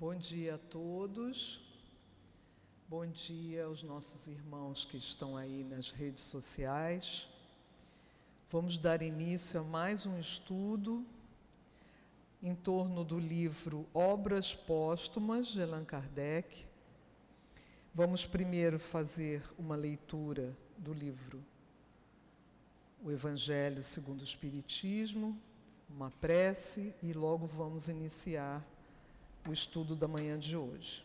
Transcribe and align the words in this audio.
Bom 0.00 0.14
dia 0.14 0.54
a 0.54 0.58
todos. 0.58 1.60
Bom 2.88 3.04
dia 3.04 3.64
aos 3.64 3.82
nossos 3.82 4.28
irmãos 4.28 4.84
que 4.84 4.96
estão 4.96 5.36
aí 5.36 5.64
nas 5.64 5.90
redes 5.90 6.22
sociais. 6.22 7.28
Vamos 8.48 8.78
dar 8.78 9.02
início 9.02 9.58
a 9.58 9.64
mais 9.64 10.06
um 10.06 10.16
estudo 10.16 11.04
em 12.40 12.54
torno 12.54 13.02
do 13.02 13.18
livro 13.18 13.88
Obras 13.92 14.54
Póstumas 14.54 15.48
de 15.48 15.62
Allan 15.62 15.84
Kardec. 15.84 16.64
Vamos 17.92 18.24
primeiro 18.24 18.78
fazer 18.78 19.42
uma 19.58 19.74
leitura 19.74 20.56
do 20.76 20.92
livro 20.92 21.44
O 23.02 23.10
Evangelho 23.10 23.82
segundo 23.82 24.20
o 24.20 24.24
Espiritismo, 24.24 25.36
uma 25.90 26.08
prece 26.08 26.94
e 27.02 27.12
logo 27.12 27.48
vamos 27.48 27.88
iniciar 27.88 28.64
o 29.48 29.52
estudo 29.52 29.96
da 29.96 30.06
manhã 30.06 30.38
de 30.38 30.54
hoje. 30.54 31.02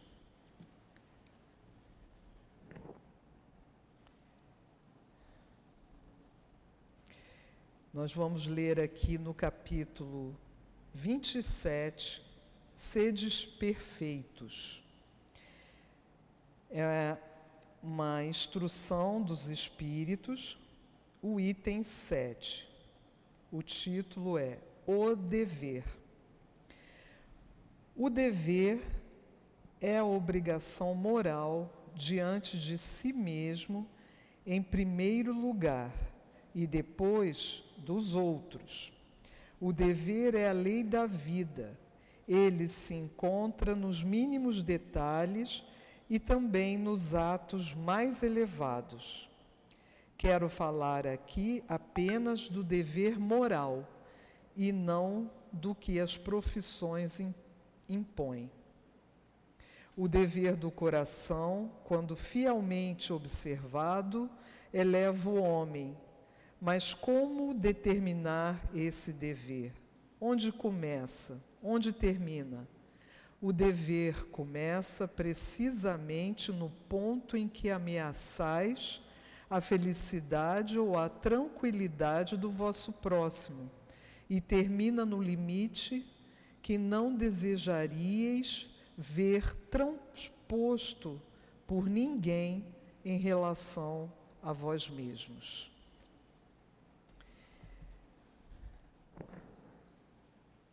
Nós 7.93 8.11
vamos 8.14 8.46
ler 8.46 8.82
aqui 8.82 9.18
no 9.18 9.33
capítulo 9.33 10.38
27, 10.93 12.21
Sedes 12.75 13.46
Perfeitos. 13.46 14.83
É 16.69 17.16
uma 17.82 18.25
instrução 18.25 19.21
dos 19.21 19.47
Espíritos, 19.47 20.57
o 21.21 21.39
item 21.39 21.82
7. 21.82 22.68
O 23.50 23.61
título 23.61 24.38
é 24.38 24.60
O 24.86 25.16
Dever. 25.16 26.03
O 27.96 28.10
dever 28.10 28.82
é 29.79 30.00
a 30.00 30.04
obrigação 30.04 30.96
moral 30.96 31.71
diante 31.93 32.58
de 32.58 32.75
si 32.75 33.13
mesmo, 33.13 33.88
em 34.47 34.63
primeiro 34.63 35.31
lugar, 35.31 35.94
e 36.55 36.66
depois 36.66 37.64
dos 37.77 38.16
outros. 38.16 38.91
O 39.61 39.71
dever 39.71 40.33
é 40.33 40.49
a 40.49 40.53
lei 40.53 40.83
da 40.83 41.05
vida. 41.05 41.80
Ele 42.27 42.67
se 42.67 42.95
encontra 42.95 43.75
nos 43.75 44.02
mínimos 44.02 44.64
detalhes 44.64 45.64
e 46.09 46.17
também 46.17 46.80
nos 46.80 47.14
atos 47.14 47.75
mais 47.75 48.23
elevados. 48.23 49.30
Quero 50.17 50.49
falar 50.49 51.05
aqui 51.05 51.64
apenas 51.67 52.49
do 52.49 52.64
dever 52.64 53.19
moral 53.19 53.88
e 54.58 54.71
não 54.71 55.30
do 55.52 55.75
que 55.75 55.99
as 55.99 56.17
profissões 56.17 57.19
impõem 57.19 57.42
impõe. 57.88 58.52
O 59.95 60.08
dever 60.08 60.56
do 60.56 60.72
coração, 60.72 61.72
quando 61.84 62.16
fielmente 62.16 63.14
observado, 63.14 64.30
eleva 64.73 65.30
o 65.30 65.42
homem. 65.42 65.95
Mas 66.59 66.94
como 66.94 67.54
determinar 67.54 68.59
esse 68.73 69.11
dever? 69.11 69.73
Onde 70.20 70.52
começa? 70.52 71.44
Onde 71.61 71.92
termina? 71.92 72.67
O 73.42 73.52
dever 73.52 74.26
começa 74.28 75.08
precisamente 75.08 76.52
no 76.52 76.70
ponto 76.88 77.36
em 77.36 77.48
que 77.48 77.70
ameaçais 77.70 79.02
a 79.50 79.59
felicidade 79.61 80.80
ou 80.80 80.98
a 80.98 81.09
tranquilidade 81.09 82.38
do 82.38 82.50
vosso 82.50 82.94
próximo 82.94 83.70
e 84.30 84.42
termina 84.42 85.06
no 85.06 85.22
limite 85.22 86.09
que 86.64 86.78
não 86.78 87.14
desejaríeis 87.14 88.69
ver 88.97 89.53
transposto 89.69 91.22
por 91.67 91.89
ninguém 91.89 92.66
em 93.03 93.17
relação 93.17 94.09
a 94.42 94.53
vós 94.53 94.89
mesmos. 94.89 95.70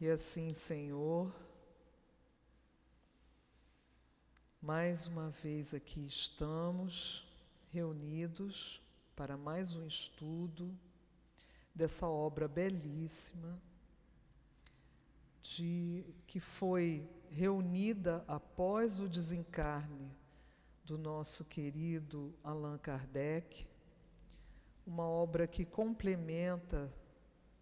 E 0.00 0.08
assim, 0.08 0.54
Senhor, 0.54 1.34
mais 4.62 5.08
uma 5.08 5.28
vez 5.30 5.74
aqui 5.74 6.06
estamos 6.06 7.26
reunidos 7.72 8.80
para 9.16 9.36
mais 9.36 9.74
um 9.74 9.84
estudo 9.84 10.72
dessa 11.74 12.06
obra 12.06 12.46
belíssima 12.46 13.60
de 15.42 16.04
que 16.26 16.38
foi 16.38 17.08
reunida 17.30 18.24
após 18.26 19.00
o 19.00 19.08
desencarne 19.08 20.14
do 20.84 20.98
nosso 20.98 21.44
querido 21.44 22.34
Allan 22.42 22.76
Kardec, 22.78 23.66
uma 24.86 25.04
obra 25.04 25.46
que 25.46 25.64
complementa 25.64 26.92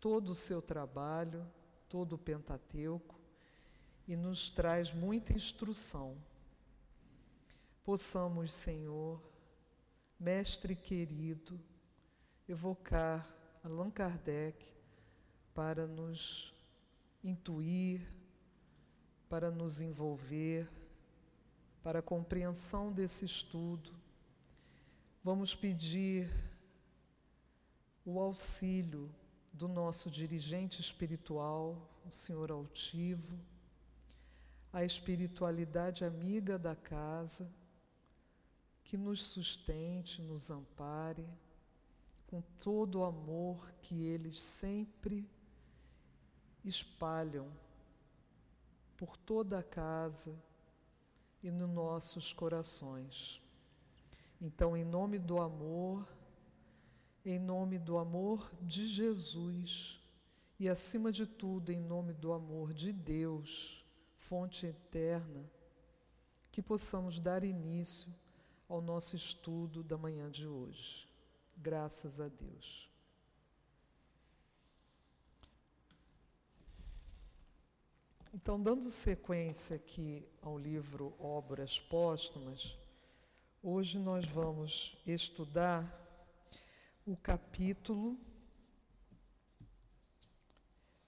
todo 0.00 0.30
o 0.30 0.34
seu 0.34 0.62
trabalho, 0.62 1.46
todo 1.88 2.14
o 2.14 2.18
Pentateuco 2.18 3.18
e 4.06 4.16
nos 4.16 4.48
traz 4.48 4.92
muita 4.92 5.34
instrução. 5.34 6.16
Possamos, 7.84 8.52
Senhor, 8.52 9.22
Mestre 10.18 10.74
querido, 10.74 11.60
evocar 12.48 13.28
Allan 13.62 13.90
Kardec 13.90 14.74
para 15.54 15.86
nos 15.86 16.57
intuir, 17.22 18.06
para 19.28 19.50
nos 19.50 19.80
envolver, 19.80 20.68
para 21.82 21.98
a 21.98 22.02
compreensão 22.02 22.92
desse 22.92 23.24
estudo. 23.24 23.90
Vamos 25.22 25.54
pedir 25.54 26.30
o 28.04 28.18
auxílio 28.18 29.10
do 29.52 29.68
nosso 29.68 30.10
dirigente 30.10 30.80
espiritual, 30.80 31.76
o 32.06 32.10
Senhor 32.10 32.50
Altivo, 32.50 33.38
a 34.72 34.84
espiritualidade 34.84 36.04
amiga 36.04 36.58
da 36.58 36.74
casa, 36.74 37.50
que 38.84 38.96
nos 38.96 39.22
sustente, 39.22 40.22
nos 40.22 40.50
ampare, 40.50 41.26
com 42.26 42.40
todo 42.62 43.00
o 43.00 43.04
amor 43.04 43.70
que 43.82 44.02
eles 44.02 44.40
sempre 44.40 45.28
espalham 46.68 47.48
por 48.96 49.16
toda 49.16 49.58
a 49.58 49.62
casa 49.62 50.34
e 51.42 51.50
nos 51.50 51.68
nossos 51.68 52.32
corações. 52.32 53.40
Então, 54.40 54.76
em 54.76 54.84
nome 54.84 55.18
do 55.18 55.40
amor, 55.40 56.06
em 57.24 57.38
nome 57.38 57.78
do 57.78 57.98
amor 57.98 58.50
de 58.62 58.86
Jesus 58.86 60.00
e, 60.58 60.68
acima 60.68 61.12
de 61.12 61.26
tudo, 61.26 61.70
em 61.70 61.80
nome 61.80 62.12
do 62.12 62.32
amor 62.32 62.72
de 62.72 62.92
Deus, 62.92 63.84
fonte 64.16 64.66
eterna, 64.66 65.48
que 66.50 66.62
possamos 66.62 67.18
dar 67.18 67.44
início 67.44 68.12
ao 68.68 68.80
nosso 68.80 69.14
estudo 69.14 69.82
da 69.82 69.96
manhã 69.96 70.30
de 70.30 70.46
hoje. 70.46 71.08
Graças 71.56 72.20
a 72.20 72.28
Deus. 72.28 72.87
Então, 78.34 78.62
dando 78.62 78.84
sequência 78.90 79.76
aqui 79.76 80.22
ao 80.42 80.58
livro 80.58 81.14
Obras 81.18 81.80
Póstumas, 81.80 82.78
hoje 83.62 83.98
nós 83.98 84.26
vamos 84.26 84.98
estudar 85.06 85.82
o 87.06 87.16
capítulo 87.16 88.18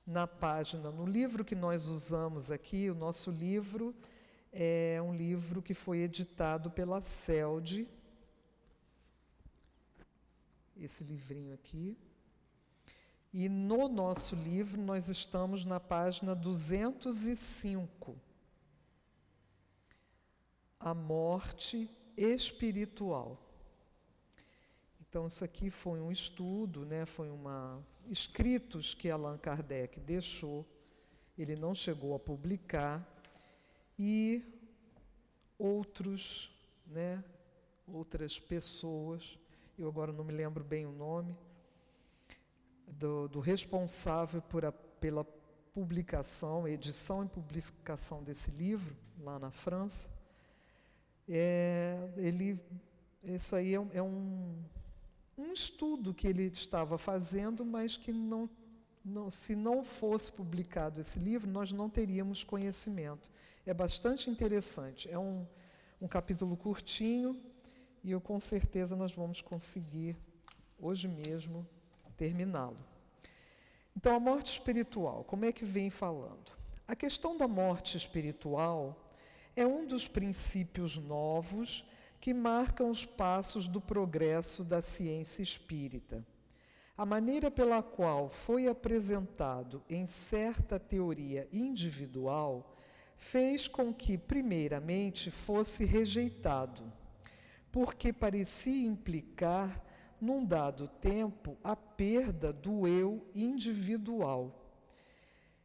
na 0.06 0.26
página, 0.26 0.90
no 0.90 1.04
livro 1.04 1.44
que 1.44 1.54
nós 1.54 1.88
usamos 1.88 2.50
aqui, 2.50 2.88
o 2.88 2.94
nosso 2.94 3.30
livro 3.30 3.94
é 4.50 4.98
um 5.02 5.14
livro 5.14 5.60
que 5.60 5.74
foi 5.74 5.98
editado 5.98 6.70
pela 6.70 7.02
CELD, 7.02 7.86
esse 10.74 11.04
livrinho 11.04 11.52
aqui. 11.52 11.98
E 13.32 13.48
no 13.48 13.88
nosso 13.88 14.34
livro 14.34 14.80
nós 14.80 15.08
estamos 15.08 15.64
na 15.64 15.78
página 15.78 16.34
205. 16.34 18.16
A 20.80 20.92
morte 20.92 21.88
espiritual. 22.16 23.38
Então 25.00 25.26
isso 25.26 25.44
aqui 25.44 25.70
foi 25.70 26.00
um 26.00 26.10
estudo, 26.10 26.84
né, 26.84 27.04
foi 27.04 27.30
uma 27.30 27.84
escritos 28.08 28.94
que 28.94 29.08
Allan 29.08 29.38
Kardec 29.38 30.00
deixou. 30.00 30.66
Ele 31.38 31.54
não 31.54 31.74
chegou 31.74 32.14
a 32.14 32.18
publicar 32.18 33.06
e 33.98 34.42
outros, 35.58 36.50
né, 36.86 37.22
outras 37.86 38.38
pessoas, 38.38 39.38
eu 39.78 39.88
agora 39.88 40.12
não 40.12 40.24
me 40.24 40.32
lembro 40.32 40.64
bem 40.64 40.86
o 40.86 40.92
nome, 40.92 41.36
do, 42.92 43.28
do 43.28 43.40
responsável 43.40 44.42
a, 44.42 44.72
pela 44.72 45.24
publicação, 45.72 46.66
edição 46.66 47.24
e 47.24 47.28
publicação 47.28 48.22
desse 48.22 48.50
livro, 48.50 48.96
lá 49.18 49.38
na 49.38 49.50
França. 49.50 50.08
É, 51.28 52.12
ele, 52.16 52.60
isso 53.22 53.54
aí 53.54 53.74
é, 53.74 53.86
é 53.94 54.02
um, 54.02 54.62
um 55.38 55.52
estudo 55.52 56.12
que 56.12 56.26
ele 56.26 56.44
estava 56.44 56.98
fazendo, 56.98 57.64
mas 57.64 57.96
que 57.96 58.12
não, 58.12 58.50
não, 59.04 59.30
se 59.30 59.54
não 59.54 59.84
fosse 59.84 60.32
publicado 60.32 61.00
esse 61.00 61.18
livro, 61.18 61.48
nós 61.50 61.72
não 61.72 61.88
teríamos 61.88 62.42
conhecimento. 62.42 63.30
É 63.64 63.72
bastante 63.72 64.28
interessante. 64.28 65.08
É 65.10 65.18
um, 65.18 65.46
um 66.00 66.08
capítulo 66.08 66.56
curtinho 66.56 67.40
e 68.02 68.10
eu 68.10 68.20
com 68.20 68.40
certeza 68.40 68.96
nós 68.96 69.14
vamos 69.14 69.40
conseguir 69.40 70.16
hoje 70.78 71.06
mesmo 71.06 71.66
terminá-lo. 72.20 72.76
Então, 73.96 74.14
a 74.14 74.20
morte 74.20 74.52
espiritual, 74.52 75.24
como 75.24 75.46
é 75.46 75.52
que 75.52 75.64
vem 75.64 75.88
falando? 75.88 76.52
A 76.86 76.94
questão 76.94 77.34
da 77.34 77.48
morte 77.48 77.96
espiritual 77.96 79.06
é 79.56 79.66
um 79.66 79.86
dos 79.86 80.06
princípios 80.06 80.98
novos 80.98 81.82
que 82.20 82.34
marcam 82.34 82.90
os 82.90 83.06
passos 83.06 83.66
do 83.66 83.80
progresso 83.80 84.62
da 84.62 84.82
ciência 84.82 85.42
espírita. 85.42 86.22
A 86.94 87.06
maneira 87.06 87.50
pela 87.50 87.82
qual 87.82 88.28
foi 88.28 88.68
apresentado 88.68 89.82
em 89.88 90.04
certa 90.04 90.78
teoria 90.78 91.48
individual 91.50 92.76
fez 93.16 93.66
com 93.66 93.94
que, 93.94 94.18
primeiramente, 94.18 95.30
fosse 95.30 95.86
rejeitado, 95.86 96.82
porque 97.72 98.12
parecia 98.12 98.86
implicar, 98.86 99.89
num 100.20 100.44
dado 100.44 100.86
tempo, 100.86 101.56
a 101.64 101.74
perda 101.74 102.52
do 102.52 102.86
eu 102.86 103.26
individual. 103.34 104.60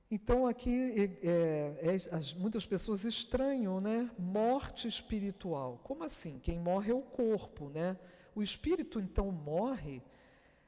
Então, 0.10 0.46
aqui, 0.46 1.18
é, 1.22 1.96
é, 1.96 2.38
muitas 2.38 2.66
pessoas 2.66 3.04
estranham, 3.04 3.82
né? 3.82 4.10
Morte 4.18 4.88
espiritual. 4.88 5.82
Como 5.84 6.04
assim? 6.04 6.40
Quem 6.40 6.60
morre 6.60 6.92
é 6.92 6.96
o 6.96 7.02
corpo, 7.02 7.70
né? 7.70 7.98
O 8.36 8.42
espírito, 8.42 9.00
então, 9.00 9.32
morre. 9.32 10.02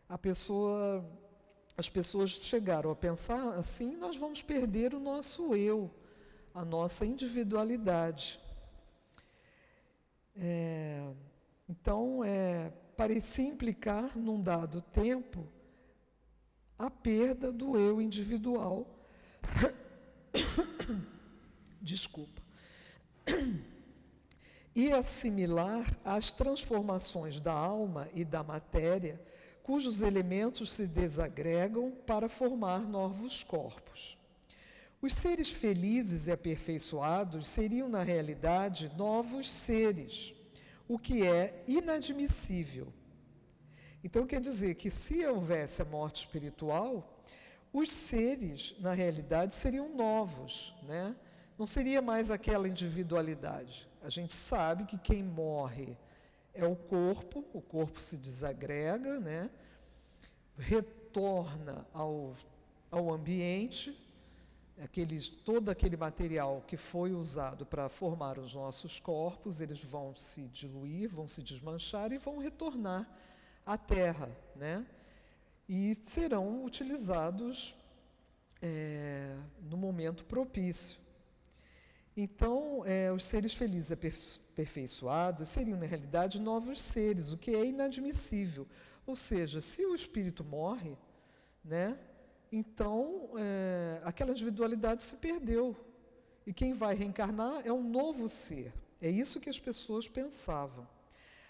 A 0.10 0.18
pessoa, 0.18 1.06
as 1.78 1.88
pessoas 1.88 2.31
chegaram 2.31 2.90
a 2.90 2.95
pensar 2.95 3.54
assim: 3.54 3.95
nós 3.95 4.18
vamos 4.18 4.42
perder 4.42 4.94
o 4.95 5.00
nosso 5.00 5.56
eu, 5.56 5.92
a 6.54 6.66
nossa 6.66 7.06
individualidade. 7.06 8.40
É, 10.36 11.07
então, 11.69 12.24
é, 12.24 12.74
parecia 12.98 13.48
implicar, 13.48 14.18
num 14.18 14.42
dado 14.42 14.82
tempo, 14.82 15.48
a 16.78 16.90
perda 16.90 17.52
do 17.52 17.78
eu 17.78 18.02
individual 18.02 18.98
Desculpa. 21.82 22.42
E 24.76 24.92
assimilar 24.92 25.86
as 26.04 26.32
transformações 26.32 27.40
da 27.40 27.54
alma 27.54 28.08
e 28.14 28.24
da 28.24 28.44
matéria, 28.44 29.20
cujos 29.64 30.02
elementos 30.02 30.72
se 30.72 30.88
desagregam 30.88 31.92
para 32.06 32.30
formar 32.30 32.82
novos 32.82 33.44
corpos. 33.44 34.18
Os 35.02 35.14
seres 35.14 35.50
felizes 35.50 36.28
e 36.28 36.32
aperfeiçoados 36.32 37.50
seriam, 37.50 37.90
na 37.90 38.04
realidade, 38.04 38.92
novos 38.96 39.52
seres, 39.52 40.34
o 40.88 40.98
que 40.98 41.25
é 41.25 41.63
inadmissível. 41.68 42.94
Então, 44.04 44.25
quer 44.25 44.39
dizer 44.39 44.75
que 44.75 44.89
se 44.89 45.25
houvesse 45.25 45.81
a 45.81 45.86
morte 45.86 46.25
espiritual, 46.25 47.22
os 47.74 47.92
seres, 47.92 48.75
na 48.80 48.94
realidade, 48.94 49.54
seriam 49.54 49.94
novos, 49.94 50.74
né? 50.84 51.16
não 51.57 51.66
seria 51.66 52.01
mais 52.01 52.31
aquela 52.31 52.68
individualidade. 52.68 53.88
A 54.01 54.10
gente 54.10 54.34
sabe 54.34 54.86
que 54.86 54.98
quem 54.98 55.24
morre 55.24 55.98
é 56.54 56.66
o 56.66 56.75
corpo, 56.75 57.44
o 57.54 57.62
corpo 57.62 58.00
se 58.00 58.18
desagrega, 58.18 59.19
né? 59.19 59.50
retorna 60.57 61.86
ao, 61.94 62.36
ao 62.90 63.12
ambiente, 63.12 63.95
aqueles, 64.84 65.30
todo 65.30 65.70
aquele 65.70 65.98
material 65.98 66.64
que 66.68 66.78
foi 66.78 67.14
usado 67.14 67.66
para 67.66 67.90
formar 67.90 68.38
os 68.38 68.54
nossos 68.54 69.00
corpos, 69.00 69.62
eles 69.62 69.84
vão 69.84 70.14
se 70.14 70.48
diluir, 70.50 71.10
vão 71.10 71.28
se 71.28 71.42
desmanchar 71.42 72.12
e 72.12 72.18
vão 72.18 72.38
retornar 72.38 73.10
à 73.66 73.78
Terra. 73.78 74.30
Né? 74.56 74.86
e 75.68 75.98
serão 76.04 76.64
utilizados 76.64 77.76
é, 78.62 79.36
no 79.62 79.76
momento 79.76 80.24
propício. 80.24 80.98
Então, 82.16 82.84
é, 82.86 83.12
os 83.12 83.26
seres 83.26 83.54
felizes 83.54 83.92
aperfeiçoados 83.92 85.50
seriam, 85.50 85.78
na 85.78 85.86
realidade, 85.86 86.40
novos 86.40 86.82
seres, 86.82 87.32
o 87.32 87.38
que 87.38 87.52
é 87.52 87.66
inadmissível. 87.66 88.66
Ou 89.06 89.16
seja, 89.16 89.62
se 89.62 89.86
o 89.86 89.94
espírito 89.94 90.44
morre, 90.44 90.98
né, 91.64 91.98
então 92.52 93.30
é, 93.38 94.02
aquela 94.04 94.32
individualidade 94.32 95.02
se 95.02 95.16
perdeu. 95.16 95.76
E 96.46 96.54
quem 96.54 96.74
vai 96.74 96.96
reencarnar 96.96 97.62
é 97.66 97.72
um 97.72 97.84
novo 97.84 98.30
ser. 98.30 98.74
É 99.02 99.10
isso 99.10 99.40
que 99.40 99.50
as 99.50 99.60
pessoas 99.60 100.08
pensavam. 100.08 100.88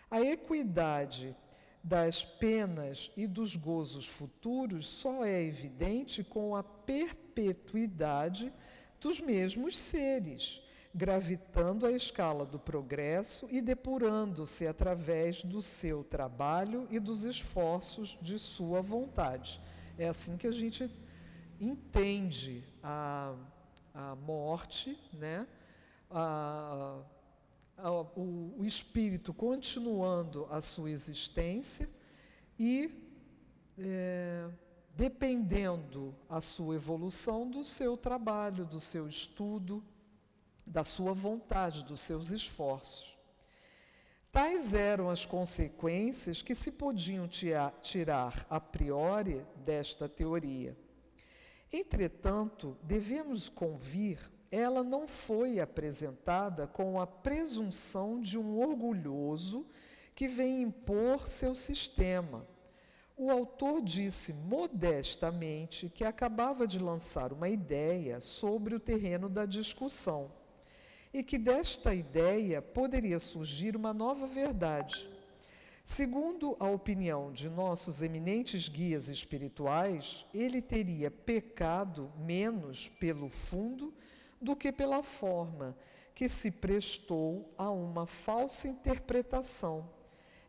A 0.09 0.21
equidade 0.21 1.35
das 1.83 2.25
penas 2.25 3.11
e 3.15 3.27
dos 3.27 3.55
gozos 3.55 4.07
futuros 4.07 4.87
só 4.87 5.23
é 5.23 5.43
evidente 5.43 6.23
com 6.23 6.55
a 6.55 6.63
perpetuidade 6.63 8.51
dos 8.99 9.19
mesmos 9.19 9.77
seres, 9.77 10.61
gravitando 10.93 11.85
a 11.85 11.91
escala 11.91 12.45
do 12.45 12.59
progresso 12.59 13.47
e 13.49 13.61
depurando-se 13.61 14.65
através 14.65 15.43
do 15.43 15.61
seu 15.61 16.03
trabalho 16.03 16.87
e 16.89 16.99
dos 16.99 17.23
esforços 17.23 18.17
de 18.21 18.39
sua 18.39 18.81
vontade. 18.81 19.61
É 19.97 20.07
assim 20.07 20.37
que 20.37 20.45
a 20.45 20.51
gente 20.51 20.89
entende 21.59 22.63
a, 22.83 23.33
a 23.93 24.15
morte, 24.15 24.97
né? 25.11 25.47
A, 26.11 26.99
o, 28.15 28.53
o 28.59 28.65
espírito 28.65 29.33
continuando 29.33 30.47
a 30.51 30.61
sua 30.61 30.91
existência 30.91 31.89
e 32.59 32.89
é, 33.77 34.49
dependendo 34.95 36.15
a 36.29 36.41
sua 36.41 36.75
evolução 36.75 37.49
do 37.49 37.63
seu 37.63 37.97
trabalho, 37.97 38.65
do 38.65 38.79
seu 38.79 39.07
estudo, 39.07 39.83
da 40.65 40.83
sua 40.83 41.13
vontade, 41.13 41.83
dos 41.83 42.01
seus 42.01 42.29
esforços. 42.29 43.16
Tais 44.31 44.73
eram 44.73 45.09
as 45.09 45.25
consequências 45.25 46.41
que 46.41 46.53
se 46.53 46.71
podiam 46.71 47.27
tirar 47.27 48.45
a 48.49 48.59
priori 48.59 49.45
desta 49.63 50.07
teoria. 50.07 50.77
Entretanto, 51.71 52.77
devemos 52.83 53.49
convir 53.49 54.19
ela 54.51 54.83
não 54.83 55.07
foi 55.07 55.59
apresentada 55.59 56.67
com 56.67 56.99
a 56.99 57.07
presunção 57.07 58.19
de 58.19 58.37
um 58.37 58.59
orgulhoso 58.59 59.65
que 60.15 60.27
vem 60.27 60.61
impor 60.61 61.27
seu 61.27 61.53
sistema. 61.53 62.47
O 63.15 63.31
autor 63.31 63.81
disse 63.81 64.31
modestamente 64.31 65.89
que 65.89 66.03
acabava 66.03 66.67
de 66.67 66.79
lançar 66.79 67.33
uma 67.33 67.49
ideia 67.49 68.19
sobre 68.19 68.75
o 68.75 68.79
terreno 68.79 69.27
da 69.27 69.45
discussão 69.45 70.31
e 71.17 71.23
que 71.23 71.39
desta 71.39 71.95
ideia 71.95 72.61
poderia 72.61 73.17
surgir 73.17 73.75
uma 73.75 73.91
nova 73.91 74.27
verdade. 74.27 75.09
Segundo 75.83 76.55
a 76.59 76.69
opinião 76.69 77.31
de 77.31 77.49
nossos 77.49 78.03
eminentes 78.03 78.69
guias 78.69 79.09
espirituais, 79.09 80.27
ele 80.31 80.61
teria 80.61 81.09
pecado 81.09 82.13
menos 82.19 82.87
pelo 82.99 83.29
fundo 83.29 83.91
do 84.39 84.55
que 84.55 84.71
pela 84.71 85.01
forma 85.01 85.75
que 86.13 86.29
se 86.29 86.51
prestou 86.51 87.51
a 87.57 87.71
uma 87.71 88.05
falsa 88.05 88.67
interpretação. 88.67 89.89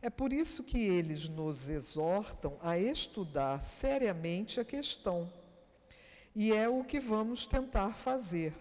É 0.03 0.11
por 0.11 0.35
isso 0.35 0.63
que 0.63 0.85
eles 0.85 1.31
nos 1.31 1.71
exortam 1.71 2.59
a 2.61 2.79
estudar 2.79 3.63
seriamente 3.63 4.61
a 4.61 4.67
questão. 4.67 5.33
E 6.35 6.53
é 6.53 6.69
o 6.69 6.85
que 6.85 7.01
vamos 7.01 7.47
tentar 7.47 7.97
fazer, 7.97 8.53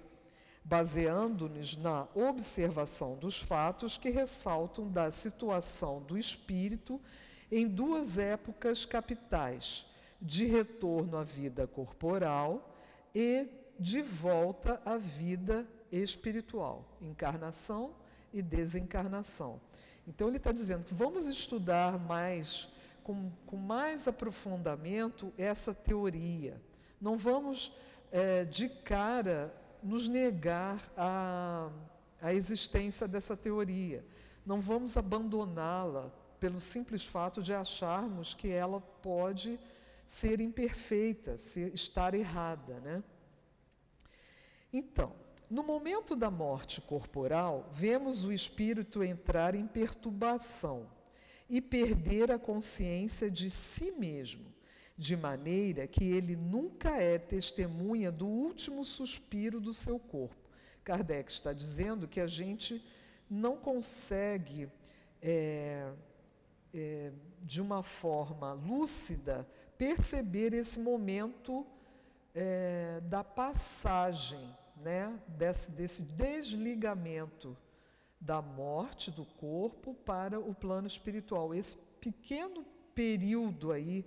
baseando-nos 0.68 1.78
na 1.78 2.10
observação 2.14 3.16
dos 3.16 3.42
fatos 3.42 3.98
que 3.98 4.10
ressaltam 4.10 4.92
da 4.92 5.10
situação 5.12 6.02
do 6.02 6.18
espírito 6.18 7.00
em 7.50 7.66
duas 7.66 8.18
épocas 8.18 8.84
capitais, 8.84 9.86
de 10.22 10.44
retorno 10.44 11.16
à 11.16 11.24
vida 11.24 11.66
corporal 11.68 12.76
e 13.16 13.48
de 13.80 14.02
volta 14.02 14.82
à 14.84 14.98
vida 14.98 15.66
espiritual, 15.90 16.84
encarnação 17.02 17.96
e 18.34 18.42
desencarnação. 18.42 19.62
Então 20.06 20.28
ele 20.28 20.36
está 20.36 20.52
dizendo 20.52 20.86
que 20.86 20.94
vamos 20.94 21.28
estudar 21.28 21.98
mais, 21.98 22.68
com, 23.06 23.32
com 23.46 23.56
mais 23.56 24.06
aprofundamento, 24.06 25.32
essa 25.38 25.74
teoria. 25.74 26.62
Não 27.00 27.16
vamos 27.16 27.72
é, 28.12 28.44
de 28.44 28.68
cara 28.68 29.54
nos 29.84 30.08
negar 30.08 30.82
a, 30.96 31.70
a 32.22 32.34
existência 32.34 33.08
dessa 33.08 33.36
teoria. 33.36 34.06
Não 34.46 34.60
vamos 34.60 34.98
abandoná-la 34.98 36.12
pelo 36.40 36.62
simples 36.62 37.06
fato 37.06 37.42
de 37.42 37.54
acharmos 37.54 38.34
que 38.34 38.50
ela 38.50 38.80
pode 38.80 39.60
ser 40.06 40.40
imperfeita, 40.40 41.38
ser, 41.38 41.74
estar 41.74 42.14
errada. 42.14 42.80
Né? 42.80 43.04
Então, 44.72 45.14
no 45.50 45.64
momento 45.64 46.16
da 46.16 46.30
morte 46.30 46.82
corporal, 46.82 47.70
vemos 47.72 48.24
o 48.24 48.32
espírito 48.32 49.04
entrar 49.04 49.56
em 49.56 49.66
perturbação 49.66 50.88
e 51.50 51.62
perder 51.62 52.32
a 52.32 52.38
consciência 52.38 53.32
de 53.32 53.50
si 53.50 53.92
mesmo, 53.92 54.46
de 54.98 55.16
maneira 55.16 55.86
que 55.86 56.04
ele 56.04 56.36
nunca 56.36 56.98
é 57.02 57.20
testemunha 57.20 58.12
do 58.12 58.26
último 58.26 58.84
suspiro 58.84 59.60
do 59.62 59.74
seu 59.74 60.00
corpo. 60.00 60.50
Kardec 60.84 61.30
está 61.30 61.54
dizendo 61.54 62.08
que 62.08 62.20
a 62.20 62.28
gente 62.28 62.84
não 63.30 63.58
consegue, 63.58 64.72
é, 65.22 65.92
é, 66.74 67.12
de 67.44 67.62
uma 67.62 67.84
forma 67.84 68.54
lúcida, 68.54 69.48
perceber 69.78 70.54
esse 70.54 70.80
momento 70.80 71.66
é, 72.34 73.02
da 73.02 73.24
passagem 73.24 74.56
né, 74.78 75.20
desse, 75.28 75.72
desse 75.72 76.04
desligamento 76.04 77.56
da 78.20 78.42
morte 78.42 79.12
do 79.12 79.26
corpo 79.26 79.94
para 79.94 80.40
o 80.40 80.54
plano 80.54 80.88
espiritual. 80.88 81.54
Esse 81.54 81.78
pequeno 82.00 82.66
período 82.96 83.72
aí, 83.72 84.06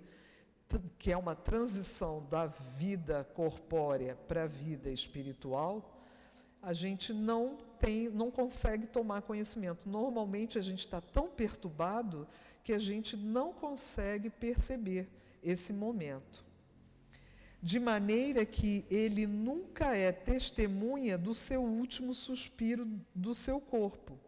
que 0.99 1.11
é 1.11 1.17
uma 1.17 1.35
transição 1.35 2.27
da 2.29 2.47
vida 2.47 3.25
corpórea 3.35 4.15
para 4.29 4.45
a 4.45 4.47
vida 4.47 4.91
espiritual, 4.91 5.99
a 6.63 6.73
gente 6.73 7.13
não 7.13 7.57
tem, 7.79 8.09
não 8.11 8.31
consegue 8.31 8.87
tomar 8.87 9.23
conhecimento. 9.23 9.89
Normalmente 9.89 10.59
a 10.59 10.63
gente 10.63 10.81
está 10.81 11.01
tão 11.01 11.29
perturbado 11.29 12.29
que 12.63 12.73
a 12.73 12.79
gente 12.79 13.17
não 13.17 13.53
consegue 13.53 14.29
perceber 14.29 15.09
esse 15.43 15.73
momento 15.73 16.45
de 17.63 17.79
maneira 17.79 18.45
que 18.47 18.85
ele 18.91 19.27
nunca 19.27 19.95
é 19.95 20.11
testemunha 20.11 21.19
do 21.19 21.35
seu 21.35 21.63
último 21.63 22.15
suspiro 22.15 22.89
do 23.15 23.35
seu 23.35 23.61
corpo. 23.61 24.19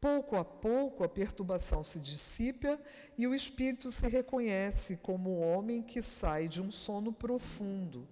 Pouco 0.00 0.36
a 0.36 0.44
pouco 0.44 1.04
a 1.04 1.08
perturbação 1.08 1.82
se 1.82 2.00
dissipa 2.00 2.80
e 3.18 3.26
o 3.26 3.34
espírito 3.34 3.92
se 3.92 4.06
reconhece 4.08 4.96
como 4.96 5.30
o 5.30 5.40
homem 5.40 5.82
que 5.82 6.00
sai 6.00 6.48
de 6.48 6.62
um 6.62 6.70
sono 6.70 7.12
profundo. 7.12 8.08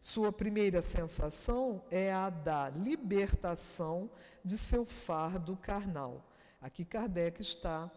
Sua 0.00 0.30
primeira 0.30 0.80
sensação 0.80 1.82
é 1.90 2.12
a 2.12 2.30
da 2.30 2.68
libertação 2.68 4.10
de 4.44 4.56
seu 4.56 4.84
fardo 4.84 5.56
carnal. 5.56 6.30
Aqui 6.60 6.84
Kardec 6.84 7.40
está 7.40 7.90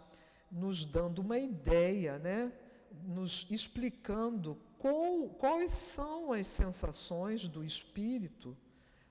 nos 0.52 0.84
dando 0.84 1.20
uma 1.20 1.38
ideia, 1.38 2.18
né? 2.18 2.52
nos 3.04 3.46
explicando 3.50 4.58
qual, 4.78 5.30
quais 5.38 5.72
são 5.72 6.34
as 6.34 6.48
sensações 6.48 7.48
do 7.48 7.64
espírito 7.64 8.58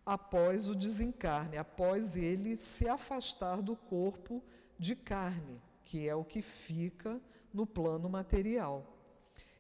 após 0.07 0.69
o 0.69 0.75
desencarne, 0.75 1.59
após 1.59 2.15
ele 2.15 2.57
se 2.57 2.89
afastar 2.89 3.61
do 3.61 3.75
corpo 3.75 4.41
de 4.79 4.95
carne, 4.95 5.61
que 5.85 6.09
é 6.09 6.15
o 6.15 6.25
que 6.25 6.41
fica 6.41 7.21
no 7.53 7.67
plano 7.67 8.09
material. 8.09 8.97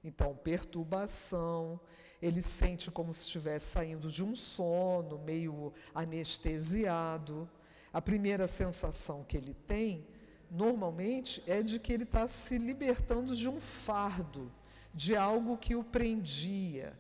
Então, 0.05 0.37
perturbação, 0.37 1.81
ele 2.23 2.41
sente 2.41 2.93
como 2.93 3.13
se 3.13 3.23
estivesse 3.23 3.67
saindo 3.67 4.09
de 4.09 4.23
um 4.23 4.37
sono, 4.37 5.19
meio 5.19 5.73
anestesiado. 5.93 7.51
A 7.93 8.01
primeira 8.01 8.47
sensação 8.47 9.25
que 9.25 9.37
ele 9.37 9.53
tem, 9.53 10.07
normalmente, 10.49 11.43
é 11.45 11.61
de 11.61 11.81
que 11.81 11.93
ele 11.93 12.05
está 12.05 12.29
se 12.29 12.57
libertando 12.57 13.35
de 13.35 13.49
um 13.49 13.59
fardo 13.59 14.53
de 14.95 15.17
algo 15.17 15.59
que 15.59 15.75
o 15.75 15.83
prendia, 15.83 16.97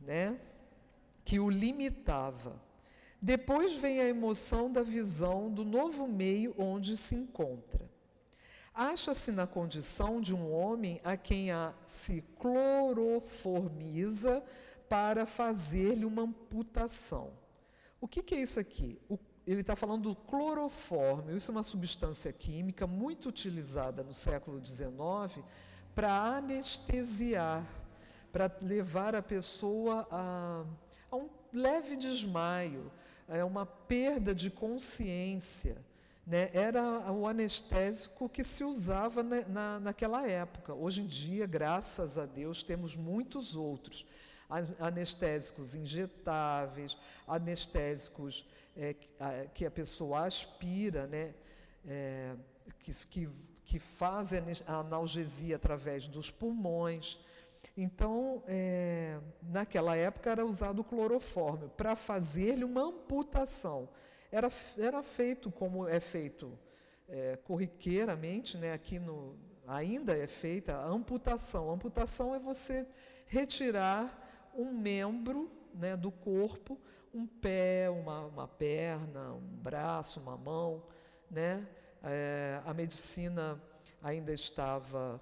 né? 0.00 0.38
Que 1.24 1.40
o 1.40 1.48
limitava. 1.48 2.62
Depois 3.20 3.74
vem 3.74 4.00
a 4.00 4.06
emoção 4.06 4.70
da 4.70 4.82
visão 4.82 5.50
do 5.50 5.64
novo 5.64 6.06
meio 6.06 6.54
onde 6.58 6.94
se 6.96 7.14
encontra. 7.14 7.88
Acha-se 8.74 9.32
na 9.32 9.46
condição 9.46 10.20
de 10.20 10.34
um 10.34 10.52
homem 10.52 11.00
a 11.04 11.16
quem 11.16 11.52
a 11.52 11.72
se 11.86 12.22
cloroformiza 12.38 14.42
para 14.88 15.24
fazer-lhe 15.24 16.04
uma 16.04 16.22
amputação. 16.22 17.30
O 18.00 18.08
que, 18.08 18.22
que 18.22 18.34
é 18.34 18.42
isso 18.42 18.60
aqui? 18.60 19.00
O, 19.08 19.18
ele 19.46 19.60
está 19.60 19.76
falando 19.76 20.10
do 20.10 20.16
clorofórmio. 20.16 21.36
Isso 21.36 21.50
é 21.50 21.54
uma 21.54 21.62
substância 21.62 22.32
química 22.32 22.86
muito 22.86 23.28
utilizada 23.28 24.02
no 24.02 24.12
século 24.12 24.64
XIX 24.64 25.44
para 25.94 26.12
anestesiar, 26.12 27.64
para 28.32 28.50
levar 28.60 29.14
a 29.14 29.22
pessoa 29.22 30.06
a, 30.10 30.64
a, 31.14 31.16
um 31.16 31.28
leve 31.52 31.96
desmaio, 31.96 32.90
a 33.28 33.44
uma 33.44 33.64
perda 33.64 34.34
de 34.34 34.50
consciência. 34.50 35.76
Né? 36.26 36.50
Era 36.52 37.10
o 37.12 37.26
anestésico 37.26 38.28
que 38.28 38.42
se 38.42 38.64
usava 38.64 39.22
na, 39.22 39.40
na, 39.42 39.80
naquela 39.80 40.26
época. 40.26 40.74
Hoje 40.74 41.02
em 41.02 41.06
dia, 41.06 41.46
graças 41.46 42.18
a 42.18 42.26
Deus, 42.26 42.62
temos 42.62 42.96
muitos 42.96 43.56
outros. 43.56 44.06
Anestésicos 44.78 45.74
injetáveis, 45.74 46.96
anestésicos 47.26 48.46
é, 48.76 48.94
que 49.54 49.64
a 49.64 49.70
pessoa 49.70 50.26
aspira, 50.26 51.06
né? 51.06 51.34
É, 51.86 52.34
que, 52.78 52.92
que 53.06 53.28
que 53.64 53.78
fazem 53.78 54.42
a 54.66 54.74
analgesia 54.74 55.56
através 55.56 56.06
dos 56.06 56.30
pulmões. 56.30 57.18
Então, 57.76 58.42
é, 58.46 59.18
naquela 59.42 59.96
época 59.96 60.30
era 60.30 60.46
usado 60.46 60.80
o 60.80 60.84
clorofórmio 60.84 61.68
para 61.70 61.96
fazer-lhe 61.96 62.64
uma 62.64 62.82
amputação. 62.82 63.88
Era, 64.30 64.48
era 64.78 65.02
feito 65.02 65.50
como 65.50 65.88
é 65.88 65.98
feito 65.98 66.56
é, 67.08 67.36
corriqueiramente, 67.36 68.56
né, 68.56 68.72
aqui 68.72 68.98
no, 68.98 69.36
ainda 69.66 70.16
é 70.16 70.26
feita 70.26 70.76
a 70.76 70.86
amputação. 70.86 71.70
A 71.70 71.74
amputação 71.74 72.34
é 72.34 72.38
você 72.38 72.86
retirar 73.26 74.52
um 74.54 74.72
membro 74.72 75.50
né, 75.74 75.96
do 75.96 76.12
corpo, 76.12 76.80
um 77.12 77.26
pé, 77.26 77.88
uma, 77.90 78.26
uma 78.26 78.48
perna, 78.48 79.32
um 79.34 79.56
braço, 79.62 80.20
uma 80.20 80.36
mão, 80.36 80.82
né? 81.30 81.66
É, 82.02 82.60
a 82.66 82.74
medicina 82.74 83.60
ainda 84.02 84.32
estava 84.32 85.20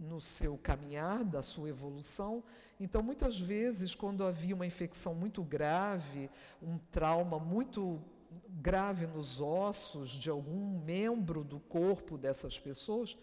no 0.00 0.20
seu 0.20 0.56
caminhar, 0.56 1.22
da 1.22 1.42
sua 1.42 1.68
evolução. 1.68 2.42
Então, 2.80 3.02
muitas 3.02 3.38
vezes, 3.38 3.94
quando 3.94 4.24
havia 4.24 4.54
uma 4.54 4.66
infecção 4.66 5.14
muito 5.14 5.42
grave, 5.42 6.30
um 6.62 6.78
trauma 6.90 7.38
muito 7.38 8.02
grave 8.48 9.06
nos 9.06 9.40
ossos 9.40 10.10
de 10.10 10.30
algum 10.30 10.80
membro 10.80 11.44
do 11.44 11.60
corpo 11.60 12.16
dessas 12.16 12.58
pessoas, 12.58 13.16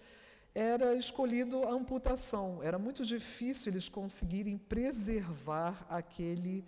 era 0.53 0.95
escolhido 0.95 1.63
a 1.63 1.71
amputação. 1.71 2.61
Era 2.61 2.77
muito 2.77 3.03
difícil 3.03 3.71
eles 3.71 3.89
conseguirem 3.89 4.57
preservar 4.57 5.85
aquele, 5.89 6.63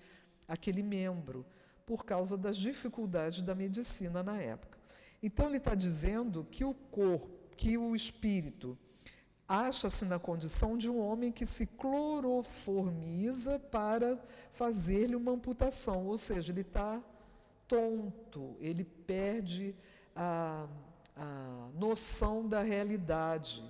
aquele 0.47 0.81
membro, 0.81 1.45
por 1.85 2.05
causa 2.05 2.37
das 2.37 2.57
dificuldades 2.57 3.41
da 3.41 3.53
medicina 3.53 4.23
na 4.23 4.39
época. 4.41 4.79
Então 5.21 5.47
ele 5.47 5.57
está 5.57 5.75
dizendo 5.75 6.47
que 6.49 6.63
o 6.63 6.73
corpo, 6.73 7.29
que 7.55 7.77
o 7.77 7.95
espírito 7.95 8.77
acha-se 9.49 10.05
na 10.05 10.19
condição 10.19 10.77
de 10.77 10.87
um 10.87 10.99
homem 10.99 11.31
que 11.31 11.43
se 11.43 11.65
cloroformiza 11.65 13.57
para 13.57 14.23
fazer-lhe 14.51 15.15
uma 15.15 15.31
amputação, 15.31 16.05
ou 16.05 16.17
seja, 16.19 16.51
ele 16.51 16.61
está 16.61 17.01
tonto, 17.67 18.55
ele 18.59 18.83
perde 18.85 19.75
a, 20.15 20.67
a 21.15 21.69
noção 21.73 22.47
da 22.47 22.61
realidade, 22.61 23.63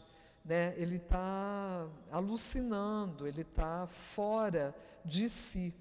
né? 0.44 0.74
ele 0.76 0.98
está 0.98 1.88
alucinando, 2.12 3.26
ele 3.26 3.42
está 3.42 3.88
fora 3.88 4.76
de 5.06 5.30
si. 5.30 5.74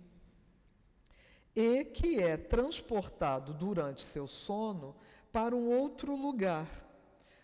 E 1.56 1.84
que 1.84 2.22
é 2.22 2.36
transportado 2.36 3.52
durante 3.52 4.02
seu 4.02 4.28
sono 4.28 4.94
para 5.32 5.56
um 5.56 5.68
outro 5.76 6.14
lugar. 6.14 6.68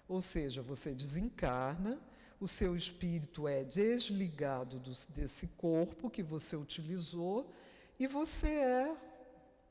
Ou 0.07 0.21
seja, 0.21 0.63
você 0.63 0.95
desencarna, 0.95 1.99
o 2.45 2.49
seu 2.49 2.77
espírito 2.77 3.49
é 3.49 3.65
desligado 3.65 4.79
do, 4.79 4.91
desse 5.09 5.47
corpo 5.49 6.11
que 6.11 6.23
você 6.23 6.57
utilizou 6.57 7.51
e 7.99 8.07
você 8.07 8.49
é, 8.49 8.97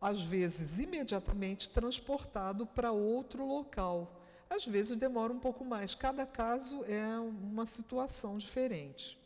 às 0.01 0.21
vezes, 0.21 0.79
imediatamente 0.79 1.69
transportado 1.69 2.65
para 2.65 2.91
outro 2.91 3.45
local. 3.45 4.19
Às 4.49 4.65
vezes 4.65 4.97
demora 4.97 5.31
um 5.31 5.39
pouco 5.39 5.63
mais, 5.63 5.95
cada 5.95 6.25
caso 6.25 6.83
é 6.85 7.19
uma 7.19 7.65
situação 7.65 8.37
diferente. 8.37 9.19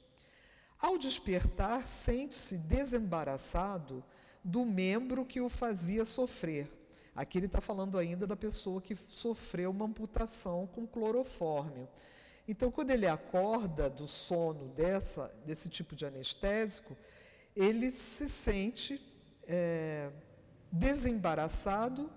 Ao 0.80 0.98
despertar, 0.98 1.88
sente-se 1.88 2.58
desembaraçado 2.58 4.04
do 4.44 4.66
membro 4.66 5.26
que 5.26 5.42
o 5.42 5.50
fazia 5.50 6.06
sofrer 6.06 6.70
Aqui 7.18 7.40
ele 7.40 7.48
está 7.48 7.60
falando 7.60 7.98
ainda 7.98 8.28
da 8.28 8.36
pessoa 8.36 8.80
que 8.80 8.96
sofreu 8.96 9.72
uma 9.72 9.86
amputação 9.86 10.68
com 10.68 10.86
clorofórmio. 10.86 11.90
Então, 12.48 12.72
quando 12.72 12.92
ele 12.92 13.06
acorda 13.06 13.90
do 13.90 14.08
sono 14.08 14.70
dessa, 14.70 15.32
desse 15.46 15.68
tipo 15.68 15.96
de 15.96 16.06
anestésico, 16.06 16.96
ele 17.56 17.92
se 17.92 18.30
sente 18.30 19.02
é, 19.48 20.10
desembaraçado 20.72 22.10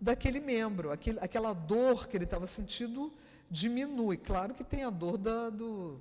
daquele 0.00 0.40
membro, 0.40 0.90
aquele, 0.90 1.18
aquela 1.20 1.52
dor 1.52 2.08
que 2.08 2.16
ele 2.16 2.24
estava 2.24 2.46
sentindo 2.46 3.12
diminui. 3.50 4.16
Claro 4.16 4.54
que 4.54 4.64
tem 4.64 4.84
a 4.84 4.90
dor 4.90 5.16
da, 5.16 5.50
do, 5.50 6.00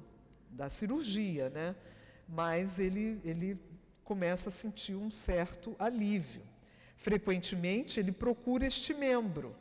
da 0.49 0.69
cirurgia, 0.69 1.49
né? 1.49 1.75
mas 2.27 2.79
ele, 2.79 3.21
ele 3.23 3.59
começa 4.03 4.49
a 4.49 4.51
sentir 4.51 4.95
um 4.95 5.09
certo 5.09 5.75
alívio. 5.79 6.41
Frequentemente, 6.95 7.99
ele 7.99 8.11
procura 8.11 8.65
este 8.65 8.93
membro. 8.93 9.55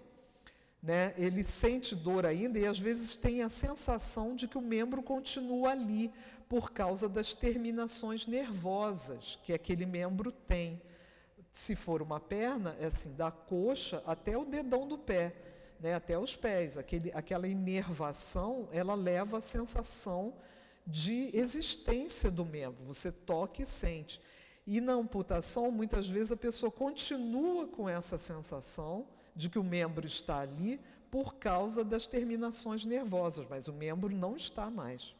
Né? 0.83 1.15
Ele 1.17 1.43
sente 1.43 1.95
dor 1.95 2.25
ainda 2.25 2.59
e 2.59 2.67
às 2.67 2.79
vezes 2.79 3.17
tem 3.17 3.43
a 3.43 3.49
sensação 3.49 4.37
de 4.37 4.47
que 4.47 4.59
o 4.59 4.63
membro 4.63 5.03
continua 5.03 5.71
ali 5.71 6.13
por 6.49 6.71
causa 6.71 7.09
das 7.09 7.35
terminações 7.35 8.27
nervosas 8.27 9.39
que 9.43 9.53
aquele 9.53 9.85
membro 9.85 10.31
tem. 10.31 10.81
Se 11.51 11.75
for 11.75 12.03
uma 12.03 12.21
perna, 12.21 12.77
é 12.79 12.87
assim, 12.87 13.15
da 13.15 13.31
coxa 13.31 14.03
até 14.07 14.37
o 14.37 14.45
dedão 14.45 14.87
do 14.87 14.99
pé, 14.99 15.35
né? 15.81 15.95
até 15.95 16.19
os 16.19 16.37
pés. 16.37 16.77
Aquele, 16.77 17.11
aquela 17.13 17.49
inervação, 17.49 18.69
ela 18.71 18.95
leva 18.95 19.39
a 19.39 19.41
sensação 19.41 20.35
de 20.87 21.37
existência 21.37 22.31
do 22.31 22.45
membro. 22.45 22.85
Você 22.85 23.11
toca 23.11 23.63
e 23.63 23.67
sente. 23.67 24.21
E 24.67 24.81
na 24.81 24.93
amputação, 24.93 25.71
muitas 25.71 26.09
vezes 26.09 26.33
a 26.33 26.37
pessoa 26.37 26.71
continua 26.71 27.67
com 27.67 27.89
essa 27.89 28.19
sensação 28.19 29.07
de 29.37 29.49
que 29.51 29.59
o 29.59 29.65
membro 29.65 30.07
está 30.07 30.41
ali 30.41 30.81
por 31.11 31.37
causa 31.37 31.85
das 31.85 32.07
terminações 32.07 32.85
nervosas, 32.85 33.47
mas 33.49 33.69
o 33.69 33.73
membro 33.73 34.15
não 34.15 34.35
está 34.35 34.71
mais. 34.71 35.15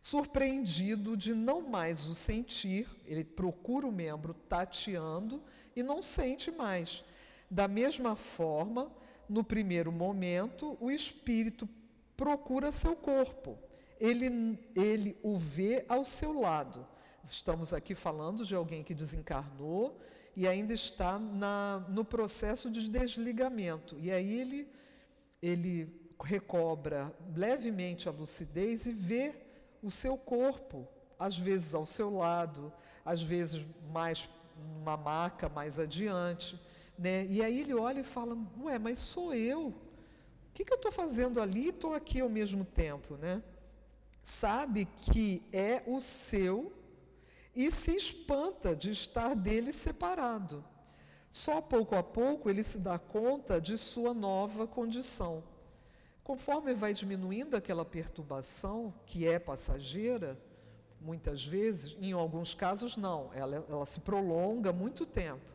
Surpreendido 0.00 1.16
de 1.16 1.34
não 1.34 1.60
mais 1.62 2.06
o 2.06 2.14
sentir, 2.14 2.88
ele 3.06 3.22
procura 3.22 3.86
o 3.86 3.92
membro 3.92 4.34
tateando 4.34 5.40
e 5.76 5.82
não 5.82 6.02
sente 6.02 6.50
mais. 6.50 7.04
Da 7.48 7.68
mesma 7.68 8.16
forma, 8.16 8.90
no 9.28 9.44
primeiro 9.44 9.92
momento, 9.92 10.76
o 10.80 10.90
espírito 10.90 11.68
procura 12.16 12.72
seu 12.72 12.96
corpo. 12.96 13.56
Ele, 14.00 14.58
ele 14.74 15.16
o 15.22 15.38
vê 15.38 15.84
ao 15.88 16.02
seu 16.02 16.32
lado, 16.32 16.84
Estamos 17.24 17.72
aqui 17.72 17.94
falando 17.94 18.44
de 18.44 18.54
alguém 18.54 18.82
que 18.82 18.92
desencarnou 18.92 20.00
e 20.36 20.48
ainda 20.48 20.72
está 20.72 21.18
na, 21.18 21.84
no 21.88 22.04
processo 22.04 22.70
de 22.70 22.88
desligamento. 22.88 23.96
E 23.98 24.10
aí 24.10 24.40
ele, 24.40 24.68
ele 25.42 26.02
recobra 26.22 27.12
levemente 27.34 28.08
a 28.08 28.12
lucidez 28.12 28.86
e 28.86 28.92
vê 28.92 29.34
o 29.82 29.90
seu 29.90 30.16
corpo, 30.16 30.88
às 31.18 31.36
vezes 31.36 31.74
ao 31.74 31.84
seu 31.84 32.10
lado, 32.10 32.72
às 33.04 33.22
vezes 33.22 33.64
mais 33.90 34.28
uma 34.80 34.96
maca 34.96 35.48
mais 35.48 35.78
adiante. 35.78 36.60
Né? 36.98 37.26
E 37.26 37.42
aí 37.42 37.60
ele 37.60 37.74
olha 37.74 38.00
e 38.00 38.04
fala: 38.04 38.36
Ué, 38.62 38.78
mas 38.78 38.98
sou 38.98 39.34
eu. 39.34 39.68
O 39.68 40.54
que, 40.54 40.64
que 40.64 40.72
eu 40.72 40.76
estou 40.76 40.92
fazendo 40.92 41.40
ali 41.40 41.66
e 41.66 41.68
estou 41.70 41.94
aqui 41.94 42.20
ao 42.20 42.28
mesmo 42.28 42.64
tempo? 42.64 43.16
Né? 43.16 43.42
Sabe 44.22 44.84
que 44.84 45.42
é 45.52 45.82
o 45.86 46.00
seu 46.00 46.72
e 47.54 47.70
se 47.70 47.94
espanta 47.94 48.74
de 48.74 48.90
estar 48.90 49.34
dele 49.34 49.72
separado. 49.72 50.64
Só 51.30 51.60
pouco 51.60 51.94
a 51.94 52.02
pouco 52.02 52.50
ele 52.50 52.62
se 52.62 52.78
dá 52.78 52.98
conta 52.98 53.60
de 53.60 53.76
sua 53.78 54.12
nova 54.12 54.66
condição. 54.66 55.42
Conforme 56.22 56.74
vai 56.74 56.94
diminuindo 56.94 57.56
aquela 57.56 57.84
perturbação, 57.84 58.94
que 59.06 59.26
é 59.26 59.38
passageira, 59.38 60.38
muitas 61.00 61.44
vezes, 61.44 61.96
em 62.00 62.12
alguns 62.12 62.54
casos 62.54 62.96
não, 62.96 63.30
ela, 63.34 63.64
ela 63.68 63.86
se 63.86 64.00
prolonga 64.00 64.72
muito 64.72 65.04
tempo. 65.04 65.52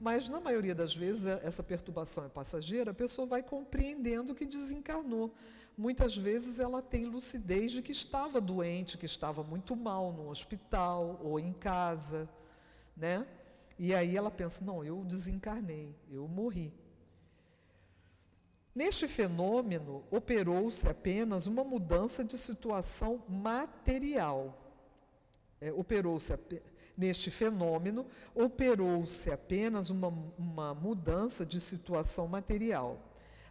Mas 0.00 0.28
na 0.28 0.40
maioria 0.40 0.74
das 0.74 0.94
vezes 0.94 1.26
essa 1.26 1.62
perturbação 1.62 2.24
é 2.24 2.28
passageira, 2.28 2.92
a 2.92 2.94
pessoa 2.94 3.26
vai 3.26 3.42
compreendendo 3.42 4.34
que 4.34 4.46
desencarnou 4.46 5.32
muitas 5.78 6.16
vezes 6.16 6.58
ela 6.58 6.82
tem 6.82 7.04
lucidez 7.04 7.70
de 7.70 7.80
que 7.80 7.92
estava 7.92 8.40
doente, 8.40 8.98
que 8.98 9.06
estava 9.06 9.44
muito 9.44 9.76
mal 9.76 10.12
no 10.12 10.28
hospital 10.28 11.20
ou 11.22 11.38
em 11.38 11.52
casa, 11.52 12.28
né? 12.96 13.24
E 13.78 13.94
aí 13.94 14.16
ela 14.16 14.30
pensa: 14.30 14.64
não, 14.64 14.84
eu 14.84 15.04
desencarnei, 15.04 15.94
eu 16.10 16.26
morri. 16.26 16.74
Neste 18.74 19.06
fenômeno, 19.06 20.04
operou-se 20.10 20.86
apenas 20.88 21.46
uma 21.46 21.62
mudança 21.62 22.24
de 22.24 22.36
situação 22.36 23.22
material. 23.28 24.56
É, 25.60 25.72
operou-se 25.72 26.32
neste 26.96 27.30
fenômeno, 27.30 28.06
operou-se 28.34 29.30
apenas 29.30 29.90
uma, 29.90 30.08
uma 30.36 30.74
mudança 30.74 31.46
de 31.46 31.60
situação 31.60 32.28
material. 32.28 33.07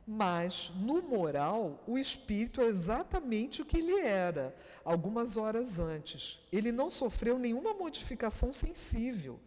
Mas, 0.09 0.71
no 0.73 1.01
moral, 1.01 1.83
o 1.85 1.97
espírito 1.97 2.61
é 2.61 2.67
exatamente 2.67 3.61
o 3.61 3.65
que 3.65 3.79
ele 3.79 3.99
era 3.99 4.55
algumas 4.85 5.35
horas 5.35 5.79
antes. 5.79 6.39
Ele 6.49 6.71
não 6.71 6.89
sofreu 6.89 7.37
nenhuma 7.37 7.73
modificação 7.73 8.53
sensível. 8.53 9.37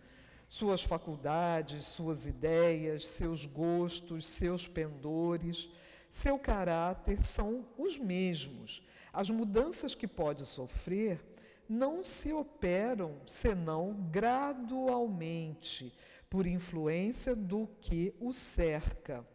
Suas 0.47 0.83
faculdades, 0.83 1.87
suas 1.87 2.27
ideias, 2.27 3.09
seus 3.09 3.47
gostos, 3.47 4.27
seus 4.27 4.67
pendores, 4.67 5.71
seu 6.11 6.39
caráter 6.39 7.23
são 7.23 7.67
os 7.79 7.97
mesmos. 7.97 8.83
As 9.15 9.31
mudanças 9.31 9.95
que 9.95 10.07
pode 10.07 10.45
sofrer 10.45 11.25
não 11.67 12.05
se 12.05 12.35
operam 12.35 13.23
senão 13.27 13.95
gradualmente, 14.11 15.95
por 16.29 16.47
influência 16.47 17.35
do 17.35 17.67
que 17.81 18.15
o 18.21 18.31
cerca. 18.31 19.27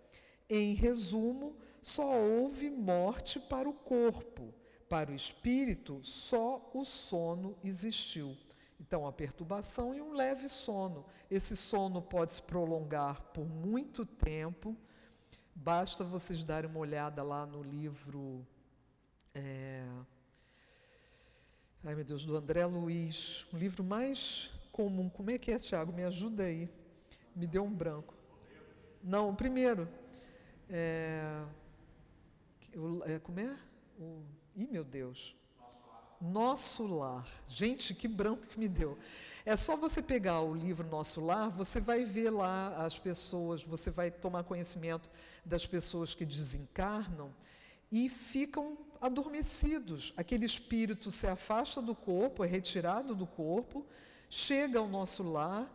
Em 0.49 0.73
resumo, 0.73 1.55
só 1.81 2.15
houve 2.15 2.69
morte 2.69 3.39
para 3.39 3.67
o 3.67 3.73
corpo, 3.73 4.53
para 4.87 5.11
o 5.11 5.15
espírito, 5.15 5.99
só 6.03 6.69
o 6.73 6.83
sono 6.83 7.57
existiu. 7.63 8.37
Então, 8.79 9.07
a 9.07 9.11
perturbação 9.11 9.93
e 9.95 10.01
um 10.01 10.13
leve 10.13 10.47
sono. 10.49 11.05
Esse 11.31 11.55
sono 11.55 12.01
pode 12.01 12.33
se 12.33 12.41
prolongar 12.41 13.21
por 13.33 13.45
muito 13.45 14.05
tempo. 14.05 14.75
Basta 15.55 16.03
vocês 16.03 16.43
darem 16.43 16.69
uma 16.69 16.79
olhada 16.79 17.23
lá 17.23 17.45
no 17.45 17.63
livro. 17.63 18.45
É... 19.33 19.83
Ai, 21.83 21.95
meu 21.95 22.03
Deus, 22.03 22.25
do 22.25 22.35
André 22.35 22.65
Luiz. 22.65 23.47
Um 23.53 23.57
livro 23.57 23.83
mais 23.83 24.51
comum. 24.71 25.09
Como 25.09 25.31
é 25.31 25.37
que 25.37 25.51
é, 25.51 25.57
Tiago? 25.57 25.93
Me 25.93 26.03
ajuda 26.03 26.43
aí. 26.43 26.69
Me 27.35 27.47
deu 27.47 27.63
um 27.63 27.73
branco. 27.73 28.13
Não, 29.01 29.29
o 29.29 29.35
primeiro. 29.35 29.87
É, 30.69 31.43
é, 33.05 33.19
como 33.19 33.39
é? 33.39 33.57
O, 33.99 34.21
ih, 34.55 34.67
meu 34.67 34.83
Deus. 34.83 35.35
Nosso 36.19 36.87
Lar. 36.87 37.27
Gente, 37.47 37.93
que 37.93 38.07
branco 38.07 38.47
que 38.47 38.59
me 38.59 38.67
deu. 38.67 38.97
É 39.45 39.55
só 39.55 39.75
você 39.75 40.01
pegar 40.01 40.41
o 40.41 40.53
livro 40.53 40.87
Nosso 40.87 41.21
Lar, 41.21 41.49
você 41.49 41.79
vai 41.79 42.03
ver 42.03 42.29
lá 42.31 42.75
as 42.85 42.97
pessoas, 42.97 43.63
você 43.63 43.91
vai 43.91 44.09
tomar 44.09 44.43
conhecimento 44.43 45.09
das 45.43 45.65
pessoas 45.65 46.15
que 46.15 46.25
desencarnam 46.25 47.31
e 47.91 48.09
ficam 48.09 48.77
adormecidos. 48.99 50.13
Aquele 50.17 50.45
espírito 50.45 51.11
se 51.11 51.27
afasta 51.27 51.81
do 51.81 51.93
corpo, 51.93 52.43
é 52.43 52.47
retirado 52.47 53.13
do 53.13 53.27
corpo, 53.27 53.85
chega 54.29 54.79
ao 54.79 54.87
nosso 54.87 55.21
lar 55.21 55.69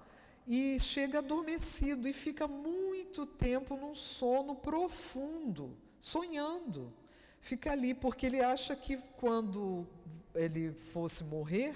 e 0.47 0.81
chega 0.81 1.19
adormecido 1.19 2.09
e 2.09 2.13
fica 2.13 2.49
muito 2.49 2.80
tempo 3.27 3.77
num 3.77 3.95
sono 3.95 4.55
profundo, 4.55 5.77
sonhando. 5.99 6.93
Fica 7.41 7.73
ali 7.73 7.95
porque 7.95 8.27
ele 8.27 8.41
acha 8.41 8.75
que 8.77 8.97
quando 9.17 9.87
ele 10.35 10.73
fosse 10.73 11.25
morrer, 11.25 11.75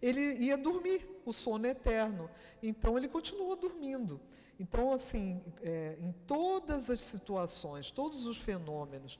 ele 0.00 0.34
ia 0.34 0.56
dormir, 0.56 1.08
o 1.24 1.32
sono 1.32 1.66
eterno. 1.66 2.28
Então 2.62 2.96
ele 2.96 3.08
continua 3.08 3.56
dormindo. 3.56 4.20
Então, 4.58 4.92
assim, 4.92 5.42
é, 5.62 5.96
em 6.00 6.12
todas 6.26 6.90
as 6.90 7.00
situações, 7.00 7.90
todos 7.90 8.26
os 8.26 8.38
fenômenos 8.38 9.18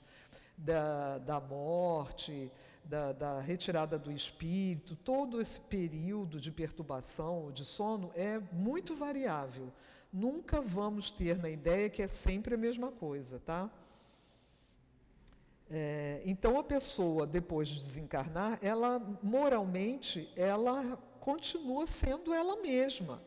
da, 0.57 1.17
da 1.17 1.39
morte, 1.39 2.51
da, 2.83 3.11
da, 3.11 3.39
retirada 3.39 3.97
do 3.97 4.11
espírito, 4.11 4.95
todo 4.95 5.41
esse 5.41 5.59
período 5.59 6.39
de 6.39 6.51
perturbação, 6.51 7.51
de 7.51 7.65
sono, 7.65 8.11
é 8.15 8.39
muito 8.51 8.95
variável. 8.95 9.71
Nunca 10.13 10.61
vamos 10.61 11.09
ter 11.09 11.39
na 11.39 11.49
ideia 11.49 11.89
que 11.89 12.03
é 12.03 12.07
sempre 12.07 12.53
a 12.53 12.57
mesma 12.57 12.91
coisa, 12.91 13.39
tá? 13.39 13.67
É, 15.71 16.21
então 16.23 16.59
a 16.59 16.63
pessoa 16.63 17.25
depois 17.25 17.67
de 17.67 17.79
desencarnar, 17.79 18.59
ela 18.61 18.99
moralmente, 19.23 20.31
ela 20.35 20.97
continua 21.19 21.87
sendo 21.87 22.31
ela 22.31 22.61
mesma. 22.61 23.23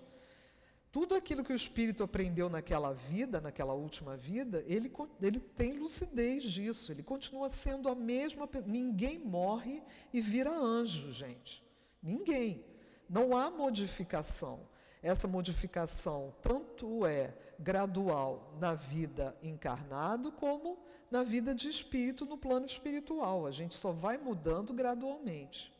tudo 0.93 1.15
aquilo 1.15 1.45
que 1.45 1.53
o 1.53 1.57
espírito 1.57 2.03
aprendeu 2.05 2.49
naquela 2.49 2.95
vida, 2.95 3.41
naquela 3.41 3.75
última 3.75 4.17
vida, 4.17 4.65
ele, 4.67 4.91
ele 5.21 5.41
tem 5.41 5.75
lucidez 5.75 6.45
disso, 6.45 6.91
ele 6.91 7.03
continua 7.03 7.51
sendo 7.51 7.89
a 7.89 7.95
mesma. 7.95 8.49
Ninguém 8.65 9.19
morre 9.19 9.83
e 10.13 10.23
vira 10.23 10.51
anjo, 10.51 11.13
gente. 11.13 11.63
Ninguém. 12.03 12.65
Não 13.11 13.37
há 13.37 13.51
modificação. 13.51 14.61
Essa 15.07 15.29
modificação 15.29 16.35
tanto 16.43 17.07
é 17.07 17.33
gradual 17.61 18.53
na 18.59 18.75
vida 18.75 19.37
encarnado 19.41 20.33
como 20.33 20.77
na 21.09 21.23
vida 21.23 21.55
de 21.55 21.69
espírito 21.69 22.27
no 22.27 22.37
plano 22.37 22.67
espiritual. 22.67 23.47
A 23.47 23.53
gente 23.53 23.77
só 23.77 23.93
vai 23.93 24.19
mudando 24.19 24.75
gradualmente, 24.75 25.73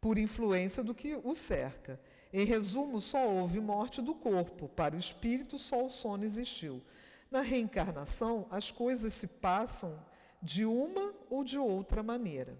por 0.00 0.16
influência 0.18 0.84
do 0.84 0.94
que 0.94 1.16
o 1.16 1.34
cerca. 1.34 2.00
Em 2.32 2.44
resumo, 2.46 3.00
só 3.00 3.28
houve 3.28 3.58
morte 3.58 4.00
do 4.00 4.14
corpo, 4.14 4.68
para 4.68 4.94
o 4.94 5.00
espírito 5.00 5.58
só 5.58 5.84
o 5.84 5.90
sono 5.90 6.22
existiu. 6.22 6.80
Na 7.32 7.40
reencarnação, 7.40 8.46
as 8.52 8.70
coisas 8.70 9.12
se 9.14 9.26
passam 9.26 10.00
de 10.40 10.64
uma 10.64 11.12
ou 11.28 11.42
de 11.42 11.58
outra 11.58 12.04
maneira. 12.04 12.56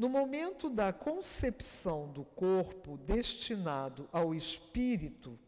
No 0.00 0.08
momento 0.08 0.70
da 0.70 0.94
concepção 0.94 2.08
do 2.08 2.24
corpo 2.24 2.96
destinado 2.96 4.08
ao 4.10 4.34
espírito, 4.34 5.38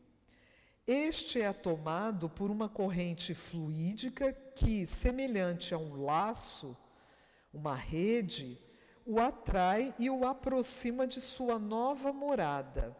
este 0.86 1.40
é 1.40 1.50
tomado 1.54 2.28
por 2.28 2.50
uma 2.50 2.68
corrente 2.68 3.32
fluídica 3.32 4.30
que, 4.54 4.86
semelhante 4.86 5.72
a 5.72 5.78
um 5.78 6.02
laço, 6.02 6.76
uma 7.50 7.74
rede, 7.74 8.60
o 9.06 9.18
atrai 9.18 9.94
e 9.98 10.10
o 10.10 10.26
aproxima 10.26 11.06
de 11.06 11.22
sua 11.22 11.58
nova 11.58 12.12
morada. 12.12 12.94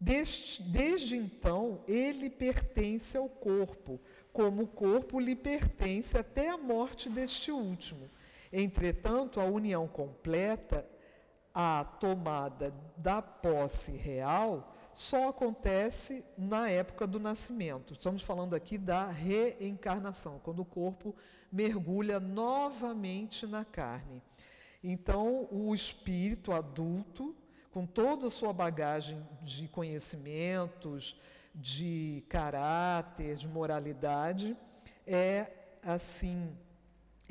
Desde, 0.00 0.60
desde 0.64 1.16
então, 1.16 1.84
ele 1.86 2.28
pertence 2.28 3.16
ao 3.16 3.28
corpo, 3.28 4.00
como 4.32 4.64
o 4.64 4.66
corpo 4.66 5.20
lhe 5.20 5.36
pertence 5.36 6.18
até 6.18 6.48
a 6.48 6.58
morte 6.58 7.08
deste 7.08 7.52
último. 7.52 8.10
Entretanto, 8.52 9.40
a 9.40 9.44
união 9.44 9.88
completa, 9.88 10.86
a 11.54 11.84
tomada 11.98 12.74
da 12.96 13.22
posse 13.22 13.92
real, 13.92 14.74
só 14.92 15.30
acontece 15.30 16.24
na 16.36 16.68
época 16.68 17.06
do 17.06 17.18
nascimento. 17.18 17.94
Estamos 17.94 18.22
falando 18.22 18.54
aqui 18.54 18.76
da 18.76 19.06
reencarnação, 19.06 20.38
quando 20.42 20.60
o 20.60 20.66
corpo 20.66 21.14
mergulha 21.50 22.20
novamente 22.20 23.46
na 23.46 23.64
carne. 23.64 24.22
Então, 24.84 25.48
o 25.50 25.74
espírito 25.74 26.52
adulto 26.52 27.34
com 27.70 27.86
toda 27.86 28.26
a 28.26 28.30
sua 28.30 28.52
bagagem 28.52 29.26
de 29.40 29.66
conhecimentos, 29.68 31.18
de 31.54 32.24
caráter, 32.28 33.36
de 33.36 33.48
moralidade, 33.48 34.56
é 35.06 35.46
assim, 35.82 36.54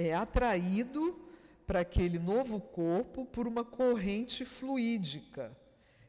é 0.07 0.13
atraído 0.13 1.19
para 1.65 1.81
aquele 1.81 2.19
novo 2.19 2.59
corpo 2.59 3.25
por 3.25 3.47
uma 3.47 3.63
corrente 3.63 4.43
fluídica 4.43 5.55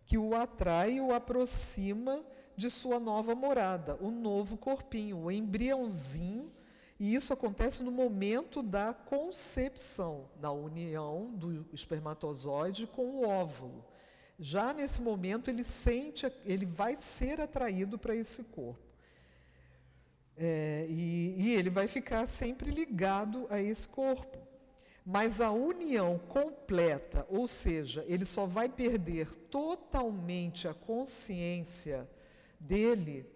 que 0.05 0.19
o 0.19 0.35
atrai 0.35 0.95
e 0.95 1.01
o 1.01 1.15
aproxima 1.15 2.25
de 2.57 2.69
sua 2.69 2.99
nova 2.99 3.35
morada, 3.35 3.97
o 4.01 4.11
novo 4.11 4.57
corpinho, 4.57 5.19
o 5.19 5.31
embriãozinho, 5.31 6.53
e 6.99 7.15
isso 7.15 7.33
acontece 7.33 7.83
no 7.83 7.91
momento 7.91 8.63
da 8.63 8.93
concepção, 8.93 10.29
na 10.41 10.53
união 10.53 11.33
do 11.35 11.67
espermatozoide 11.73 12.87
com 12.87 13.07
o 13.07 13.29
óvulo 13.29 13.85
já 14.43 14.73
nesse 14.73 15.01
momento 15.01 15.49
ele 15.49 15.63
sente, 15.63 16.31
ele 16.45 16.67
vai 16.67 16.97
ser 16.97 17.41
atraído 17.41 17.97
para 17.97 18.15
esse 18.15 18.43
corpo. 18.43 18.92
É, 20.37 20.87
e, 20.89 21.35
e 21.37 21.55
ele 21.55 21.71
vai 21.71 21.87
ficar 21.87 22.27
sempre 22.27 22.71
ligado 22.71 23.47
a 23.51 23.61
esse 23.61 23.89
corpo. 23.89 24.39
Mas 25.05 25.41
a 25.41 25.51
união 25.51 26.19
completa, 26.29 27.27
ou 27.29 27.49
seja, 27.49 28.05
ele 28.07 28.25
só 28.25 28.47
vai 28.47 28.69
perder 28.69 29.35
totalmente 29.35 30.69
a 30.69 30.75
consciência 30.75 32.09
dele 32.59 33.27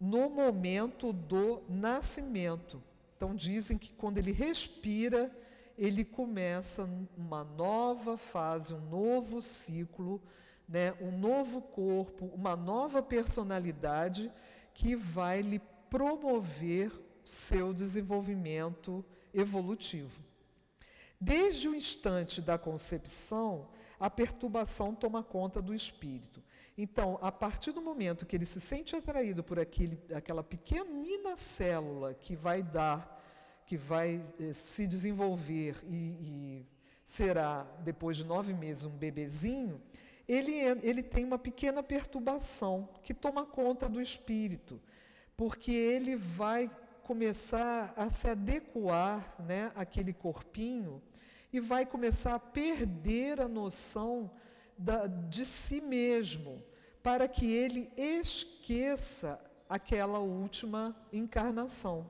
no 0.00 0.30
momento 0.30 1.12
do 1.12 1.62
nascimento. 1.68 2.82
Então 3.14 3.34
dizem 3.34 3.76
que 3.76 3.92
quando 3.92 4.16
ele 4.16 4.32
respira, 4.32 5.30
ele 5.76 6.04
começa 6.04 6.88
uma 7.18 7.44
nova 7.44 8.16
fase, 8.16 8.72
um 8.72 8.80
novo 8.88 9.42
ciclo, 9.42 10.22
né, 10.66 10.94
um 11.02 11.10
novo 11.10 11.60
corpo, 11.60 12.30
uma 12.34 12.56
nova 12.56 13.02
personalidade 13.02 14.32
que 14.80 14.96
vai 14.96 15.42
lhe 15.42 15.60
promover 15.90 16.90
seu 17.22 17.74
desenvolvimento 17.74 19.04
evolutivo. 19.34 20.24
Desde 21.20 21.68
o 21.68 21.74
instante 21.74 22.40
da 22.40 22.56
concepção, 22.56 23.68
a 23.98 24.08
perturbação 24.08 24.94
toma 24.94 25.22
conta 25.22 25.60
do 25.60 25.74
espírito. 25.74 26.42
Então, 26.78 27.18
a 27.20 27.30
partir 27.30 27.72
do 27.72 27.82
momento 27.82 28.24
que 28.24 28.34
ele 28.34 28.46
se 28.46 28.58
sente 28.58 28.96
atraído 28.96 29.44
por 29.44 29.58
aquele, 29.58 30.00
aquela 30.14 30.42
pequenina 30.42 31.36
célula 31.36 32.14
que 32.14 32.34
vai 32.34 32.62
dar 32.62 33.18
que 33.66 33.76
vai 33.76 34.24
eh, 34.40 34.52
se 34.54 34.86
desenvolver 34.86 35.76
e, 35.86 35.94
e, 35.94 36.66
será, 37.04 37.64
depois 37.84 38.16
de 38.16 38.24
nove 38.24 38.54
meses, 38.54 38.84
um 38.86 38.90
bebezinho, 38.90 39.78
ele, 40.32 40.52
ele 40.82 41.02
tem 41.02 41.24
uma 41.24 41.38
pequena 41.38 41.82
perturbação 41.82 42.88
que 43.02 43.12
toma 43.12 43.44
conta 43.44 43.88
do 43.88 44.00
espírito, 44.00 44.80
porque 45.36 45.72
ele 45.72 46.14
vai 46.14 46.70
começar 47.02 47.92
a 47.96 48.08
se 48.08 48.28
adequar 48.28 49.34
né, 49.40 49.72
àquele 49.74 50.12
corpinho 50.12 51.02
e 51.52 51.58
vai 51.58 51.84
começar 51.84 52.36
a 52.36 52.38
perder 52.38 53.40
a 53.40 53.48
noção 53.48 54.30
da, 54.78 55.08
de 55.08 55.44
si 55.44 55.80
mesmo, 55.80 56.62
para 57.02 57.26
que 57.26 57.50
ele 57.52 57.90
esqueça 57.96 59.36
aquela 59.68 60.20
última 60.20 60.94
encarnação. 61.12 62.06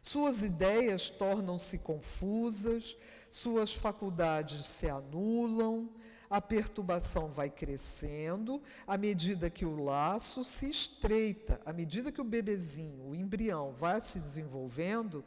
Suas 0.00 0.44
ideias 0.44 1.10
tornam-se 1.10 1.78
confusas, 1.78 2.96
suas 3.28 3.74
faculdades 3.74 4.64
se 4.64 4.88
anulam, 4.88 5.90
a 6.30 6.40
perturbação 6.40 7.28
vai 7.28 7.50
crescendo 7.50 8.62
à 8.86 8.96
medida 8.96 9.50
que 9.50 9.66
o 9.66 9.82
laço 9.82 10.44
se 10.44 10.70
estreita, 10.70 11.60
à 11.66 11.72
medida 11.72 12.12
que 12.12 12.20
o 12.20 12.24
bebezinho, 12.24 13.08
o 13.08 13.14
embrião, 13.16 13.72
vai 13.72 14.00
se 14.00 14.20
desenvolvendo. 14.20 15.24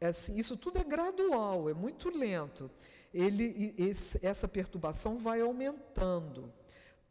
É 0.00 0.06
assim, 0.06 0.34
isso 0.36 0.56
tudo 0.56 0.78
é 0.78 0.84
gradual, 0.84 1.68
é 1.68 1.74
muito 1.74 2.08
lento. 2.08 2.70
Ele, 3.12 3.74
esse, 3.76 4.18
essa 4.24 4.48
perturbação 4.48 5.18
vai 5.18 5.42
aumentando. 5.42 6.50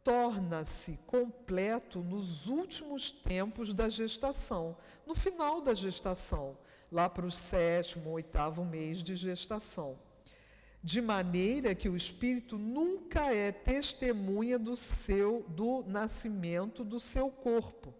Torna-se 0.02 0.98
completo 1.06 2.00
nos 2.00 2.48
últimos 2.48 3.10
tempos 3.10 3.72
da 3.72 3.88
gestação, 3.88 4.76
no 5.06 5.14
final 5.14 5.60
da 5.60 5.74
gestação 5.74 6.56
lá 6.90 7.08
para 7.08 7.26
o 7.26 7.30
sétimo, 7.30 8.10
oitavo 8.10 8.64
mês 8.64 9.02
de 9.02 9.14
gestação. 9.14 9.98
De 10.82 11.00
maneira 11.00 11.74
que 11.74 11.88
o 11.88 11.96
espírito 11.96 12.56
nunca 12.56 13.34
é 13.34 13.50
testemunha 13.50 14.58
do 14.58 14.76
seu 14.76 15.44
do 15.48 15.84
nascimento 15.86 16.84
do 16.84 17.00
seu 17.00 17.30
corpo. 17.30 17.92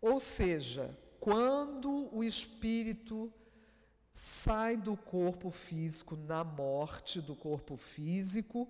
Ou 0.00 0.20
seja, 0.20 0.96
quando 1.18 2.08
o 2.14 2.22
espírito 2.22 3.32
sai 4.14 4.76
do 4.76 4.96
corpo 4.96 5.50
físico 5.50 6.16
na 6.16 6.42
morte 6.42 7.20
do 7.20 7.34
corpo 7.34 7.76
físico, 7.76 8.68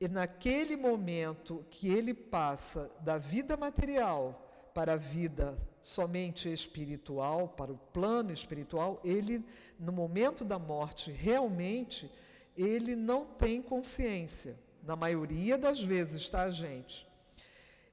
e 0.00 0.08
naquele 0.08 0.76
momento 0.76 1.64
que 1.70 1.88
ele 1.88 2.14
passa 2.14 2.88
da 3.00 3.18
vida 3.18 3.56
material 3.56 4.70
para 4.72 4.94
a 4.94 4.96
vida 4.96 5.56
somente 5.82 6.50
espiritual, 6.50 7.48
para 7.48 7.72
o 7.72 7.76
plano 7.76 8.32
espiritual, 8.32 8.98
ele, 9.04 9.44
no 9.78 9.92
momento 9.92 10.44
da 10.44 10.58
morte, 10.58 11.10
realmente, 11.10 12.10
ele 12.56 12.96
não 12.96 13.24
tem 13.24 13.60
consciência. 13.62 14.58
Na 14.82 14.96
maioria 14.96 15.58
das 15.58 15.80
vezes, 15.80 16.28
tá, 16.28 16.50
gente? 16.50 17.06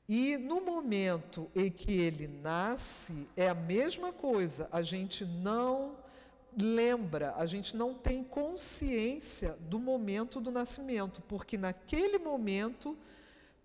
E 0.08 0.38
no 0.38 0.62
momento 0.62 1.50
em 1.56 1.70
que 1.70 1.92
ele 1.92 2.28
nasce, 2.28 3.28
é 3.36 3.50
a 3.50 3.54
mesma 3.54 4.14
coisa, 4.14 4.70
a 4.72 4.82
gente 4.82 5.26
não 5.26 5.98
lembra, 6.58 7.36
a 7.36 7.46
gente 7.46 7.76
não 7.76 7.94
tem 7.94 8.24
consciência 8.24 9.58
do 9.62 9.78
momento 9.78 10.40
do 10.40 10.50
nascimento, 10.50 11.22
porque 11.24 11.58
naquele 11.58 12.18
momento 12.18 12.98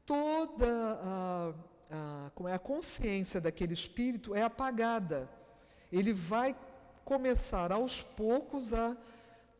toda 0.05 0.66
a 1.00 1.55
a, 1.92 2.48
é 2.48 2.55
a 2.55 2.59
consciência 2.59 3.40
daquele 3.40 3.74
espírito 3.74 4.35
é 4.35 4.42
apagada. 4.42 5.28
Ele 5.92 6.12
vai 6.12 6.57
começar 7.05 7.70
aos 7.70 8.02
poucos 8.02 8.72
a 8.72 8.96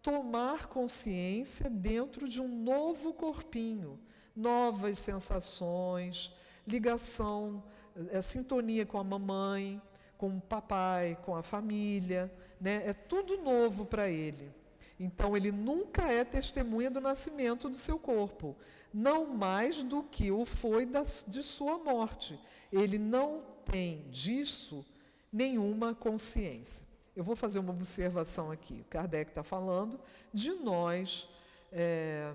tomar 0.03 0.67
consciência 0.67 1.71
dentro 1.71 2.29
de 2.29 2.41
um 2.41 2.49
novo 2.49 3.15
corpinho, 3.15 3.99
novas 4.35 4.99
sensações, 4.99 6.35
ligação, 6.67 7.63
é, 8.11 8.21
sintonia 8.21 8.85
com 8.85 8.99
a 8.99 9.05
mamãe, 9.05 9.81
com 10.19 10.37
o 10.37 10.41
papai, 10.41 11.17
com 11.25 11.37
a 11.37 11.43
família, 11.43 12.33
né? 12.61 12.83
É 12.87 12.93
tudo 12.93 13.43
novo 13.43 13.87
para 13.87 14.11
ele. 14.11 14.53
Então 14.99 15.37
ele 15.37 15.51
nunca 15.51 16.11
é 16.11 16.25
testemunha 16.25 16.91
do 16.91 17.01
nascimento 17.01 17.69
do 17.69 17.77
seu 17.77 17.99
corpo, 17.99 18.57
não 18.93 19.27
mais 19.27 19.83
do 19.83 20.03
que 20.03 20.31
o 20.31 20.45
foi 20.45 20.87
da, 20.87 21.03
de 21.03 21.43
sua 21.43 21.79
morte. 21.79 22.39
Ele 22.73 22.99
não 22.99 23.43
tem 23.65 24.09
disso 24.11 24.85
nenhuma 25.33 25.95
consciência. 25.95 26.87
Eu 27.15 27.23
vou 27.23 27.37
fazer 27.37 27.59
uma 27.59 27.73
observação 27.73 28.51
aqui. 28.51 28.81
O 28.81 28.85
Kardec 28.85 29.31
está 29.31 29.43
falando 29.43 30.01
de 30.33 30.53
nós, 30.53 31.29
é, 31.71 32.33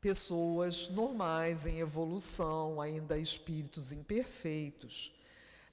pessoas 0.00 0.88
normais 0.88 1.66
em 1.66 1.80
evolução, 1.80 2.80
ainda 2.80 3.18
espíritos 3.18 3.92
imperfeitos. 3.92 5.14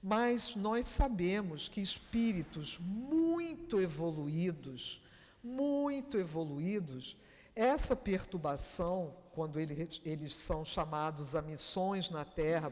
Mas 0.02 0.54
nós 0.54 0.84
sabemos 0.84 1.66
que 1.66 1.80
espíritos 1.80 2.78
muito 2.78 3.80
evoluídos, 3.80 5.02
muito 5.42 6.18
evoluídos, 6.18 7.16
essa 7.56 7.96
perturbação, 7.96 9.16
quando 9.32 9.58
eles, 9.58 10.02
eles 10.04 10.36
são 10.36 10.62
chamados 10.62 11.34
a 11.34 11.40
missões 11.40 12.10
na 12.10 12.24
Terra 12.24 12.70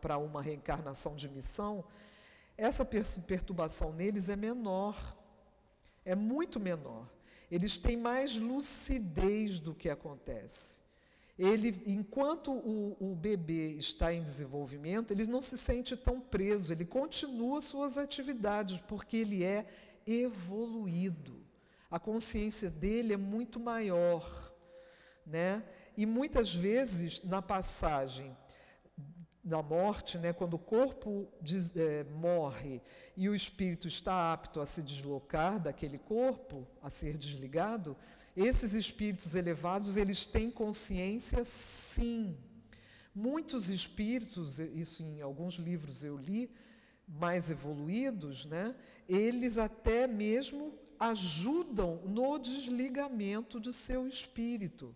para 0.00 0.18
uma 0.18 0.40
reencarnação 0.40 1.16
de 1.16 1.28
missão, 1.28 1.84
essa 2.58 2.84
perturbação 2.84 3.92
neles 3.92 4.28
é 4.28 4.34
menor, 4.34 5.16
é 6.04 6.16
muito 6.16 6.58
menor. 6.58 7.08
Eles 7.48 7.78
têm 7.78 7.96
mais 7.96 8.36
lucidez 8.36 9.60
do 9.60 9.72
que 9.72 9.88
acontece. 9.88 10.80
Ele, 11.38 11.80
enquanto 11.86 12.50
o, 12.50 12.96
o 12.98 13.14
bebê 13.14 13.74
está 13.74 14.12
em 14.12 14.24
desenvolvimento, 14.24 15.12
ele 15.12 15.24
não 15.28 15.40
se 15.40 15.56
sente 15.56 15.96
tão 15.96 16.20
preso, 16.20 16.72
ele 16.72 16.84
continua 16.84 17.60
suas 17.60 17.96
atividades, 17.96 18.80
porque 18.80 19.18
ele 19.18 19.44
é 19.44 19.64
evoluído. 20.04 21.40
A 21.88 22.00
consciência 22.00 22.68
dele 22.68 23.14
é 23.14 23.16
muito 23.16 23.60
maior. 23.60 24.52
Né? 25.24 25.62
E 25.96 26.04
muitas 26.04 26.52
vezes, 26.52 27.22
na 27.22 27.40
passagem 27.40 28.36
da 29.42 29.62
morte, 29.62 30.18
né, 30.18 30.32
quando 30.32 30.54
o 30.54 30.58
corpo 30.58 31.28
diz, 31.40 31.74
é, 31.76 32.04
morre 32.04 32.82
e 33.16 33.28
o 33.28 33.34
espírito 33.34 33.88
está 33.88 34.32
apto 34.32 34.60
a 34.60 34.66
se 34.66 34.82
deslocar 34.82 35.58
daquele 35.60 35.98
corpo, 35.98 36.66
a 36.82 36.90
ser 36.90 37.16
desligado, 37.16 37.96
esses 38.36 38.72
espíritos 38.72 39.34
elevados, 39.34 39.96
eles 39.96 40.24
têm 40.24 40.50
consciência 40.50 41.44
sim. 41.44 42.36
Muitos 43.14 43.68
espíritos, 43.70 44.58
isso 44.58 45.02
em 45.02 45.20
alguns 45.20 45.54
livros 45.54 46.04
eu 46.04 46.16
li, 46.16 46.50
mais 47.06 47.50
evoluídos, 47.50 48.44
né, 48.44 48.76
eles 49.08 49.56
até 49.56 50.06
mesmo 50.06 50.78
ajudam 51.00 52.02
no 52.04 52.38
desligamento 52.38 53.58
do 53.58 53.72
seu 53.72 54.06
espírito. 54.06 54.94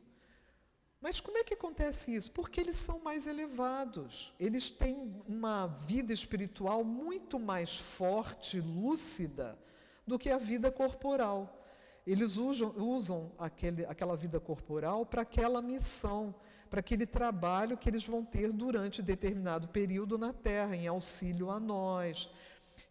Mas 1.02 1.18
como 1.18 1.36
é 1.36 1.42
que 1.42 1.54
acontece 1.54 2.14
isso? 2.14 2.30
Porque 2.30 2.60
eles 2.60 2.76
são 2.76 3.00
mais 3.00 3.26
elevados, 3.26 4.32
eles 4.38 4.70
têm 4.70 5.12
uma 5.26 5.66
vida 5.66 6.12
espiritual 6.12 6.84
muito 6.84 7.40
mais 7.40 7.76
forte, 7.76 8.60
lúcida, 8.60 9.58
do 10.06 10.16
que 10.16 10.30
a 10.30 10.38
vida 10.38 10.70
corporal. 10.70 11.60
Eles 12.06 12.36
usam, 12.36 12.72
usam 12.76 13.32
aquele, 13.36 13.84
aquela 13.86 14.16
vida 14.16 14.38
corporal 14.38 15.04
para 15.04 15.22
aquela 15.22 15.60
missão, 15.60 16.32
para 16.70 16.78
aquele 16.78 17.04
trabalho 17.04 17.76
que 17.76 17.88
eles 17.88 18.06
vão 18.06 18.24
ter 18.24 18.52
durante 18.52 19.02
determinado 19.02 19.66
período 19.68 20.16
na 20.16 20.32
Terra, 20.32 20.76
em 20.76 20.86
auxílio 20.86 21.50
a 21.50 21.58
nós, 21.58 22.30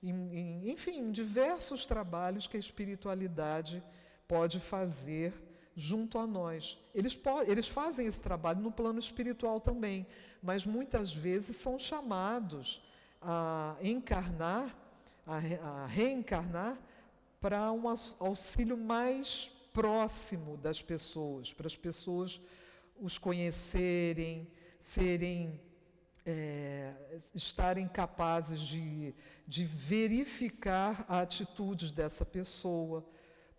em, 0.03 0.11
em, 0.11 0.69
enfim, 0.69 1.09
diversos 1.11 1.85
trabalhos 1.85 2.45
que 2.45 2.57
a 2.57 2.59
espiritualidade 2.59 3.81
pode 4.27 4.59
fazer 4.59 5.33
junto 5.81 6.19
a 6.19 6.27
nós. 6.27 6.77
Eles, 6.93 7.19
eles 7.47 7.67
fazem 7.67 8.05
esse 8.05 8.21
trabalho 8.21 8.61
no 8.61 8.71
plano 8.71 8.99
espiritual 8.99 9.59
também, 9.59 10.05
mas 10.41 10.65
muitas 10.65 11.11
vezes 11.11 11.55
são 11.55 11.79
chamados 11.79 12.81
a 13.19 13.75
encarnar, 13.81 14.75
a, 15.25 15.37
a 15.37 15.85
reencarnar, 15.87 16.79
para 17.39 17.71
um 17.71 17.83
auxílio 18.19 18.77
mais 18.77 19.51
próximo 19.73 20.57
das 20.57 20.81
pessoas, 20.81 21.51
para 21.51 21.65
as 21.65 21.75
pessoas 21.75 22.39
os 22.99 23.17
conhecerem, 23.17 24.47
serem 24.79 25.59
é, 26.23 26.93
estarem 27.33 27.87
capazes 27.87 28.61
de, 28.61 29.15
de 29.47 29.65
verificar 29.65 31.03
a 31.07 31.21
atitudes 31.21 31.89
dessa 31.89 32.23
pessoa 32.23 33.03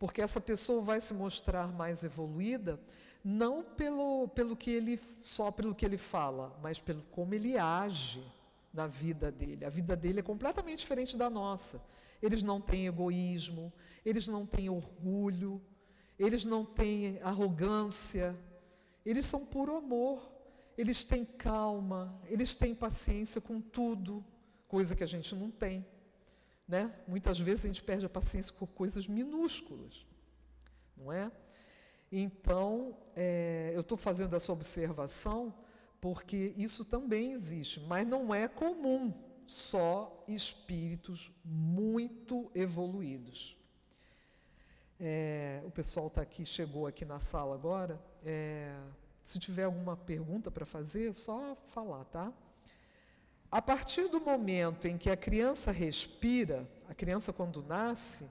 porque 0.03 0.21
essa 0.21 0.41
pessoa 0.41 0.83
vai 0.83 1.01
se 1.01 1.15
mostrar 1.15 1.69
mais 1.69 2.03
evoluída 2.03 2.77
não 3.23 3.63
pelo, 3.63 4.27
pelo 4.27 4.57
que 4.57 4.69
ele 4.69 4.99
só 5.21 5.53
pelo 5.53 5.77
que 5.77 5.87
ele 5.87 5.97
fala, 5.97 6.59
mas 6.61 6.81
pelo 6.81 7.05
como 7.13 7.33
ele 7.35 7.57
age 7.57 8.21
na 8.75 8.89
vida 8.89 9.31
dele. 9.31 9.65
A 9.65 9.69
vida 9.69 9.95
dele 9.95 10.19
é 10.19 10.23
completamente 10.25 10.81
diferente 10.81 11.17
da 11.17 11.31
nossa. 11.31 11.81
Eles 12.21 12.43
não 12.43 12.61
têm 12.61 12.89
egoísmo, 12.89 13.73
eles 14.05 14.27
não 14.27 14.45
têm 14.45 14.69
orgulho, 14.69 15.63
eles 16.19 16.45
não 16.45 16.65
têm 16.65 17.21
arrogância, 17.23 18.37
eles 19.07 19.25
são 19.25 19.47
puro 19.47 19.77
amor, 19.77 20.33
eles 20.77 21.05
têm 21.05 21.25
calma, 21.25 22.21
eles 22.27 22.57
têm 22.57 22.75
paciência 22.75 23.41
com 23.41 23.61
tudo, 23.61 24.25
coisa 24.67 24.97
que 24.97 25.05
a 25.05 25.07
gente 25.07 25.33
não 25.37 25.49
tem. 25.49 25.87
Né? 26.67 26.93
Muitas 27.07 27.39
vezes 27.39 27.65
a 27.65 27.69
gente 27.69 27.83
perde 27.83 28.07
a 28.07 28.09
paciência 28.09 28.53
por 28.53 28.69
coisas 28.69 29.07
minúsculas, 29.07 30.07
não 30.97 31.13
é? 31.13 31.31
Então, 32.11 32.97
é, 33.17 33.73
eu 33.75 33.81
estou 33.81 33.97
fazendo 33.97 34.37
essa 34.37 34.53
observação 34.53 35.55
porque 36.01 36.53
isso 36.57 36.85
também 36.85 37.33
existe, 37.33 37.81
mas 37.81 38.07
não 38.07 38.35
é 38.35 38.49
comum 38.49 39.15
só 39.47 40.25
espíritos 40.27 41.33
muito 41.45 42.51
evoluídos. 42.55 43.57
É, 44.99 45.63
o 45.65 45.71
pessoal 45.71 46.09
está 46.09 46.23
aqui, 46.23 46.45
chegou 46.45 46.87
aqui 46.87 47.05
na 47.05 47.19
sala 47.19 47.55
agora. 47.55 48.01
É, 48.25 48.77
se 49.23 49.39
tiver 49.39 49.65
alguma 49.65 49.97
pergunta 49.97 50.51
para 50.51 50.67
fazer, 50.67 51.13
só 51.15 51.57
falar, 51.67 52.05
tá? 52.07 52.33
A 53.53 53.61
partir 53.61 54.09
do 54.09 54.19
momento 54.19 54.89
em 54.89 54.97
que 54.97 55.11
a 55.11 55.17
criança 55.17 55.71
respira, 55.71 56.67
a 56.89 56.95
criança 56.95 57.35
quando 57.35 57.63
nasce, 57.63 58.25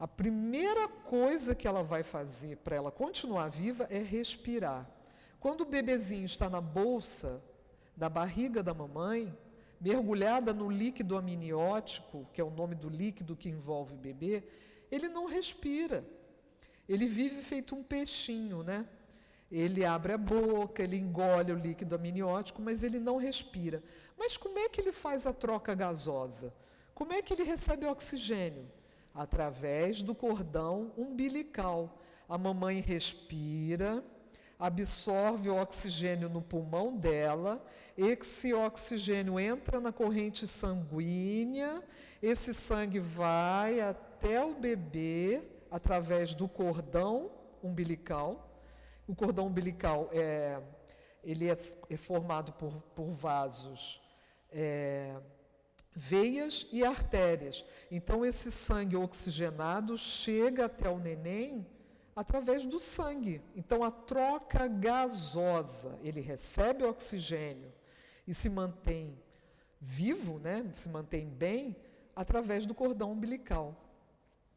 a 0.00 0.08
primeira 0.08 0.88
coisa 0.88 1.54
que 1.54 1.68
ela 1.68 1.84
vai 1.84 2.02
fazer 2.02 2.56
para 2.56 2.74
ela 2.74 2.90
continuar 2.90 3.50
viva 3.50 3.86
é 3.88 3.98
respirar. 3.98 4.84
Quando 5.38 5.60
o 5.60 5.64
bebezinho 5.64 6.26
está 6.26 6.50
na 6.50 6.60
bolsa 6.60 7.40
da 7.96 8.08
barriga 8.08 8.60
da 8.60 8.74
mamãe, 8.74 9.32
mergulhada 9.80 10.52
no 10.52 10.68
líquido 10.68 11.16
amniótico, 11.16 12.26
que 12.32 12.40
é 12.40 12.44
o 12.44 12.50
nome 12.50 12.74
do 12.74 12.88
líquido 12.88 13.36
que 13.36 13.48
envolve 13.48 13.94
o 13.94 13.96
bebê, 13.98 14.42
ele 14.90 15.08
não 15.08 15.26
respira. 15.26 16.04
Ele 16.88 17.06
vive 17.06 17.42
feito 17.42 17.76
um 17.76 17.82
peixinho, 17.84 18.64
né? 18.64 18.88
Ele 19.50 19.84
abre 19.84 20.12
a 20.12 20.18
boca, 20.18 20.82
ele 20.82 20.96
engole 20.96 21.52
o 21.52 21.58
líquido 21.58 21.94
amniótico, 21.94 22.60
mas 22.60 22.82
ele 22.82 22.98
não 22.98 23.16
respira. 23.16 23.82
Mas 24.18 24.36
como 24.36 24.58
é 24.58 24.68
que 24.68 24.80
ele 24.80 24.92
faz 24.92 25.26
a 25.26 25.32
troca 25.32 25.74
gasosa? 25.74 26.52
Como 26.92 27.12
é 27.12 27.22
que 27.22 27.32
ele 27.32 27.44
recebe 27.44 27.86
oxigênio? 27.86 28.68
Através 29.14 30.02
do 30.02 30.14
cordão 30.14 30.92
umbilical. 30.96 32.02
A 32.28 32.36
mamãe 32.36 32.80
respira, 32.80 34.04
absorve 34.58 35.48
o 35.48 35.56
oxigênio 35.56 36.28
no 36.28 36.42
pulmão 36.42 36.96
dela, 36.96 37.64
esse 37.96 38.52
oxigênio 38.52 39.38
entra 39.38 39.80
na 39.80 39.92
corrente 39.92 40.46
sanguínea, 40.46 41.82
esse 42.20 42.52
sangue 42.52 42.98
vai 42.98 43.80
até 43.80 44.44
o 44.44 44.54
bebê 44.54 45.42
através 45.70 46.34
do 46.34 46.48
cordão 46.48 47.30
umbilical. 47.62 48.50
O 49.06 49.14
cordão 49.14 49.46
umbilical 49.46 50.10
é, 50.12 50.60
ele 51.24 51.48
é, 51.48 51.56
é 51.88 51.96
formado 51.96 52.52
por, 52.52 52.82
por 52.94 53.10
vasos 53.10 54.06
é, 54.50 55.16
veias 55.94 56.66
e 56.72 56.84
artérias. 56.84 57.64
Então, 57.90 58.24
esse 58.24 58.50
sangue 58.50 58.96
oxigenado 58.96 59.96
chega 59.98 60.66
até 60.66 60.88
o 60.88 60.98
neném 60.98 61.66
através 62.14 62.66
do 62.66 62.80
sangue. 62.80 63.42
Então, 63.54 63.84
a 63.84 63.90
troca 63.90 64.66
gasosa, 64.66 65.98
ele 66.02 66.20
recebe 66.20 66.84
oxigênio 66.84 67.72
e 68.26 68.34
se 68.34 68.48
mantém 68.48 69.18
vivo, 69.80 70.38
né? 70.38 70.68
se 70.72 70.88
mantém 70.88 71.26
bem, 71.28 71.76
através 72.14 72.66
do 72.66 72.74
cordão 72.74 73.12
umbilical. 73.12 73.76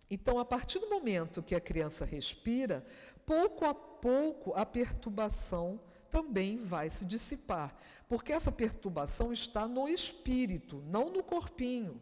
Então, 0.09 0.39
a 0.39 0.45
partir 0.45 0.79
do 0.79 0.89
momento 0.89 1.43
que 1.43 1.55
a 1.55 1.61
criança 1.61 2.03
respira, 2.03 2.85
pouco 3.25 3.63
a 3.65 3.73
pouco 3.73 4.53
a 4.55 4.65
perturbação 4.65 5.79
também 6.11 6.57
vai 6.57 6.89
se 6.89 7.05
dissipar, 7.05 7.75
porque 8.07 8.33
essa 8.33 8.51
perturbação 8.51 9.31
está 9.31 9.67
no 9.67 9.87
espírito, 9.87 10.83
não 10.85 11.09
no 11.09 11.23
corpinho. 11.23 12.01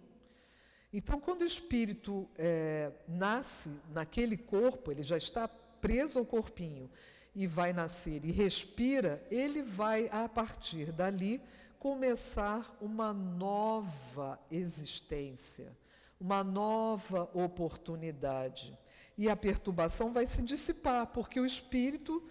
Então, 0.91 1.19
quando 1.19 1.43
o 1.43 1.45
espírito 1.45 2.27
é, 2.35 2.91
nasce 3.07 3.69
naquele 3.93 4.35
corpo, 4.35 4.91
ele 4.91 5.03
já 5.03 5.17
está 5.17 5.47
preso 5.47 6.17
ao 6.17 6.25
corpinho 6.25 6.89
e 7.35 7.45
vai 7.45 7.71
nascer 7.71 8.25
e 8.25 8.31
respira, 8.31 9.23
ele 9.29 9.61
vai, 9.61 10.09
a 10.11 10.27
partir 10.27 10.91
dali, 10.91 11.39
começar 11.77 12.75
uma 12.81 13.13
nova 13.13 14.39
existência, 14.49 15.77
uma 16.19 16.43
nova 16.43 17.29
oportunidade. 17.33 18.77
E 19.17 19.29
a 19.29 19.35
perturbação 19.35 20.11
vai 20.11 20.25
se 20.25 20.41
dissipar, 20.41 21.07
porque 21.07 21.39
o 21.39 21.45
espírito 21.45 22.23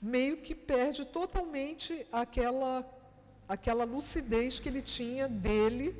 meio 0.00 0.38
que 0.38 0.54
perde 0.54 1.04
totalmente 1.04 2.06
aquela, 2.10 2.88
aquela 3.48 3.84
lucidez 3.84 4.58
que 4.58 4.68
ele 4.68 4.80
tinha 4.80 5.28
dele 5.28 5.96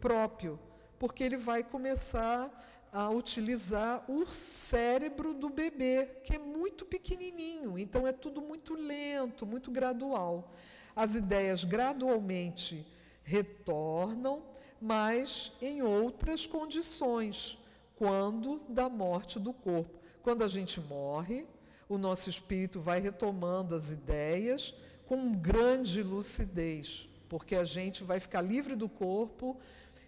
próprio, 0.00 0.58
porque 0.98 1.22
ele 1.22 1.36
vai 1.36 1.62
começar 1.62 2.50
a 2.92 3.10
utilizar 3.10 4.04
o 4.08 4.24
cérebro 4.26 5.34
do 5.34 5.48
bebê, 5.48 6.06
que 6.22 6.36
é 6.36 6.38
muito 6.38 6.84
pequenininho, 6.84 7.76
então 7.78 8.06
é 8.06 8.12
tudo 8.12 8.40
muito 8.40 8.74
lento, 8.74 9.44
muito 9.44 9.70
gradual. 9.70 10.52
As 10.94 11.16
ideias 11.16 11.64
gradualmente 11.64 12.86
retornam, 13.24 14.44
mas 14.80 15.52
em 15.60 15.82
outras 15.82 16.46
condições, 16.46 17.58
quando 17.96 18.60
da 18.68 18.88
morte 18.88 19.40
do 19.40 19.52
corpo. 19.52 19.98
Quando 20.22 20.44
a 20.44 20.48
gente 20.48 20.80
morre, 20.80 21.46
o 21.88 21.98
nosso 21.98 22.28
espírito 22.28 22.80
vai 22.80 23.00
retomando 23.00 23.74
as 23.74 23.90
ideias 23.90 24.74
com 25.06 25.34
grande 25.34 26.02
lucidez, 26.02 27.08
porque 27.28 27.56
a 27.56 27.64
gente 27.64 28.02
vai 28.02 28.18
ficar 28.20 28.40
livre 28.40 28.74
do 28.74 28.88
corpo 28.88 29.58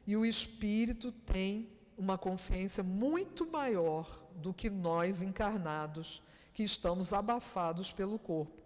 e 0.06 0.16
o 0.16 0.24
espírito 0.24 1.12
tem 1.12 1.68
uma 1.96 2.18
consciência 2.18 2.82
muito 2.82 3.46
maior 3.50 4.24
do 4.34 4.52
que 4.52 4.68
nós 4.68 5.22
encarnados, 5.22 6.22
que 6.52 6.62
estamos 6.62 7.12
abafados 7.12 7.92
pelo 7.92 8.18
corpo. 8.18 8.62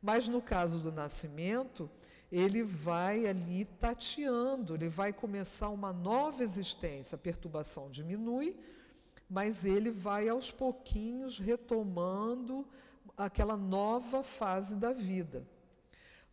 Mas 0.00 0.28
no 0.28 0.40
caso 0.40 0.78
do 0.78 0.92
nascimento, 0.92 1.90
ele 2.30 2.62
vai 2.62 3.26
ali 3.26 3.64
tateando, 3.64 4.74
ele 4.74 4.88
vai 4.88 5.12
começar 5.12 5.68
uma 5.70 5.92
nova 5.92 6.42
existência, 6.42 7.16
a 7.16 7.18
perturbação 7.18 7.90
diminui, 7.90 8.56
mas 9.28 9.64
ele 9.64 9.90
vai 9.90 10.28
aos 10.28 10.50
pouquinhos 10.50 11.38
retomando 11.38 12.66
aquela 13.16 13.56
nova 13.56 14.22
fase 14.22 14.76
da 14.76 14.92
vida. 14.92 15.46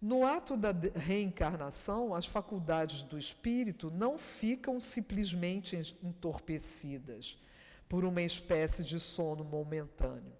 No 0.01 0.25
ato 0.25 0.57
da 0.57 0.71
reencarnação, 0.95 2.13
as 2.13 2.25
faculdades 2.25 3.03
do 3.03 3.17
espírito 3.17 3.89
não 3.89 4.17
ficam 4.17 4.79
simplesmente 4.79 5.97
entorpecidas 6.03 7.37
por 7.87 8.03
uma 8.03 8.21
espécie 8.21 8.83
de 8.83 8.99
sono 8.99 9.45
momentâneo, 9.45 10.33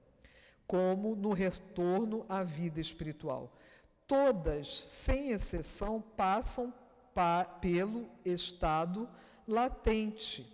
como 0.67 1.15
no 1.15 1.31
retorno 1.31 2.25
à 2.27 2.43
vida 2.43 2.81
espiritual. 2.81 3.55
Todas, 4.05 4.67
sem 4.67 5.31
exceção, 5.31 6.01
passam 6.01 6.73
pelo 7.61 8.09
estado 8.25 9.07
latente, 9.47 10.52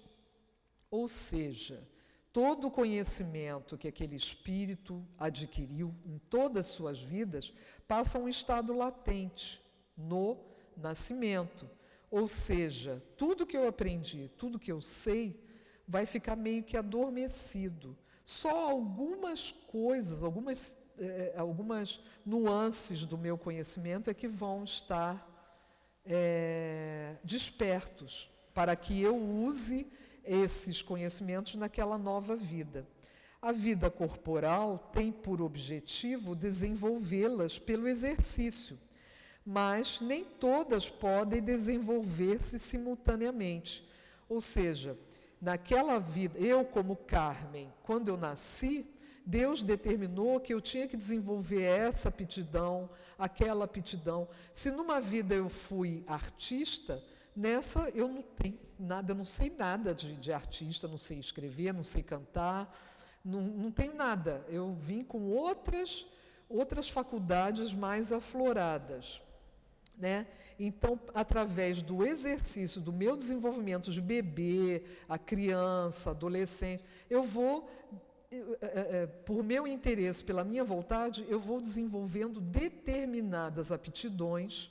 ou 0.92 1.08
seja, 1.08 1.88
todo 2.32 2.68
o 2.68 2.72
conhecimento 2.72 3.78
que 3.78 3.88
aquele 3.88 4.16
espírito 4.16 5.06
adquiriu 5.18 5.96
em 6.06 6.18
todas 6.30 6.68
as 6.68 6.72
suas 6.72 7.00
vidas 7.00 7.54
passa 7.88 8.18
a 8.18 8.22
um 8.22 8.30
estado 8.30 8.74
latente 8.74 9.62
no 9.98 10.38
nascimento. 10.76 11.70
Ou 12.10 12.28
seja, 12.28 13.04
tudo 13.18 13.46
que 13.46 13.58
eu 13.58 13.68
aprendi, 13.68 14.32
tudo 14.38 14.60
que 14.60 14.72
eu 14.72 14.82
sei, 14.82 15.44
vai 15.88 16.06
ficar 16.06 16.36
meio 16.36 16.64
que 16.64 16.78
adormecido. 16.78 17.98
Só 18.24 18.70
algumas 18.70 19.52
coisas, 19.52 20.24
algumas, 20.24 20.78
eh, 20.98 21.34
algumas 21.36 22.00
nuances 22.26 23.06
do 23.06 23.18
meu 23.18 23.38
conhecimento 23.38 24.10
é 24.10 24.14
que 24.14 24.28
vão 24.28 24.64
estar 24.64 25.28
eh, 26.06 27.18
despertos 27.24 28.30
para 28.54 28.76
que 28.76 29.00
eu 29.02 29.16
use 29.18 29.92
esses 30.30 30.82
conhecimentos 30.82 31.56
naquela 31.56 31.98
nova 31.98 32.36
vida. 32.36 32.88
A 33.42 33.52
vida 33.52 33.90
corporal 33.90 34.90
tem 34.94 35.12
por 35.12 35.42
objetivo 35.42 36.36
desenvolvê-las 36.36 37.58
pelo 37.58 37.88
exercício, 37.88 38.78
mas 39.46 40.00
nem 40.02 40.24
todas 40.24 40.90
podem 40.90 41.42
desenvolver-se 41.42 42.60
simultaneamente. 42.60 43.88
Ou 44.28 44.42
seja, 44.42 44.98
naquela 45.42 46.00
vida, 46.00 46.38
eu 46.38 46.64
como 46.66 46.96
Carmen, 46.96 47.74
quando 47.82 48.10
eu 48.10 48.18
nasci, 48.18 48.86
Deus 49.26 49.62
determinou 49.62 50.40
que 50.40 50.54
eu 50.54 50.60
tinha 50.60 50.88
que 50.88 50.98
desenvolver 50.98 51.62
essa 51.62 52.10
aptidão, 52.10 52.90
aquela 53.18 53.66
aptidão. 53.66 54.28
Se 54.52 54.72
numa 54.72 55.00
vida 55.00 55.34
eu 55.34 55.48
fui 55.50 56.04
artista, 56.08 57.04
Nessa 57.40 57.90
eu 57.96 58.10
não 58.10 58.22
tenho 58.22 58.60
nada, 58.78 59.14
não 59.14 59.24
sei 59.24 59.50
nada 59.50 59.96
de, 59.96 60.18
de 60.18 60.34
artista, 60.34 60.90
não 60.90 60.98
sei 60.98 61.20
escrever, 61.20 61.74
não 61.74 61.86
sei 61.86 62.04
cantar, 62.04 62.70
não, 63.24 63.40
não 63.40 63.72
tenho 63.72 63.96
nada. 63.96 64.46
Eu 64.50 64.74
vim 64.74 65.06
com 65.06 65.30
outras, 65.30 66.06
outras 66.50 66.90
faculdades 66.90 67.74
mais 67.74 68.12
afloradas. 68.12 69.22
Né? 69.98 70.28
Então, 70.60 71.00
através 71.16 71.82
do 71.82 72.06
exercício 72.06 72.82
do 72.82 72.92
meu 72.92 73.16
desenvolvimento 73.16 73.90
de 73.90 74.02
bebê, 74.02 74.84
a 75.08 75.18
criança, 75.18 76.10
adolescente, 76.10 76.84
eu 77.10 77.24
vou, 77.24 77.70
é, 78.60 78.68
é, 79.04 79.08
por 79.08 79.42
meu 79.46 79.66
interesse, 79.66 80.26
pela 80.26 80.44
minha 80.44 80.66
vontade, 80.66 81.26
eu 81.30 81.40
vou 81.40 81.62
desenvolvendo 81.62 82.42
determinadas 82.42 83.72
aptidões 83.72 84.70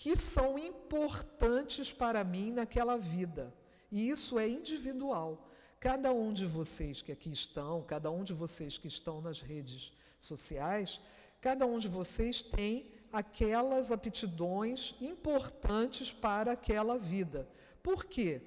que 0.00 0.16
são 0.16 0.58
importantes 0.58 1.92
para 1.92 2.24
mim 2.24 2.50
naquela 2.52 2.96
vida. 2.96 3.52
E 3.92 4.08
isso 4.08 4.38
é 4.38 4.48
individual. 4.48 5.46
Cada 5.78 6.10
um 6.10 6.32
de 6.32 6.46
vocês 6.46 7.02
que 7.02 7.12
aqui 7.12 7.30
estão, 7.30 7.82
cada 7.82 8.10
um 8.10 8.24
de 8.24 8.32
vocês 8.32 8.78
que 8.78 8.88
estão 8.88 9.20
nas 9.20 9.42
redes 9.42 9.92
sociais, 10.18 10.98
cada 11.38 11.66
um 11.66 11.76
de 11.78 11.86
vocês 11.86 12.40
tem 12.40 12.90
aquelas 13.12 13.92
aptidões 13.92 14.94
importantes 15.02 16.10
para 16.10 16.52
aquela 16.52 16.96
vida. 16.96 17.46
Por 17.82 18.06
quê? 18.06 18.40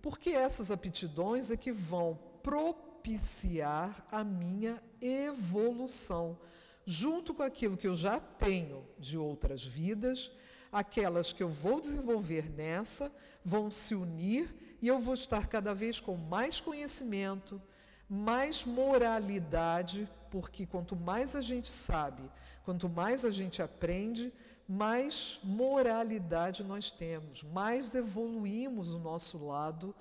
Porque 0.00 0.30
essas 0.30 0.70
aptidões 0.70 1.50
é 1.50 1.56
que 1.56 1.72
vão 1.72 2.20
propiciar 2.40 4.06
a 4.12 4.22
minha 4.22 4.80
evolução, 5.00 6.38
junto 6.86 7.34
com 7.34 7.42
aquilo 7.42 7.76
que 7.76 7.88
eu 7.88 7.96
já 7.96 8.20
tenho 8.20 8.86
de 8.96 9.18
outras 9.18 9.64
vidas 9.64 10.30
aquelas 10.72 11.32
que 11.32 11.42
eu 11.42 11.48
vou 11.48 11.80
desenvolver 11.80 12.50
nessa 12.50 13.12
vão 13.44 13.70
se 13.70 13.94
unir 13.94 14.54
e 14.80 14.88
eu 14.88 14.98
vou 14.98 15.14
estar 15.14 15.46
cada 15.46 15.74
vez 15.74 16.00
com 16.00 16.16
mais 16.16 16.60
conhecimento, 16.60 17.60
mais 18.08 18.64
moralidade, 18.64 20.08
porque 20.30 20.66
quanto 20.66 20.96
mais 20.96 21.34
a 21.36 21.40
gente 21.40 21.68
sabe, 21.68 22.22
quanto 22.64 22.88
mais 22.88 23.24
a 23.24 23.30
gente 23.30 23.60
aprende, 23.60 24.32
mais 24.66 25.40
moralidade 25.42 26.62
nós 26.62 26.90
temos, 26.90 27.42
mais 27.42 27.94
evoluímos 27.94 28.94
o 28.94 28.98
nosso 28.98 29.44
lado 29.44 29.94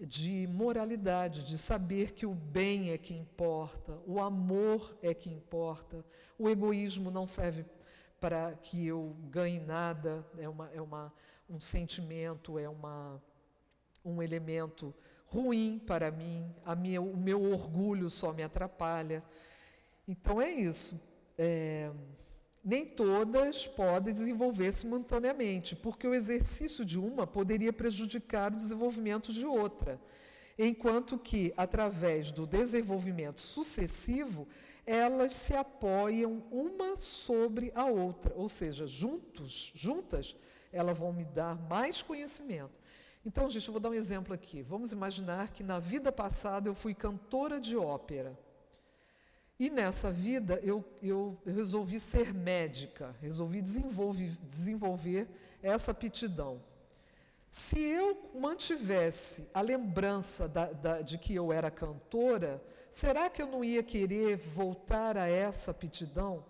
de 0.00 0.46
moralidade, 0.46 1.44
de 1.44 1.58
saber 1.58 2.12
que 2.12 2.24
o 2.24 2.34
bem 2.34 2.90
é 2.90 2.98
que 2.98 3.12
importa, 3.12 3.98
o 4.06 4.20
amor 4.20 4.96
é 5.02 5.12
que 5.12 5.28
importa, 5.28 6.04
o 6.38 6.48
egoísmo 6.48 7.10
não 7.10 7.26
serve 7.26 7.64
para 8.20 8.54
que 8.54 8.86
eu 8.86 9.16
ganhe 9.30 9.60
nada, 9.60 10.26
é, 10.38 10.48
uma, 10.48 10.70
é 10.74 10.80
uma, 10.80 11.12
um 11.48 11.60
sentimento, 11.60 12.58
é 12.58 12.68
uma, 12.68 13.22
um 14.04 14.22
elemento 14.22 14.94
ruim 15.26 15.80
para 15.86 16.10
mim, 16.10 16.54
a 16.64 16.74
minha, 16.74 17.00
o 17.00 17.16
meu 17.16 17.42
orgulho 17.42 18.08
só 18.08 18.32
me 18.32 18.42
atrapalha. 18.42 19.22
Então 20.06 20.40
é 20.40 20.50
isso. 20.50 21.00
É, 21.36 21.90
nem 22.64 22.84
todas 22.84 23.66
podem 23.66 24.12
desenvolver 24.12 24.72
simultaneamente, 24.72 25.76
porque 25.76 26.06
o 26.06 26.14
exercício 26.14 26.84
de 26.84 26.98
uma 26.98 27.26
poderia 27.26 27.72
prejudicar 27.72 28.52
o 28.52 28.56
desenvolvimento 28.56 29.32
de 29.32 29.46
outra, 29.46 30.00
enquanto 30.58 31.18
que, 31.18 31.52
através 31.56 32.32
do 32.32 32.46
desenvolvimento 32.46 33.40
sucessivo, 33.40 34.48
elas 34.88 35.34
se 35.34 35.54
apoiam 35.54 36.42
uma 36.50 36.96
sobre 36.96 37.70
a 37.74 37.84
outra, 37.84 38.32
ou 38.34 38.48
seja, 38.48 38.86
juntos, 38.86 39.70
juntas, 39.74 40.34
elas 40.72 40.98
vão 40.98 41.12
me 41.12 41.26
dar 41.26 41.54
mais 41.68 42.00
conhecimento. 42.00 42.72
Então, 43.22 43.50
gente, 43.50 43.68
eu 43.68 43.72
vou 43.72 43.80
dar 43.80 43.90
um 43.90 43.94
exemplo 43.94 44.32
aqui. 44.32 44.62
Vamos 44.62 44.90
imaginar 44.90 45.50
que 45.50 45.62
na 45.62 45.78
vida 45.78 46.10
passada 46.10 46.70
eu 46.70 46.74
fui 46.74 46.94
cantora 46.94 47.60
de 47.60 47.76
ópera. 47.76 48.38
E 49.60 49.68
nessa 49.68 50.10
vida 50.10 50.58
eu, 50.62 50.82
eu, 51.02 51.36
resolvi 51.44 52.00
ser 52.00 52.32
médica, 52.32 53.14
resolvi 53.20 53.60
desenvolver, 53.60 54.38
desenvolver 54.42 55.28
essa 55.62 55.90
aptidão. 55.90 56.62
Se 57.50 57.78
eu 57.78 58.30
mantivesse 58.34 59.50
a 59.52 59.60
lembrança 59.60 60.48
da, 60.48 60.72
da, 60.72 61.02
de 61.02 61.18
que 61.18 61.34
eu 61.34 61.52
era 61.52 61.70
cantora, 61.70 62.62
será 62.90 63.28
que 63.30 63.40
eu 63.42 63.46
não 63.46 63.64
ia 63.64 63.82
querer 63.82 64.36
voltar 64.36 65.16
a 65.16 65.28
essa 65.28 65.70
aptidão? 65.70 66.44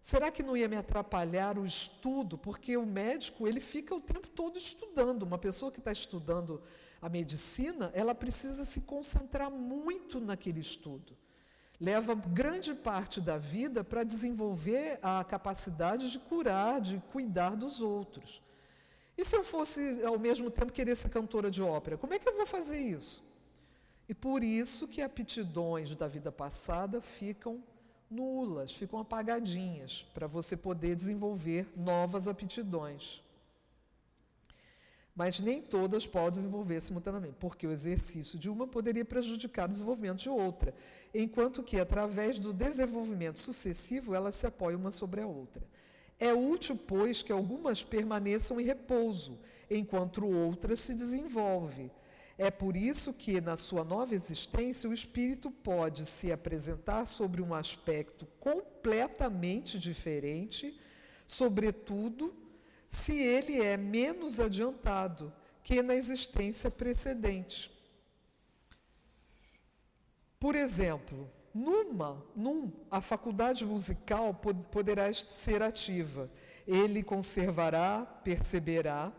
Será 0.00 0.30
que 0.30 0.42
não 0.42 0.56
ia 0.56 0.68
me 0.68 0.76
atrapalhar 0.76 1.58
o 1.58 1.66
estudo? 1.66 2.38
Porque 2.38 2.76
o 2.76 2.86
médico 2.86 3.46
ele 3.46 3.60
fica 3.60 3.94
o 3.94 4.00
tempo 4.00 4.28
todo 4.28 4.58
estudando. 4.58 5.24
Uma 5.24 5.36
pessoa 5.36 5.70
que 5.70 5.78
está 5.78 5.92
estudando 5.92 6.62
a 7.02 7.08
medicina, 7.08 7.90
ela 7.94 8.14
precisa 8.14 8.64
se 8.64 8.80
concentrar 8.80 9.50
muito 9.50 10.18
naquele 10.18 10.60
estudo. 10.60 11.16
Leva 11.78 12.14
grande 12.14 12.74
parte 12.74 13.20
da 13.20 13.38
vida 13.38 13.82
para 13.82 14.04
desenvolver 14.04 14.98
a 15.02 15.22
capacidade 15.24 16.10
de 16.10 16.18
curar, 16.18 16.80
de 16.80 16.98
cuidar 17.10 17.56
dos 17.56 17.80
outros. 17.80 18.42
E 19.16 19.24
se 19.24 19.36
eu 19.36 19.42
fosse, 19.42 20.02
ao 20.04 20.18
mesmo 20.18 20.50
tempo, 20.50 20.72
querer 20.72 20.96
ser 20.96 21.10
cantora 21.10 21.50
de 21.50 21.62
ópera? 21.62 21.98
Como 21.98 22.14
é 22.14 22.18
que 22.18 22.28
eu 22.28 22.36
vou 22.36 22.46
fazer 22.46 22.78
isso? 22.78 23.22
E 24.10 24.14
por 24.14 24.42
isso 24.42 24.88
que 24.88 25.00
aptidões 25.00 25.94
da 25.94 26.08
vida 26.08 26.32
passada 26.32 27.00
ficam 27.00 27.62
nulas, 28.10 28.72
ficam 28.72 28.98
apagadinhas, 28.98 30.04
para 30.12 30.26
você 30.26 30.56
poder 30.56 30.96
desenvolver 30.96 31.72
novas 31.76 32.26
aptidões. 32.26 33.22
Mas 35.14 35.38
nem 35.38 35.62
todas 35.62 36.08
podem 36.08 36.32
desenvolver 36.32 36.80
simultaneamente, 36.80 37.36
porque 37.38 37.68
o 37.68 37.70
exercício 37.70 38.36
de 38.36 38.50
uma 38.50 38.66
poderia 38.66 39.04
prejudicar 39.04 39.68
o 39.68 39.72
desenvolvimento 39.72 40.18
de 40.18 40.28
outra, 40.28 40.74
enquanto 41.14 41.62
que, 41.62 41.78
através 41.78 42.36
do 42.36 42.52
desenvolvimento 42.52 43.38
sucessivo, 43.38 44.12
elas 44.12 44.34
se 44.34 44.44
apoiam 44.44 44.80
uma 44.80 44.90
sobre 44.90 45.20
a 45.20 45.26
outra. 45.28 45.62
É 46.18 46.34
útil, 46.34 46.76
pois, 46.76 47.22
que 47.22 47.30
algumas 47.30 47.84
permaneçam 47.84 48.60
em 48.60 48.64
repouso, 48.64 49.38
enquanto 49.70 50.28
outras 50.28 50.80
se 50.80 50.96
desenvolvem. 50.96 51.92
É 52.42 52.50
por 52.50 52.74
isso 52.74 53.12
que, 53.12 53.38
na 53.38 53.58
sua 53.58 53.84
nova 53.84 54.14
existência, 54.14 54.88
o 54.88 54.94
espírito 54.94 55.50
pode 55.50 56.06
se 56.06 56.32
apresentar 56.32 57.04
sobre 57.04 57.42
um 57.42 57.52
aspecto 57.52 58.24
completamente 58.40 59.78
diferente, 59.78 60.74
sobretudo 61.26 62.34
se 62.88 63.12
ele 63.20 63.60
é 63.60 63.76
menos 63.76 64.40
adiantado 64.40 65.30
que 65.62 65.82
na 65.82 65.94
existência 65.94 66.70
precedente. 66.70 67.70
Por 70.38 70.54
exemplo, 70.54 71.30
numa, 71.52 72.24
num, 72.34 72.72
a 72.90 73.02
faculdade 73.02 73.66
musical 73.66 74.32
poderá 74.72 75.12
ser 75.12 75.62
ativa. 75.62 76.30
Ele 76.66 77.02
conservará, 77.02 78.00
perceberá 78.24 79.12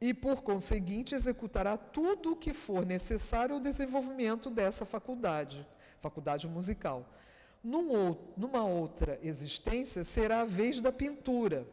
e, 0.00 0.12
por 0.12 0.42
conseguinte, 0.42 1.14
executará 1.14 1.76
tudo 1.76 2.32
o 2.32 2.36
que 2.36 2.52
for 2.52 2.84
necessário 2.84 3.54
ao 3.54 3.60
desenvolvimento 3.60 4.50
dessa 4.50 4.84
faculdade, 4.84 5.66
faculdade 5.98 6.46
musical. 6.48 7.08
Num, 7.62 8.16
numa 8.36 8.64
outra 8.64 9.18
existência, 9.22 10.04
será 10.04 10.42
a 10.42 10.44
vez 10.44 10.80
da 10.80 10.92
pintura, 10.92 11.66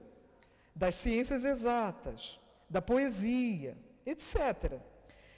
das 0.73 0.95
ciências 0.95 1.43
exatas, 1.43 2.39
da 2.69 2.81
poesia, 2.81 3.77
etc. 4.05 4.79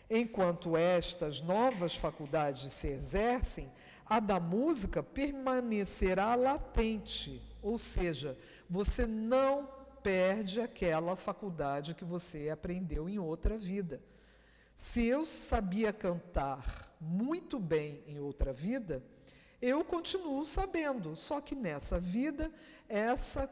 Enquanto 0.10 0.78
estas 0.78 1.42
novas 1.42 1.96
faculdades 1.96 2.72
se 2.72 2.88
exercem, 2.88 3.72
a 4.06 4.20
da 4.20 4.40
música 4.40 5.02
permanecerá 5.02 6.36
latente, 6.36 7.42
ou 7.62 7.78
seja, 7.78 8.38
você 8.70 9.08
não 9.08 9.68
perde 10.04 10.62
aquela 10.62 11.16
faculdade 11.16 11.96
que 11.96 12.04
você 12.04 12.50
aprendeu 12.50 13.08
em 13.10 13.18
outra 13.18 13.58
vida. 13.58 14.02
Se 14.76 15.06
eu 15.06 15.26
sabia 15.26 15.94
cantar 15.94 16.94
muito 17.00 17.58
bem 17.60 18.04
em 18.06 18.20
outra 18.20 18.52
vida, 18.52 19.02
eu 19.62 19.84
continuo 19.84 20.46
sabendo, 20.46 21.16
só 21.16 21.40
que 21.40 21.56
nessa 21.56 22.00
vida 22.00 22.52
essa 22.88 23.50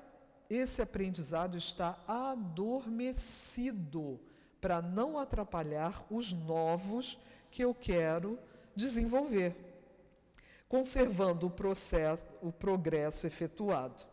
esse 0.49 0.82
aprendizado 0.82 1.56
está 1.58 1.97
adormecido 2.06 3.39
para 4.60 4.82
não 4.82 5.18
atrapalhar 5.18 6.06
os 6.10 6.34
novos 6.34 7.18
que 7.49 7.64
eu 7.64 7.74
quero 7.74 8.38
desenvolver 8.76 9.72
conservando 10.72 11.47
o, 11.47 11.49
processo, 11.49 12.26
o 12.41 12.49
progresso 12.49 13.28
efetuado. 13.28 14.06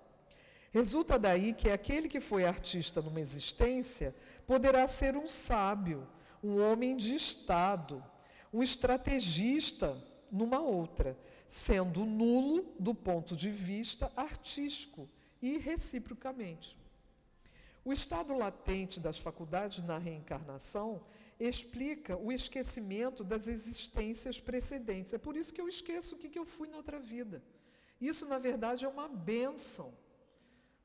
Resulta 0.71 1.19
daí 1.19 1.53
que 1.53 1.71
aquele 1.71 2.09
que 2.09 2.21
foi 2.21 2.45
artista 2.45 3.01
numa 3.01 3.21
existência 3.21 4.14
poderá 4.47 4.87
ser 4.87 5.16
um 5.16 5.27
sábio, 5.27 6.07
um 6.43 6.61
homem 6.61 6.97
de 6.97 7.14
Estado, 7.14 8.05
um 8.53 8.62
estrategista 8.62 9.97
numa 10.31 10.61
outra, 10.61 11.19
sendo 11.47 12.05
nulo 12.05 12.75
do 12.79 12.95
ponto 12.95 13.35
de 13.35 13.51
vista 13.51 14.12
artístico 14.14 15.09
e 15.41 15.57
reciprocamente. 15.57 16.77
O 17.85 17.93
estado 17.93 18.37
latente 18.37 19.01
das 19.01 19.19
faculdades 19.19 19.83
na 19.83 19.97
reencarnação 19.97 21.01
explica 21.41 22.16
o 22.16 22.31
esquecimento 22.31 23.25
das 23.25 23.47
existências 23.47 24.39
precedentes. 24.39 25.14
É 25.14 25.19
por 25.19 25.37
isso 25.37 25.55
que 25.55 25.61
eu 25.61 25.69
esqueço 25.69 26.14
o 26.14 26.19
que 26.19 26.39
eu 26.39 26.45
fui 26.45 26.69
na 26.69 26.77
outra 26.77 26.99
vida. 26.99 27.43
Isso, 27.99 28.27
na 28.27 28.39
verdade, 28.39 28.85
é 28.85 28.89
uma 28.89 29.09
benção. 29.09 29.95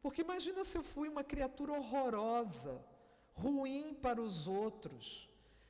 Porque 0.03 0.21
imagina 0.21 0.65
se 0.65 0.77
eu 0.77 0.83
fui 0.83 1.07
uma 1.07 1.23
criatura 1.23 1.71
horrorosa, 1.71 2.73
ruim 3.33 3.93
para 3.93 4.21
os 4.21 4.49
outros. 4.49 5.29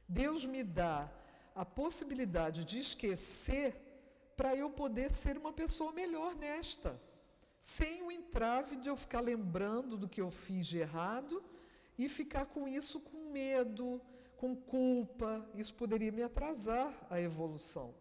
Deus 0.09 0.43
me 0.43 0.63
dá 0.63 1.09
a 1.53 1.63
possibilidade 1.63 2.65
de 2.65 2.79
esquecer 2.79 3.75
para 4.35 4.55
eu 4.55 4.71
poder 4.71 5.13
ser 5.13 5.37
uma 5.37 5.53
pessoa 5.53 5.91
melhor 5.91 6.35
nesta. 6.35 6.99
Sem 7.61 8.01
o 8.01 8.11
entrave 8.11 8.75
de 8.75 8.89
eu 8.89 8.97
ficar 8.97 9.21
lembrando 9.21 9.97
do 9.99 10.09
que 10.09 10.19
eu 10.19 10.31
fiz 10.31 10.65
de 10.65 10.79
errado 10.79 11.41
e 11.95 12.09
ficar 12.09 12.47
com 12.47 12.67
isso 12.67 12.99
com 12.99 13.31
medo, 13.31 14.01
com 14.35 14.55
culpa, 14.55 15.47
isso 15.53 15.75
poderia 15.75 16.11
me 16.11 16.23
atrasar 16.23 16.91
a 17.07 17.21
evolução. 17.21 17.93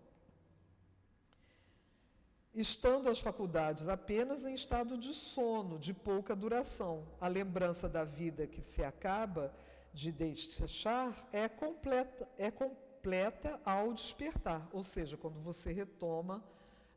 Estando 2.54 3.08
as 3.08 3.18
faculdades 3.18 3.88
apenas 3.88 4.44
em 4.44 4.52
estado 4.52 4.98
de 4.98 5.14
sono, 5.14 5.78
de 5.78 5.94
pouca 5.94 6.36
duração, 6.36 7.02
a 7.18 7.26
lembrança 7.26 7.88
da 7.88 8.04
vida 8.04 8.46
que 8.46 8.60
se 8.60 8.84
acaba 8.84 9.54
de 9.94 10.12
deixar 10.12 11.28
é 11.32 11.48
completa, 11.48 12.28
é 12.36 12.50
completa 12.50 13.58
ao 13.64 13.94
despertar, 13.94 14.68
ou 14.70 14.84
seja, 14.84 15.16
quando 15.16 15.38
você 15.38 15.72
retoma 15.72 16.44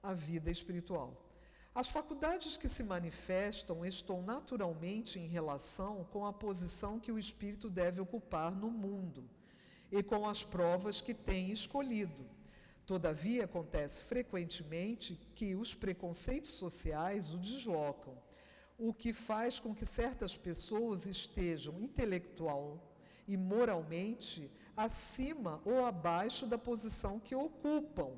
a 0.03 0.13
vida 0.13 0.51
espiritual. 0.51 1.25
As 1.73 1.89
faculdades 1.89 2.57
que 2.57 2.67
se 2.67 2.83
manifestam 2.83 3.85
estão 3.85 4.21
naturalmente 4.21 5.19
em 5.19 5.27
relação 5.27 6.05
com 6.11 6.25
a 6.25 6.33
posição 6.33 6.99
que 6.99 7.13
o 7.13 7.19
espírito 7.19 7.69
deve 7.69 8.01
ocupar 8.01 8.51
no 8.51 8.69
mundo 8.69 9.29
e 9.89 10.03
com 10.03 10.27
as 10.27 10.43
provas 10.43 10.99
que 10.99 11.13
tem 11.13 11.49
escolhido. 11.49 12.29
Todavia, 12.85 13.45
acontece 13.45 14.03
frequentemente 14.03 15.15
que 15.33 15.55
os 15.55 15.73
preconceitos 15.73 16.51
sociais 16.51 17.33
o 17.33 17.37
deslocam, 17.37 18.15
o 18.77 18.93
que 18.93 19.11
faz 19.11 19.59
com 19.59 19.73
que 19.73 19.85
certas 19.85 20.35
pessoas 20.37 21.07
estejam 21.07 21.79
intelectual 21.81 22.79
e 23.27 23.35
moralmente 23.35 24.51
acima 24.77 25.61
ou 25.65 25.85
abaixo 25.85 26.45
da 26.45 26.57
posição 26.57 27.19
que 27.19 27.33
ocupam 27.33 28.11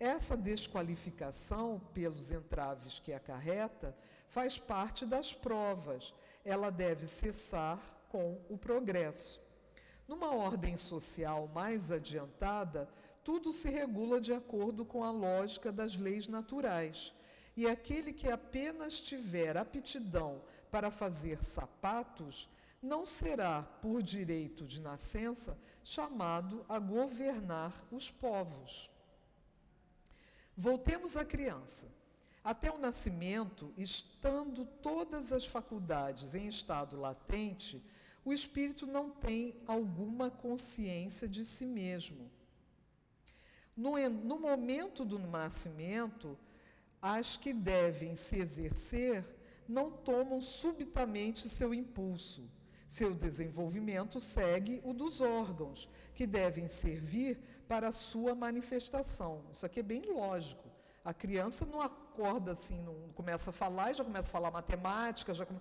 essa 0.00 0.36
desqualificação, 0.36 1.80
pelos 1.92 2.30
entraves 2.30 3.00
que 3.00 3.12
acarreta, 3.12 3.96
faz 4.28 4.56
parte 4.56 5.04
das 5.04 5.34
provas. 5.34 6.14
Ela 6.44 6.70
deve 6.70 7.04
cessar 7.04 7.80
com 8.08 8.40
o 8.48 8.56
progresso. 8.56 9.40
Numa 10.06 10.34
ordem 10.34 10.76
social 10.76 11.48
mais 11.48 11.90
adiantada, 11.90 12.88
tudo 13.28 13.52
se 13.52 13.68
regula 13.68 14.22
de 14.22 14.32
acordo 14.32 14.86
com 14.86 15.04
a 15.04 15.10
lógica 15.10 15.70
das 15.70 15.96
leis 15.96 16.26
naturais. 16.26 17.12
E 17.54 17.66
aquele 17.66 18.10
que 18.10 18.30
apenas 18.30 18.98
tiver 18.98 19.54
aptidão 19.54 20.40
para 20.70 20.90
fazer 20.90 21.44
sapatos 21.44 22.48
não 22.80 23.04
será, 23.04 23.62
por 23.82 24.02
direito 24.02 24.64
de 24.64 24.80
nascença, 24.80 25.58
chamado 25.84 26.64
a 26.70 26.78
governar 26.78 27.74
os 27.92 28.10
povos. 28.10 28.90
Voltemos 30.56 31.14
à 31.14 31.22
criança. 31.22 31.86
Até 32.42 32.70
o 32.70 32.78
nascimento, 32.78 33.74
estando 33.76 34.64
todas 34.64 35.34
as 35.34 35.44
faculdades 35.44 36.34
em 36.34 36.48
estado 36.48 36.98
latente, 36.98 37.84
o 38.24 38.32
espírito 38.32 38.86
não 38.86 39.10
tem 39.10 39.54
alguma 39.66 40.30
consciência 40.30 41.28
de 41.28 41.44
si 41.44 41.66
mesmo. 41.66 42.37
No, 43.84 43.92
no 44.10 44.38
momento 44.48 45.04
do 45.04 45.18
nascimento, 45.18 46.36
As 47.00 47.36
que 47.36 47.52
devem 47.52 48.14
se 48.14 48.36
exercer 48.36 49.24
não 49.68 49.90
tomam 49.90 50.40
subitamente 50.40 51.48
seu 51.48 51.72
impulso. 51.72 52.42
Seu 52.88 53.14
desenvolvimento 53.14 54.18
segue 54.20 54.80
o 54.84 54.92
dos 54.92 55.20
órgãos, 55.20 55.88
que 56.14 56.26
devem 56.26 56.66
servir 56.66 57.38
para 57.68 57.88
a 57.88 57.92
sua 57.92 58.34
manifestação. 58.34 59.44
Isso 59.52 59.64
aqui 59.64 59.80
é 59.80 59.82
bem 59.82 60.02
lógico. 60.02 60.68
A 61.04 61.14
criança 61.14 61.64
não 61.64 61.80
acorda 61.80 62.52
assim, 62.52 62.80
não 62.82 62.96
começa 63.14 63.50
a 63.50 63.52
falar 63.52 63.90
e 63.90 63.94
já 63.94 64.04
começa 64.04 64.28
a 64.28 64.32
falar 64.32 64.50
matemática, 64.50 65.32
já 65.32 65.46
come... 65.46 65.60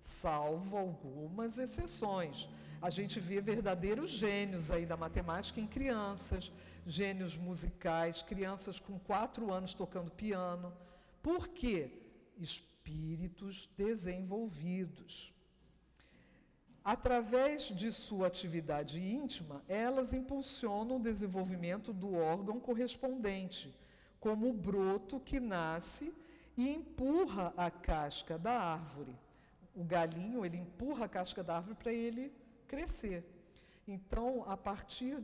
salvo 0.00 0.78
algumas 0.78 1.58
exceções. 1.58 2.48
A 2.80 2.88
gente 2.90 3.20
vê 3.20 3.40
verdadeiros 3.40 4.10
gênios 4.10 4.70
aí 4.70 4.86
da 4.86 4.96
matemática 4.96 5.60
em 5.60 5.66
crianças, 5.66 6.50
gênios 6.84 7.36
musicais, 7.36 8.22
crianças 8.22 8.78
com 8.78 8.98
quatro 8.98 9.52
anos 9.52 9.74
tocando 9.74 10.10
piano. 10.10 10.72
Por 11.22 11.48
quê? 11.48 11.90
Espíritos 12.36 13.68
desenvolvidos. 13.76 15.32
Através 16.84 17.68
de 17.68 17.92
sua 17.92 18.26
atividade 18.26 19.00
íntima, 19.00 19.62
elas 19.68 20.12
impulsionam 20.12 20.96
o 20.96 21.02
desenvolvimento 21.02 21.92
do 21.92 22.12
órgão 22.14 22.58
correspondente, 22.58 23.72
como 24.18 24.50
o 24.50 24.52
broto 24.52 25.20
que 25.20 25.38
nasce 25.38 26.12
e 26.56 26.70
empurra 26.70 27.54
a 27.56 27.70
casca 27.70 28.36
da 28.36 28.52
árvore. 28.52 29.16
O 29.74 29.84
galinho, 29.84 30.44
ele 30.44 30.56
empurra 30.56 31.04
a 31.04 31.08
casca 31.08 31.44
da 31.44 31.56
árvore 31.56 31.76
para 31.76 31.92
ele 31.92 32.32
crescer. 32.66 33.24
Então, 33.86 34.44
a 34.48 34.56
partir 34.56 35.22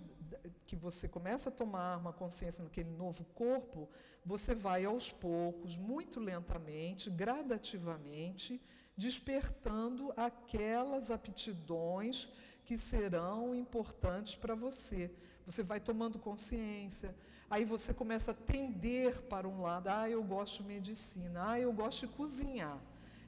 que 0.67 0.77
você 0.77 1.09
começa 1.09 1.49
a 1.49 1.53
tomar 1.53 1.99
uma 1.99 2.13
consciência 2.13 2.63
naquele 2.63 2.91
novo 2.91 3.25
corpo, 3.35 3.89
você 4.25 4.55
vai 4.55 4.85
aos 4.85 5.11
poucos, 5.11 5.77
muito 5.77 6.21
lentamente, 6.21 7.11
gradativamente, 7.11 8.61
despertando 8.97 10.13
aquelas 10.17 11.11
aptidões 11.11 12.29
que 12.65 12.77
serão 12.77 13.55
importantes 13.55 14.35
para 14.35 14.55
você. 14.55 15.11
Você 15.47 15.63
vai 15.63 15.81
tomando 15.81 16.19
consciência, 16.19 17.15
aí 17.49 17.65
você 17.65 17.95
começa 17.95 18.33
a 18.33 18.35
tender 18.35 19.23
para 19.23 19.49
um 19.49 19.63
lado, 19.63 19.89
ah, 19.89 20.11
eu 20.11 20.23
gosto 20.23 20.63
de 20.63 20.69
medicina, 20.69 21.53
ah, 21.53 21.61
eu 21.61 21.73
gosto 21.73 22.07
de 22.07 22.13
cozinhar, 22.13 22.79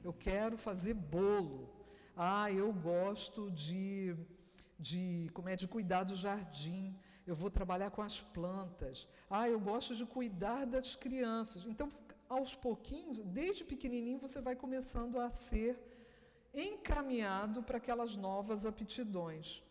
eu 0.03 0.13
quero 0.13 0.57
fazer 0.57 0.93
bolo, 0.93 1.67
ah, 2.15 2.51
eu 2.51 2.71
gosto 2.71 3.49
de, 3.49 4.15
de, 4.89 5.29
como 5.35 5.47
é, 5.47 5.55
de 5.55 5.67
cuidar 5.67 6.03
do 6.03 6.15
jardim, 6.15 6.95
eu 7.29 7.35
vou 7.41 7.51
trabalhar 7.57 7.91
com 7.91 8.01
as 8.01 8.19
plantas, 8.19 9.07
ah, 9.29 9.47
eu 9.47 9.59
gosto 9.59 9.95
de 9.95 10.05
cuidar 10.05 10.65
das 10.65 10.95
crianças. 10.95 11.65
Então, 11.71 11.87
aos 12.27 12.53
pouquinhos, 12.55 13.19
desde 13.19 13.63
pequenininho, 13.63 14.17
você 14.25 14.39
vai 14.41 14.55
começando 14.55 15.19
a 15.19 15.29
ser 15.29 15.73
encaminhado 16.53 17.61
para 17.61 17.77
aquelas 17.77 18.15
novas 18.15 18.65
aptidões. 18.65 19.63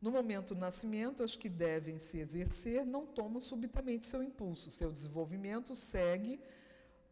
No 0.00 0.10
momento 0.12 0.54
do 0.54 0.60
nascimento, 0.60 1.22
as 1.22 1.34
que 1.36 1.48
devem 1.48 1.98
se 1.98 2.18
exercer 2.18 2.86
não 2.86 3.04
tomam 3.04 3.40
subitamente 3.40 4.06
seu 4.06 4.22
impulso. 4.22 4.70
Seu 4.70 4.90
desenvolvimento 4.92 5.74
segue 5.74 6.40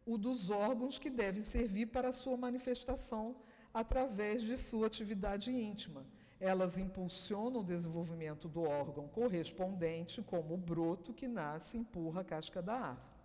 o 0.05 0.17
dos 0.17 0.49
órgãos 0.49 0.97
que 0.97 1.09
devem 1.09 1.43
servir 1.43 1.87
para 1.87 2.09
a 2.09 2.13
sua 2.13 2.37
manifestação 2.37 3.35
através 3.79 4.41
de 4.41 4.57
sua 4.57 4.87
atividade 4.87 5.51
íntima. 5.51 6.05
Elas 6.39 6.77
impulsionam 6.77 7.61
o 7.61 7.63
desenvolvimento 7.63 8.47
do 8.47 8.61
órgão 8.63 9.07
correspondente, 9.07 10.21
como 10.21 10.53
o 10.53 10.57
broto 10.71 11.13
que 11.13 11.27
nasce 11.27 11.77
e 11.77 11.79
empurra 11.81 12.21
a 12.21 12.23
casca 12.23 12.61
da 12.61 12.73
árvore. 12.73 13.17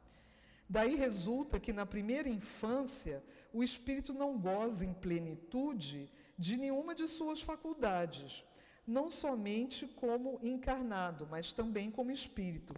Daí 0.68 0.94
resulta 0.94 1.60
que 1.60 1.72
na 1.72 1.84
primeira 1.84 2.28
infância 2.28 3.22
o 3.52 3.62
espírito 3.62 4.12
não 4.14 4.38
goza 4.38 4.84
em 4.84 4.94
plenitude 4.94 6.10
de 6.38 6.56
nenhuma 6.56 6.94
de 6.94 7.06
suas 7.06 7.42
faculdades 7.42 8.44
não 8.86 9.08
somente 9.08 9.86
como 9.86 10.38
encarnado, 10.42 11.26
mas 11.30 11.52
também 11.52 11.90
como 11.90 12.10
espírito. 12.10 12.74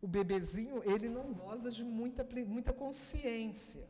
O 0.00 0.06
bebezinho, 0.06 0.82
ele 0.84 1.08
não 1.08 1.32
goza 1.32 1.70
de 1.70 1.84
muita, 1.84 2.26
muita 2.46 2.72
consciência. 2.72 3.88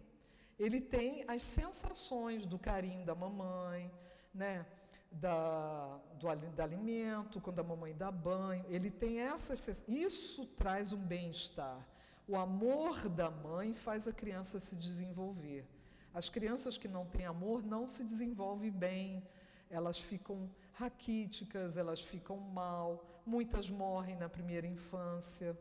Ele 0.59 0.81
tem 0.81 1.25
as 1.29 1.43
sensações 1.43 2.47
do 2.47 2.59
carinho 2.59 3.05
da 3.05 3.15
mamãe, 3.15 3.91
né? 4.35 4.67
Da, 5.11 5.99
do, 6.19 6.29
do 6.51 6.63
alimento, 6.63 7.41
quando 7.41 7.61
a 7.61 7.65
mamãe 7.65 7.95
dá 7.95 8.11
banho. 8.11 8.65
Ele 8.69 8.91
tem 8.91 9.21
essas. 9.21 9.85
Isso 9.87 10.47
traz 10.47 10.93
um 10.93 10.99
bem-estar. 10.99 11.87
O 12.29 12.37
amor 12.37 13.09
da 13.09 13.31
mãe 13.31 13.73
faz 13.73 14.09
a 14.09 14.13
criança 14.13 14.59
se 14.59 14.77
desenvolver. 14.77 15.65
As 16.13 16.29
crianças 16.29 16.77
que 16.79 16.89
não 16.89 17.05
têm 17.07 17.27
amor 17.27 17.63
não 17.63 17.87
se 17.87 18.03
desenvolvem 18.03 18.71
bem, 18.71 19.23
elas 19.71 19.99
ficam 19.99 20.51
raquíticas, 20.73 21.77
elas 21.77 22.01
ficam 22.01 22.39
mal, 22.39 23.23
muitas 23.25 23.69
morrem 23.69 24.17
na 24.17 24.29
primeira 24.29 24.67
infância, 24.67 25.57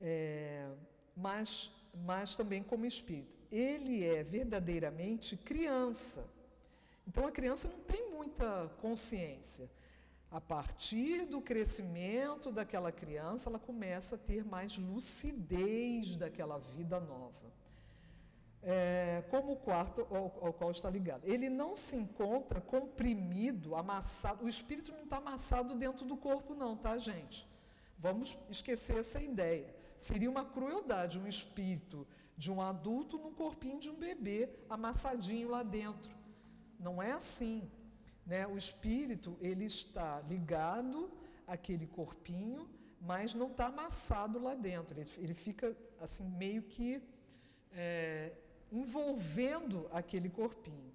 é, 0.00 0.66
mas, 1.14 1.70
mas 1.94 2.36
também 2.36 2.62
como 2.62 2.86
espírito. 2.86 3.36
Ele 3.50 4.04
é 4.04 4.22
verdadeiramente 4.22 5.36
criança. 5.36 6.24
Então 7.06 7.26
a 7.26 7.32
criança 7.32 7.68
não 7.68 7.80
tem 7.80 8.10
muita 8.10 8.70
consciência. 8.80 9.70
A 10.30 10.40
partir 10.40 11.26
do 11.26 11.40
crescimento 11.40 12.52
daquela 12.52 12.92
criança, 12.92 13.50
ela 13.50 13.58
começa 13.58 14.14
a 14.14 14.18
ter 14.18 14.44
mais 14.44 14.78
lucidez 14.78 16.16
daquela 16.16 16.58
vida 16.58 17.00
nova 17.00 17.60
é, 18.62 19.24
como 19.30 19.52
o 19.52 19.56
quarto 19.56 20.06
ao, 20.10 20.46
ao, 20.46 20.52
qual 20.52 20.70
está 20.70 20.90
ligado. 20.90 21.24
Ele 21.24 21.48
não 21.48 21.74
se 21.74 21.96
encontra 21.96 22.60
comprimido, 22.60 23.74
amassado. 23.74 24.44
O 24.44 24.48
espírito 24.48 24.92
não 24.92 25.04
está 25.04 25.16
amassado 25.16 25.74
dentro 25.74 26.04
do 26.04 26.16
corpo, 26.16 26.54
não, 26.54 26.76
tá, 26.76 26.96
gente? 26.98 27.48
Vamos 27.98 28.38
esquecer 28.48 28.98
essa 28.98 29.20
ideia. 29.20 29.74
Seria 30.00 30.30
uma 30.30 30.46
crueldade 30.46 31.18
um 31.18 31.26
espírito 31.26 32.06
de 32.34 32.50
um 32.50 32.62
adulto 32.62 33.18
num 33.18 33.34
corpinho 33.34 33.78
de 33.78 33.90
um 33.90 33.96
bebê 33.96 34.48
amassadinho 34.66 35.50
lá 35.50 35.62
dentro. 35.62 36.16
Não 36.78 37.02
é 37.02 37.12
assim. 37.12 37.70
Né? 38.24 38.46
O 38.46 38.56
espírito 38.56 39.36
ele 39.42 39.66
está 39.66 40.22
ligado 40.22 41.10
àquele 41.46 41.86
corpinho, 41.86 42.66
mas 42.98 43.34
não 43.34 43.48
está 43.48 43.66
amassado 43.66 44.42
lá 44.42 44.54
dentro. 44.54 44.98
Ele, 44.98 45.10
ele 45.18 45.34
fica 45.34 45.76
assim 46.00 46.24
meio 46.24 46.62
que 46.62 47.02
é, 47.70 48.32
envolvendo 48.72 49.86
aquele 49.92 50.30
corpinho. 50.30 50.89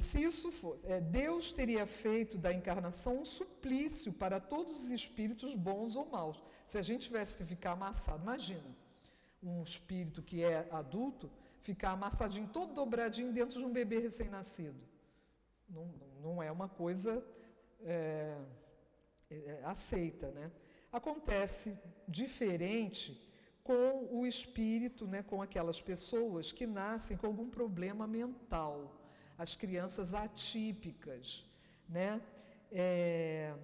Se 0.00 0.22
isso 0.22 0.50
for, 0.50 0.78
é, 0.84 1.00
Deus 1.00 1.52
teria 1.52 1.86
feito 1.86 2.38
da 2.38 2.52
encarnação 2.52 3.20
um 3.20 3.24
suplício 3.24 4.12
para 4.12 4.40
todos 4.40 4.72
os 4.84 4.90
espíritos 4.90 5.54
bons 5.54 5.96
ou 5.96 6.06
maus. 6.08 6.42
Se 6.64 6.78
a 6.78 6.82
gente 6.82 7.08
tivesse 7.08 7.36
que 7.36 7.44
ficar 7.44 7.72
amassado, 7.72 8.22
imagina, 8.22 8.74
um 9.42 9.62
espírito 9.62 10.22
que 10.22 10.42
é 10.42 10.66
adulto 10.70 11.30
ficar 11.60 11.90
amassadinho, 11.90 12.48
todo 12.48 12.72
dobradinho 12.72 13.32
dentro 13.32 13.58
de 13.58 13.64
um 13.66 13.72
bebê 13.72 13.98
recém-nascido. 13.98 14.80
Não, 15.68 15.86
não 16.22 16.42
é 16.42 16.50
uma 16.50 16.68
coisa 16.68 17.24
é, 17.80 18.36
é, 19.30 19.60
aceita, 19.64 20.30
né? 20.30 20.50
Acontece 20.90 21.78
diferente 22.06 23.30
com 23.64 24.08
o 24.10 24.26
espírito, 24.26 25.06
né, 25.06 25.22
com 25.22 25.40
aquelas 25.40 25.80
pessoas 25.80 26.50
que 26.50 26.66
nascem 26.66 27.16
com 27.16 27.26
algum 27.26 27.48
problema 27.48 28.06
mental, 28.06 29.01
as 29.38 29.56
crianças 29.56 30.14
atípicas, 30.14 31.44
né? 31.88 32.20
É, 32.70 33.54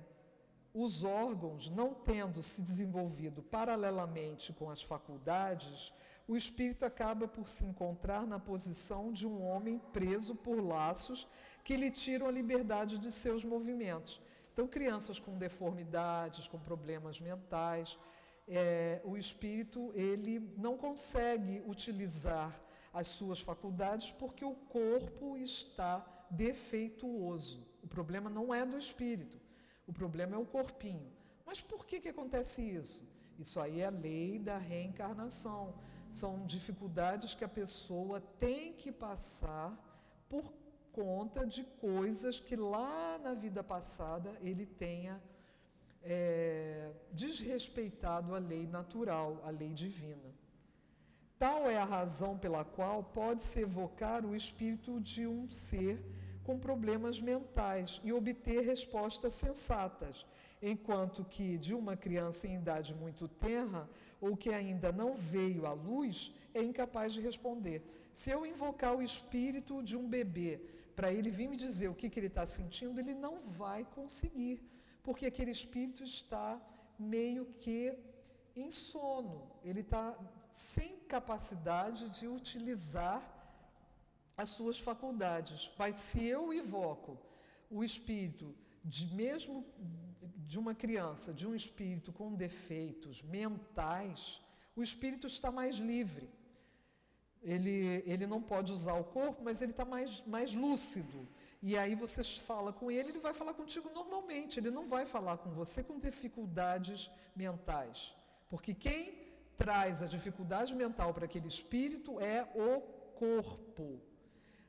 os 0.73 1.03
órgãos 1.03 1.69
não 1.71 1.95
tendo 1.95 2.43
se 2.43 2.63
desenvolvido 2.63 3.43
paralelamente 3.43 4.53
com 4.53 4.71
as 4.71 4.83
faculdades, 4.83 5.93
o 6.27 6.37
espírito 6.37 6.85
acaba 6.85 7.27
por 7.27 7.49
se 7.49 7.65
encontrar 7.65 8.27
na 8.27 8.39
posição 8.39 9.11
de 9.11 9.27
um 9.27 9.43
homem 9.43 9.79
preso 9.93 10.35
por 10.35 10.61
laços 10.61 11.27
que 11.65 11.77
lhe 11.77 11.91
tiram 11.91 12.27
a 12.29 12.31
liberdade 12.31 12.99
de 12.99 13.11
seus 13.11 13.45
movimentos. 13.45 14.21
Então, 14.53 14.69
crianças 14.69 15.19
com 15.19 15.39
deformidades, 15.39 16.47
com 16.47 16.59
problemas 16.59 17.19
mentais, 17.19 17.99
é, 18.47 19.01
o 19.05 19.17
espírito 19.17 19.91
ele 19.95 20.41
não 20.57 20.77
consegue 20.77 21.63
utilizar 21.67 22.59
as 22.93 23.09
suas 23.09 23.41
faculdades 23.41 24.11
porque 24.13 24.45
o 24.45 24.55
corpo 24.55 25.37
está 25.37 26.05
defeituoso. 26.31 27.67
O 27.83 27.87
problema 27.87 28.29
não 28.29 28.53
é 28.53 28.65
do 28.67 28.79
espírito, 28.79 29.41
o 29.87 29.93
problema 29.93 30.37
é 30.37 30.39
o 30.39 30.47
corpinho. 30.47 31.13
Mas 31.47 31.61
por 31.61 31.87
que, 31.87 32.01
que 32.01 32.09
acontece 32.09 32.63
isso? 32.63 33.07
Isso 33.39 33.61
aí 33.61 33.81
é 33.81 33.87
a 33.87 33.91
lei 33.91 34.39
da 34.39 34.59
reencarnação. 34.59 35.75
São 36.11 36.45
dificuldades 36.45 37.35
que 37.35 37.45
a 37.45 37.49
pessoa 37.49 38.21
tem 38.21 38.73
que 38.73 38.91
passar 38.91 39.71
por 40.29 40.53
conta 40.93 41.47
de 41.47 41.63
coisas 41.81 42.41
que 42.41 42.57
lá 42.57 43.19
na 43.19 43.33
vida 43.33 43.63
passada 43.63 44.37
ele 44.41 44.67
tenha 44.67 45.23
é, 46.03 46.93
desrespeitado 47.13 48.35
a 48.35 48.39
lei 48.39 48.67
natural, 48.67 49.41
a 49.45 49.51
lei 49.51 49.73
divina. 49.73 50.35
Tal 51.39 51.71
é 51.71 51.77
a 51.79 51.85
razão 51.85 52.37
pela 52.37 52.65
qual 52.65 53.03
pode-se 53.03 53.61
evocar 53.61 54.27
o 54.27 54.35
espírito 54.35 55.01
de 55.01 55.25
um 55.25 55.49
ser 55.49 56.03
com 56.43 56.59
problemas 56.59 57.21
mentais 57.21 58.01
e 58.03 58.13
obter 58.13 58.63
respostas 58.63 59.35
sensatas, 59.35 60.27
enquanto 60.61 61.25
que 61.25 61.57
de 61.57 61.75
uma 61.75 61.97
criança 61.97 62.49
em 62.49 62.57
idade 62.57 62.93
muito 62.93 63.29
tenra 63.29 63.89
ou 64.21 64.37
que 64.37 64.51
ainda 64.51 64.91
não 64.91 65.15
veio 65.15 65.65
à 65.65 65.73
luz 65.73 66.35
é 66.53 66.61
incapaz 66.61 67.13
de 67.13 67.21
responder. 67.21 67.83
Se 68.13 68.31
eu 68.31 68.45
invocar 68.45 68.97
o 68.97 69.03
espírito 69.03 69.81
de 69.81 69.97
um 69.97 70.09
bebê 70.09 70.61
para 70.97 71.13
ele 71.13 71.31
vir 71.31 71.49
me 71.49 71.57
dizer 71.57 71.89
o 71.89 71.95
que, 71.95 72.11
que 72.11 72.19
ele 72.19 72.27
está 72.27 72.45
sentindo, 72.47 72.99
ele 72.99 73.15
não 73.15 73.41
vai 73.41 73.85
conseguir, 73.85 74.61
porque 75.05 75.27
aquele 75.27 75.53
espírito 75.53 76.03
está 76.03 76.61
meio 76.99 77.45
que 77.61 77.97
em 78.57 78.71
sono, 78.71 79.49
ele 79.63 79.83
está 79.83 80.19
sem 80.53 80.99
capacidade 81.01 82.09
de 82.11 82.27
utilizar 82.27 83.23
as 84.37 84.51
suas 84.51 84.79
faculdades. 84.79 85.71
Mas 85.79 85.99
se 85.99 86.25
eu 86.25 86.53
invoco 86.53 87.19
o 87.71 87.83
espírito 87.83 88.55
de 88.85 89.07
mesmo 89.15 89.67
de 90.49 90.59
uma 90.59 90.75
criança, 90.75 91.35
de 91.35 91.47
um 91.47 91.55
espírito 91.55 92.13
com 92.13 92.35
defeitos 92.35 93.23
mentais, 93.23 94.41
o 94.75 94.83
espírito 94.83 95.27
está 95.27 95.51
mais 95.51 95.77
livre. 95.77 96.31
Ele, 97.43 98.03
ele 98.07 98.27
não 98.27 98.41
pode 98.41 98.73
usar 98.73 98.95
o 98.95 99.05
corpo, 99.05 99.43
mas 99.45 99.61
ele 99.61 99.73
está 99.73 99.85
mais, 99.85 100.25
mais 100.27 100.55
lúcido. 100.55 101.29
E 101.61 101.77
aí 101.77 101.95
você 101.95 102.23
fala 102.23 102.73
com 102.73 102.91
ele, 102.91 103.11
ele 103.11 103.19
vai 103.19 103.35
falar 103.35 103.53
contigo 103.55 103.91
normalmente, 103.91 104.59
ele 104.59 104.71
não 104.71 104.87
vai 104.87 105.05
falar 105.05 105.39
com 105.39 105.51
você 105.51 105.83
com 105.83 105.99
dificuldades 105.99 107.11
mentais. 107.35 108.15
Porque 108.49 108.73
quem 108.73 109.28
traz 109.59 110.03
a 110.03 110.07
dificuldade 110.07 110.75
mental 110.75 111.13
para 111.13 111.25
aquele 111.25 111.49
espírito 111.49 112.21
é 112.21 112.49
o 112.55 112.81
corpo. 113.25 114.01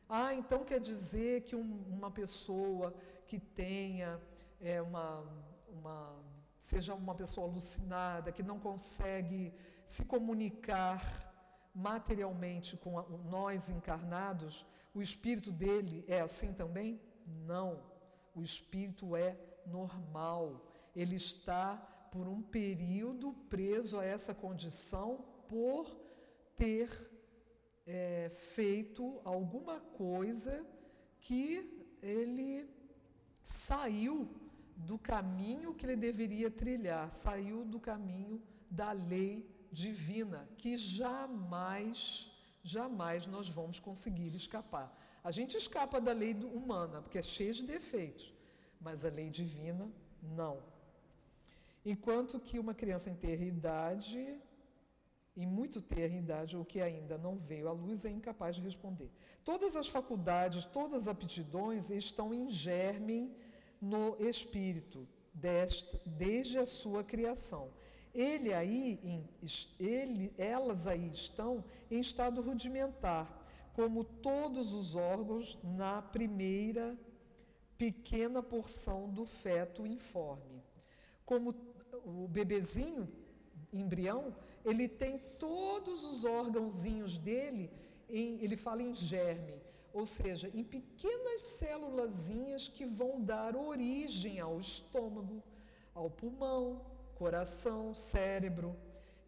Ah, 0.10 0.34
então 0.34 0.66
quer 0.66 0.80
dizer 0.80 1.44
que 1.44 1.56
um, 1.56 1.84
uma 1.88 2.10
pessoa 2.10 2.94
que 3.28 3.40
tenha 3.40 4.20
é, 4.60 4.82
uma, 4.82 5.24
uma, 5.68 6.16
seja 6.58 6.96
uma 6.96 7.14
pessoa 7.14 7.48
alucinada, 7.48 8.32
que 8.32 8.42
não 8.42 8.60
consegue 8.60 9.54
se 9.86 10.04
comunicar 10.04 11.00
materialmente 11.74 12.76
com 12.76 12.98
a, 12.98 13.04
nós 13.36 13.70
encarnados, 13.70 14.66
o 14.96 15.02
espírito 15.02 15.52
dele 15.52 16.04
é 16.08 16.20
assim 16.22 16.52
também? 16.52 17.00
Não. 17.26 17.80
O 18.34 18.42
espírito 18.42 19.16
é 19.16 19.38
normal. 19.68 20.66
Ele 20.96 21.16
está 21.16 21.68
por 22.12 22.28
um 22.28 22.42
período 22.42 23.34
preso 23.50 24.00
a 24.00 24.06
essa 24.06 24.34
condição 24.34 25.26
por 25.48 25.90
ter 26.56 26.90
é, 27.86 28.30
feito 28.30 29.20
alguma 29.24 29.80
coisa 29.80 30.66
que 31.20 31.98
ele 32.02 32.70
saiu 33.42 34.30
do 34.76 34.98
caminho 34.98 35.74
que 35.74 35.86
ele 35.86 35.96
deveria 35.96 36.50
trilhar, 36.50 37.12
saiu 37.12 37.66
do 37.66 37.80
caminho 37.80 38.42
da 38.70 38.92
lei 38.92 39.50
divina, 39.72 40.48
que 40.58 40.78
jamais, 40.78 42.32
jamais 42.64 43.26
nós 43.26 43.50
vamos 43.50 43.80
conseguir 43.80 44.34
escapar. 44.36 44.96
A 45.24 45.32
gente 45.32 45.58
escapa 45.58 46.00
da 46.00 46.14
lei 46.14 46.34
humana, 46.34 47.02
porque 47.02 47.18
é 47.18 47.22
cheia 47.22 47.54
de 47.54 47.64
defeitos, 47.64 48.34
mas 48.80 49.04
a 49.04 49.10
lei 49.10 49.30
divina, 49.30 49.92
não. 50.22 50.64
Enquanto 51.86 52.40
que 52.40 52.60
uma 52.60 52.74
criança 52.74 53.10
em 53.10 53.16
ter 53.16 53.42
idade, 53.42 54.40
em 55.36 55.48
muito 55.48 55.82
ter 55.82 56.12
idade, 56.12 56.58
ou 56.58 56.66
que 56.66 56.82
ainda 56.82 57.18
não 57.18 57.38
veio 57.38 57.70
à 57.70 57.72
luz, 57.72 58.04
é 58.04 58.10
incapaz 58.10 58.56
de 58.58 58.62
responder. 58.62 59.10
Todas 59.44 59.76
as 59.76 59.88
faculdades, 59.88 60.66
todas 60.66 61.04
as 61.04 61.08
aptidões 61.08 61.90
estão 61.90 62.34
em 62.34 62.50
germe 62.50 63.34
no 63.82 64.18
espírito, 64.20 65.08
desta, 65.34 66.02
desde 66.06 66.58
a 66.58 66.66
sua 66.66 67.04
criação. 67.04 67.72
Ele 68.14 68.54
aí, 68.54 69.00
ele, 69.80 70.34
elas 70.38 70.88
aí 70.88 71.10
estão 71.10 71.64
em 71.90 72.00
estado 72.02 72.42
rudimentar, 72.42 73.48
como 73.74 74.04
todos 74.04 74.74
os 74.74 74.96
órgãos 74.96 75.58
na 75.64 76.02
primeira 76.02 76.98
pequena 77.78 78.44
porção 78.44 79.10
do 79.10 79.26
feto 79.26 79.88
informe. 79.88 80.62
Como 81.26 81.54
o 82.10 82.28
bebezinho, 82.28 83.08
embrião, 83.72 84.36
ele 84.66 84.88
tem 84.88 85.20
todos 85.38 86.04
os 86.06 86.26
órgãozinhos 86.26 87.18
dele, 87.18 87.72
em, 88.10 88.44
ele 88.44 88.58
fala 88.58 88.82
em 88.82 88.94
germe, 88.94 89.62
ou 89.94 90.06
seja, 90.06 90.50
em 90.54 90.64
pequenas 90.64 91.42
célulazinhas 91.42 92.68
que 92.68 92.86
vão 92.86 93.22
dar 93.22 93.56
origem 93.56 94.40
ao 94.40 94.60
estômago, 94.60 95.44
ao 95.94 96.10
pulmão, 96.10 96.82
coração, 97.16 97.94
cérebro. 97.94 98.76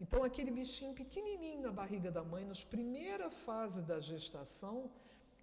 Então, 0.00 0.24
aquele 0.24 0.50
bichinho 0.50 0.94
pequenininho 0.94 1.62
na 1.62 1.72
barriga 1.72 2.10
da 2.10 2.24
mãe, 2.24 2.44
nas 2.44 2.62
primeira 2.64 3.30
fase 3.30 3.82
da 3.82 4.00
gestação, 4.00 4.90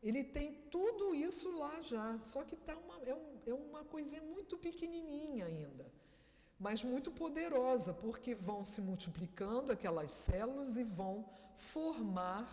ele 0.01 0.23
tem 0.23 0.53
tudo 0.71 1.13
isso 1.13 1.51
lá 1.57 1.79
já, 1.81 2.17
só 2.21 2.43
que 2.43 2.55
tá 2.55 2.75
uma, 2.75 2.97
é, 3.05 3.13
um, 3.13 3.37
é 3.45 3.53
uma 3.53 3.83
coisinha 3.83 4.21
muito 4.21 4.57
pequenininha 4.57 5.45
ainda, 5.45 5.85
mas 6.59 6.83
muito 6.83 7.09
poderosa, 7.11 7.93
porque 7.93 8.35
vão 8.35 8.63
se 8.65 8.81
multiplicando 8.81 9.71
aquelas 9.71 10.11
células 10.11 10.75
e 10.75 10.83
vão 10.83 11.25
formar 11.55 12.45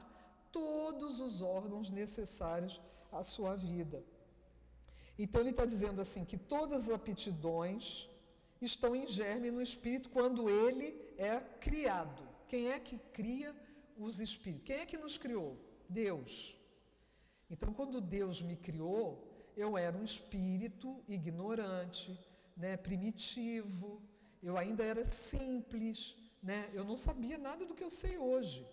todos 0.52 1.20
os 1.20 1.42
órgãos 1.42 1.90
necessários 1.90 2.80
à 3.10 3.22
sua 3.24 3.56
vida. 3.56 4.02
Então, 5.18 5.40
ele 5.40 5.50
está 5.50 5.64
dizendo 5.64 6.00
assim 6.00 6.24
que 6.24 6.36
todas 6.36 6.84
as 6.84 6.94
aptidões 6.94 8.08
estão 8.60 8.94
em 8.94 9.06
germe 9.08 9.50
no 9.50 9.62
espírito 9.62 10.10
quando 10.10 10.48
ele 10.48 10.94
é 11.18 11.40
criado. 11.60 12.22
Quem 12.46 12.70
é 12.70 12.78
que 12.78 12.98
cria 13.12 13.54
os 13.98 14.20
espíritos? 14.20 14.66
Quem 14.66 14.76
é 14.76 14.86
que 14.86 14.98
nos 14.98 15.18
criou? 15.18 15.56
Deus. 15.88 16.56
Então, 17.50 17.72
quando 17.72 18.00
Deus 18.00 18.40
me 18.42 18.56
criou, 18.56 19.26
eu 19.56 19.76
era 19.76 19.96
um 19.96 20.02
espírito 20.02 21.02
ignorante, 21.08 22.18
né, 22.56 22.76
primitivo, 22.76 24.02
eu 24.42 24.56
ainda 24.56 24.82
era 24.84 25.04
simples, 25.04 26.16
né, 26.42 26.70
eu 26.72 26.84
não 26.84 26.96
sabia 26.96 27.38
nada 27.38 27.64
do 27.64 27.74
que 27.74 27.84
eu 27.84 27.90
sei 27.90 28.16
hoje. 28.18 28.66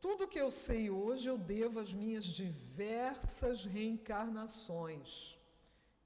Tudo 0.00 0.28
que 0.28 0.40
eu 0.40 0.50
sei 0.50 0.90
hoje 0.90 1.28
eu 1.28 1.36
devo 1.36 1.80
às 1.80 1.92
minhas 1.92 2.24
diversas 2.24 3.64
reencarnações 3.64 5.36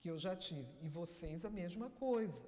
que 0.01 0.11
eu 0.11 0.18
já 0.18 0.35
tive. 0.35 0.72
E 0.80 0.89
vocês 0.89 1.45
a 1.45 1.51
mesma 1.51 1.89
coisa. 1.91 2.45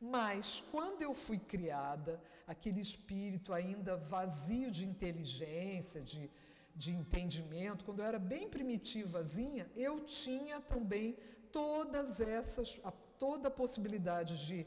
Mas 0.00 0.62
quando 0.70 1.02
eu 1.02 1.12
fui 1.14 1.38
criada, 1.38 2.20
aquele 2.46 2.80
espírito 2.80 3.52
ainda 3.52 3.96
vazio 3.96 4.70
de 4.70 4.84
inteligência, 4.84 6.00
de, 6.02 6.30
de 6.74 6.90
entendimento, 6.92 7.84
quando 7.84 8.00
eu 8.00 8.06
era 8.06 8.18
bem 8.18 8.48
primitivazinha, 8.48 9.70
eu 9.74 10.00
tinha 10.00 10.60
também 10.60 11.16
todas 11.50 12.20
essas, 12.20 12.80
a, 12.84 12.92
toda 13.18 13.48
a 13.48 13.58
possibilidade 13.62 14.46
de 14.46 14.66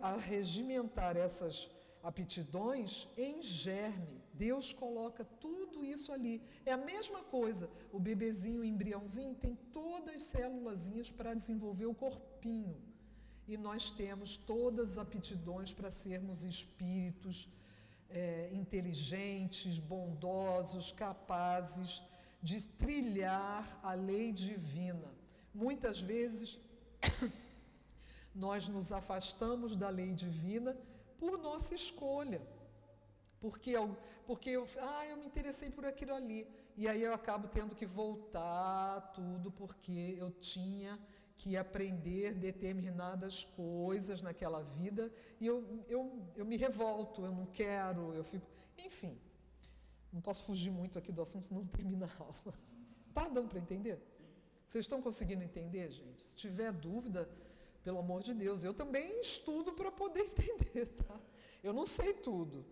arregimentar 0.00 1.16
essas 1.16 1.70
aptidões 2.02 3.08
em 3.16 3.42
germe. 3.42 4.22
Deus 4.32 4.72
coloca 4.72 5.24
tudo 5.24 5.84
isso 5.84 6.12
ali. 6.12 6.40
É 6.64 6.72
a 6.72 6.76
mesma 6.76 7.22
coisa. 7.24 7.68
O 7.92 7.98
bebezinho, 7.98 8.60
o 8.60 8.64
embriãozinho, 8.64 9.34
tem 9.34 9.54
todas 9.72 10.14
as 10.14 10.22
células 10.22 10.88
para 11.10 11.34
desenvolver 11.34 11.86
o 11.86 11.94
corpinho 11.94 12.88
e 13.48 13.56
nós 13.56 13.90
temos 13.90 14.36
todas 14.36 14.92
as 14.92 14.98
aptidões 14.98 15.72
para 15.72 15.90
sermos 15.90 16.44
espíritos 16.44 17.48
é, 18.10 18.50
inteligentes, 18.52 19.78
bondosos, 19.78 20.92
capazes 20.92 22.02
de 22.42 22.68
trilhar 22.68 23.66
a 23.82 23.94
lei 23.94 24.32
divina. 24.32 25.10
Muitas 25.54 25.98
vezes 25.98 26.58
nós 28.34 28.68
nos 28.68 28.92
afastamos 28.92 29.74
da 29.74 29.88
lei 29.88 30.12
divina 30.12 30.76
por 31.18 31.38
nossa 31.38 31.74
escolha. 31.74 32.40
Porque 33.40 33.70
eu, 33.70 33.96
porque 34.26 34.50
eu, 34.50 34.66
ah, 34.80 35.06
eu 35.06 35.16
me 35.16 35.26
interessei 35.26 35.70
por 35.70 35.84
aquilo 35.86 36.14
ali. 36.14 36.46
E 36.76 36.88
aí 36.88 37.02
eu 37.02 37.14
acabo 37.14 37.48
tendo 37.48 37.74
que 37.74 37.86
voltar 37.86 39.00
tudo 39.12 39.50
porque 39.50 40.16
eu 40.18 40.30
tinha 40.30 40.98
que 41.36 41.56
aprender 41.56 42.34
determinadas 42.34 43.44
coisas 43.44 44.20
naquela 44.22 44.60
vida 44.60 45.12
e 45.40 45.46
eu, 45.46 45.84
eu, 45.88 46.20
eu 46.34 46.44
me 46.44 46.56
revolto, 46.56 47.24
eu 47.24 47.32
não 47.32 47.46
quero, 47.46 48.12
eu 48.12 48.24
fico. 48.24 48.46
Enfim, 48.76 49.16
não 50.12 50.20
posso 50.20 50.42
fugir 50.42 50.70
muito 50.70 50.98
aqui 50.98 51.12
do 51.12 51.22
assunto, 51.22 51.46
senão 51.46 51.62
não 51.62 51.68
termina 51.68 52.06
a 52.06 52.22
aula. 52.22 52.54
Está 53.08 53.28
dando 53.28 53.48
para 53.48 53.60
entender? 53.60 54.00
Vocês 54.68 54.84
estão 54.84 55.00
conseguindo 55.00 55.42
entender, 55.42 55.90
gente? 55.90 56.22
Se 56.22 56.36
tiver 56.36 56.70
dúvida, 56.72 57.28
Pelo 57.82 58.00
amor 58.00 58.22
de 58.22 58.34
Deus, 58.34 58.64
eu 58.64 58.74
também 58.74 59.20
estudo 59.20 59.72
para 59.72 59.90
poder 59.90 60.24
entender, 60.30 60.86
tá? 60.88 61.18
Eu 61.62 61.72
não 61.72 61.86
sei 61.86 62.12
tudo. 62.12 62.66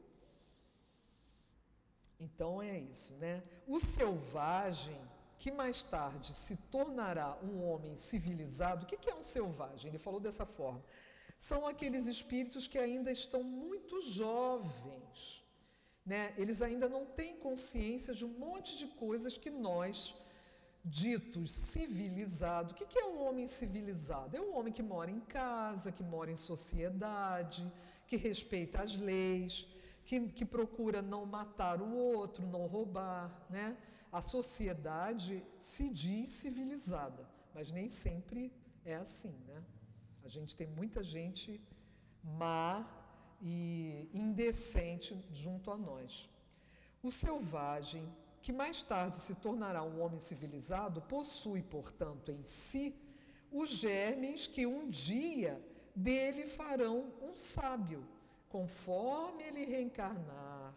Então 2.20 2.60
é 2.60 2.78
isso, 2.78 3.14
né? 3.14 3.42
O 3.66 3.78
selvagem, 3.78 5.00
que 5.38 5.50
mais 5.50 5.82
tarde 5.82 6.34
se 6.34 6.56
tornará 6.74 7.38
um 7.42 7.64
homem 7.66 7.96
civilizado, 7.96 8.84
o 8.84 8.86
que 8.86 9.08
é 9.08 9.14
um 9.14 9.22
selvagem? 9.22 9.88
Ele 9.88 9.98
falou 9.98 10.20
dessa 10.20 10.44
forma. 10.44 10.84
São 11.38 11.66
aqueles 11.66 12.06
espíritos 12.06 12.68
que 12.68 12.78
ainda 12.78 13.10
estão 13.10 13.42
muito 13.42 14.00
jovens, 14.02 15.42
né? 16.04 16.34
Eles 16.36 16.60
ainda 16.60 16.88
não 16.90 17.06
têm 17.06 17.36
consciência 17.36 18.12
de 18.12 18.24
um 18.26 18.34
monte 18.46 18.76
de 18.76 18.86
coisas 18.88 19.38
que 19.38 19.50
nós, 19.50 20.14
ditos 20.86 21.50
civilizado, 21.50 22.72
o 22.72 22.74
que 22.74 22.98
é 22.98 23.04
um 23.04 23.26
homem 23.26 23.46
civilizado? 23.46 24.36
É 24.36 24.40
um 24.40 24.56
homem 24.56 24.72
que 24.72 24.82
mora 24.82 25.10
em 25.10 25.20
casa, 25.20 25.90
que 25.90 26.04
mora 26.04 26.30
em 26.30 26.36
sociedade, 26.36 27.70
que 28.06 28.16
respeita 28.16 28.82
as 28.82 28.94
leis, 28.94 29.66
que, 30.04 30.20
que 30.28 30.44
procura 30.44 31.02
não 31.02 31.26
matar 31.26 31.82
o 31.82 31.92
outro, 31.92 32.46
não 32.46 32.66
roubar, 32.66 33.46
né? 33.50 33.76
A 34.12 34.22
sociedade 34.22 35.44
se 35.58 35.90
diz 35.90 36.30
civilizada, 36.30 37.28
mas 37.52 37.72
nem 37.72 37.90
sempre 37.90 38.52
é 38.84 38.94
assim, 38.94 39.34
né? 39.48 39.62
A 40.24 40.28
gente 40.28 40.54
tem 40.54 40.68
muita 40.68 41.02
gente 41.02 41.60
má 42.22 42.88
e 43.42 44.08
indecente 44.14 45.18
junto 45.32 45.70
a 45.70 45.76
nós. 45.76 46.30
O 47.02 47.10
selvagem, 47.10 48.08
que 48.46 48.52
mais 48.52 48.80
tarde 48.80 49.16
se 49.16 49.34
tornará 49.34 49.82
um 49.82 50.00
homem 50.00 50.20
civilizado, 50.20 51.02
possui, 51.02 51.62
portanto, 51.62 52.30
em 52.30 52.44
si 52.44 52.94
os 53.50 53.70
germes 53.70 54.46
que 54.46 54.64
um 54.64 54.88
dia 54.88 55.60
dele 55.96 56.46
farão 56.46 57.12
um 57.20 57.34
sábio 57.34 58.06
conforme 58.48 59.42
ele 59.42 59.64
reencarnar, 59.64 60.72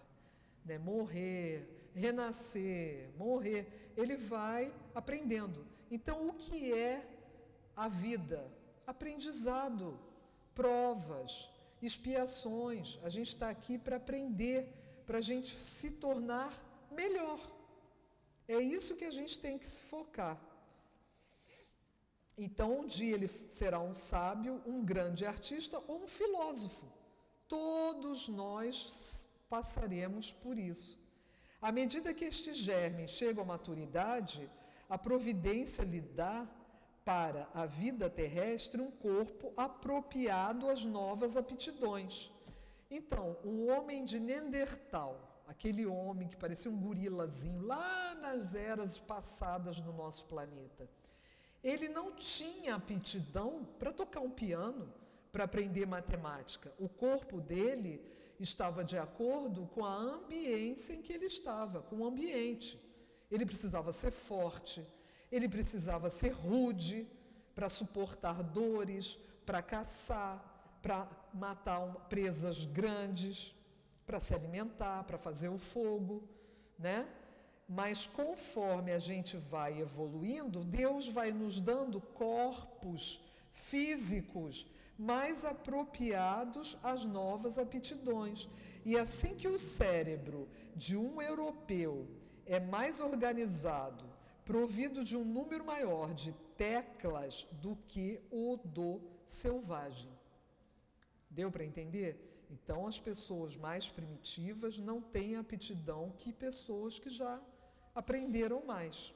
né, 0.66 0.80
morrer, 0.80 1.92
renascer, 1.94 3.12
morrer, 3.16 3.92
ele 3.96 4.18
vai 4.18 4.74
aprendendo. 4.96 5.64
Então, 5.92 6.28
o 6.28 6.34
que 6.34 6.74
é 6.74 7.08
a 7.76 7.88
vida? 7.88 8.52
Aprendizado, 8.88 10.00
provas, 10.56 11.48
expiações. 11.84 12.98
A 13.04 13.10
gente 13.10 13.28
está 13.28 13.48
aqui 13.48 13.78
para 13.78 13.98
aprender, 13.98 14.74
para 15.06 15.20
a 15.20 15.22
gente 15.22 15.54
se 15.54 15.92
tornar 15.92 16.52
melhor. 16.90 17.59
É 18.56 18.60
isso 18.60 18.96
que 19.00 19.06
a 19.06 19.12
gente 19.12 19.38
tem 19.38 19.60
que 19.60 19.70
se 19.70 19.84
focar. 19.84 20.36
Então, 22.36 22.80
um 22.80 22.86
dia 22.86 23.14
ele 23.14 23.28
será 23.50 23.80
um 23.80 23.94
sábio, 23.94 24.60
um 24.66 24.84
grande 24.84 25.24
artista 25.24 25.78
ou 25.88 26.04
um 26.04 26.08
filósofo. 26.08 26.88
Todos 27.48 28.28
nós 28.28 29.28
passaremos 29.48 30.32
por 30.32 30.58
isso. 30.58 30.98
À 31.62 31.72
medida 31.72 32.14
que 32.14 32.26
estes 32.26 32.58
germes 32.58 33.12
chegam 33.12 33.44
à 33.44 33.48
maturidade, 33.48 34.50
a 34.90 34.98
providência 34.98 35.84
lhe 35.84 36.02
dá 36.02 36.48
para 37.06 37.48
a 37.54 37.68
vida 37.68 38.10
terrestre 38.10 38.82
um 38.82 38.90
corpo 38.90 39.54
apropriado 39.56 40.70
às 40.70 40.84
novas 40.84 41.38
aptidões. 41.38 42.32
Então, 42.90 43.38
o 43.44 43.68
homem 43.68 44.04
de 44.06 44.20
Neandertal, 44.20 45.29
aquele 45.50 45.84
homem 45.86 46.28
que 46.28 46.38
parecia 46.38 46.70
um 46.70 46.80
gorilazinho 46.80 47.66
lá 47.66 48.14
nas 48.16 48.54
eras 48.54 49.00
passadas 49.00 49.80
no 49.82 49.92
nosso 49.92 50.26
planeta, 50.26 50.88
ele 51.64 51.90
não 51.90 52.14
tinha 52.14 52.76
aptidão 52.76 53.68
para 53.80 53.92
tocar 53.92 54.22
um 54.22 54.30
piano, 54.30 54.94
para 55.32 55.46
aprender 55.46 55.88
matemática. 55.88 56.72
O 56.78 56.88
corpo 56.88 57.42
dele 57.42 58.00
estava 58.40 58.84
de 58.84 58.98
acordo 58.98 59.66
com 59.74 59.84
a 59.84 59.94
ambiência 59.94 60.94
em 60.94 61.02
que 61.02 61.12
ele 61.12 61.26
estava, 61.26 61.82
com 61.82 61.98
o 61.98 62.06
ambiente. 62.06 62.80
Ele 63.30 63.46
precisava 63.46 63.92
ser 63.92 64.12
forte, 64.12 64.86
ele 65.32 65.50
precisava 65.50 66.12
ser 66.12 66.30
rude 66.30 67.08
para 67.56 67.70
suportar 67.70 68.44
dores, 68.44 69.18
para 69.48 69.64
caçar, 69.64 70.80
para 70.82 71.08
matar 71.34 71.82
presas 72.08 72.66
grandes, 72.66 73.56
para 74.10 74.20
se 74.20 74.34
alimentar, 74.34 75.04
para 75.04 75.20
fazer 75.20 75.50
o 75.50 75.60
fogo, 75.60 76.28
né? 76.80 77.08
Mas 77.68 78.08
conforme 78.08 78.92
a 78.92 78.98
gente 78.98 79.38
vai 79.38 79.80
evoluindo, 79.80 80.64
Deus 80.64 81.08
vai 81.08 81.32
nos 81.32 81.62
dando 81.62 82.02
corpos 82.02 83.22
físicos 83.52 84.66
mais 84.98 85.46
apropriados 85.46 86.76
às 86.82 87.06
novas 87.06 87.60
aptidões. 87.60 88.50
E 88.84 88.98
assim 88.98 89.36
que 89.36 89.48
o 89.48 89.60
cérebro 89.60 90.50
de 90.76 90.98
um 90.98 91.22
europeu 91.22 92.08
é 92.48 92.60
mais 92.60 93.00
organizado, 93.00 94.06
provido 94.44 95.04
de 95.04 95.16
um 95.16 95.24
número 95.24 95.64
maior 95.64 96.16
de 96.16 96.32
teclas 96.58 97.48
do 97.62 97.76
que 97.88 98.20
o 98.32 98.58
do 98.58 99.00
selvagem. 99.28 100.10
Deu 101.30 101.52
para 101.52 101.64
entender? 101.64 102.29
Então, 102.50 102.88
as 102.88 103.00
pessoas 103.00 103.56
mais 103.56 103.88
primitivas 103.90 104.78
não 104.78 105.02
têm 105.02 105.36
aptidão 105.36 106.12
que 106.18 106.34
pessoas 106.34 106.98
que 106.98 107.10
já 107.10 107.40
aprenderam 107.94 108.66
mais. 108.66 109.14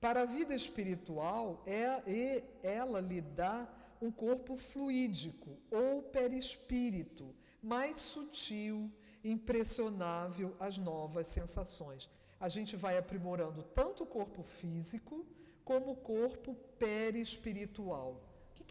Para 0.00 0.22
a 0.22 0.24
vida 0.24 0.54
espiritual, 0.54 1.62
é, 1.66 2.44
ela 2.62 3.00
lhe 3.00 3.20
dá 3.20 3.68
um 4.00 4.10
corpo 4.10 4.56
fluídico 4.56 5.56
ou 5.70 6.02
perispírito, 6.02 7.34
mais 7.62 8.00
sutil, 8.00 8.90
impressionável 9.24 10.56
às 10.58 10.76
novas 10.76 11.28
sensações. 11.28 12.10
A 12.40 12.48
gente 12.48 12.74
vai 12.74 12.98
aprimorando 12.98 13.62
tanto 13.62 14.02
o 14.02 14.06
corpo 14.06 14.42
físico 14.42 15.24
como 15.64 15.92
o 15.92 15.96
corpo 15.96 16.54
perispiritual. 16.78 18.20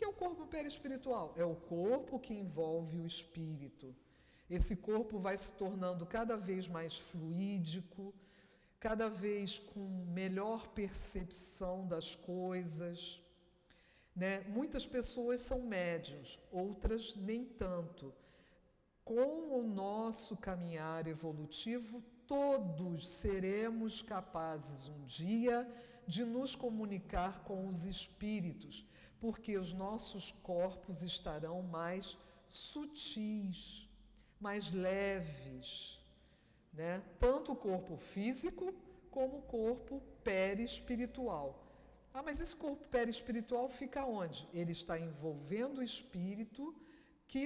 Que 0.02 0.06
é 0.06 0.08
o 0.08 0.14
corpo 0.14 0.48
perispiritual? 0.48 1.32
É 1.38 1.46
o 1.46 1.56
corpo 1.56 2.20
que 2.20 2.34
envolve 2.34 2.98
o 2.98 3.06
espírito. 3.06 3.96
Esse 4.50 4.76
corpo 4.76 5.20
vai 5.20 5.38
se 5.38 5.54
tornando 5.54 6.08
cada 6.08 6.36
vez 6.36 6.68
mais 6.68 6.98
fluídico, 6.98 8.12
cada 8.80 9.08
vez 9.08 9.60
com 9.60 9.80
melhor 10.08 10.70
percepção 10.70 11.86
das 11.86 12.16
coisas, 12.16 13.22
né? 14.16 14.40
Muitas 14.48 14.88
pessoas 14.88 15.40
são 15.42 15.62
médios, 15.62 16.40
outras 16.52 17.16
nem 17.16 17.46
tanto. 17.46 18.12
Com 19.06 19.60
o 19.60 19.62
nosso 19.62 20.36
caminhar 20.36 21.06
evolutivo, 21.06 22.04
todos 22.26 23.08
seremos 23.08 24.02
capazes 24.02 24.90
um 24.90 25.04
dia 25.06 25.72
de 26.08 26.26
nos 26.26 26.56
comunicar 26.56 27.44
com 27.44 27.68
os 27.68 27.86
espíritos, 27.86 28.84
porque 29.22 29.56
os 29.56 29.72
nossos 29.72 30.32
corpos 30.42 31.04
estarão 31.04 31.62
mais 31.62 32.18
sutis, 32.48 33.88
mais 34.40 34.72
leves, 34.72 36.00
né? 36.74 37.04
Tanto 37.20 37.52
o 37.52 37.56
corpo 37.56 37.96
físico 37.98 38.74
como 39.12 39.38
o 39.38 39.42
corpo 39.44 40.02
perispiritual. 40.24 41.48
Ah, 42.12 42.24
mas 42.24 42.42
esse 42.42 42.56
corpo 42.56 42.84
perispiritual 42.90 43.70
fica 43.70 44.04
onde? 44.04 44.50
Ele 44.52 44.72
está 44.72 45.00
envolvendo 45.00 45.78
o 45.78 45.84
espírito 45.84 46.76
que, 47.28 47.46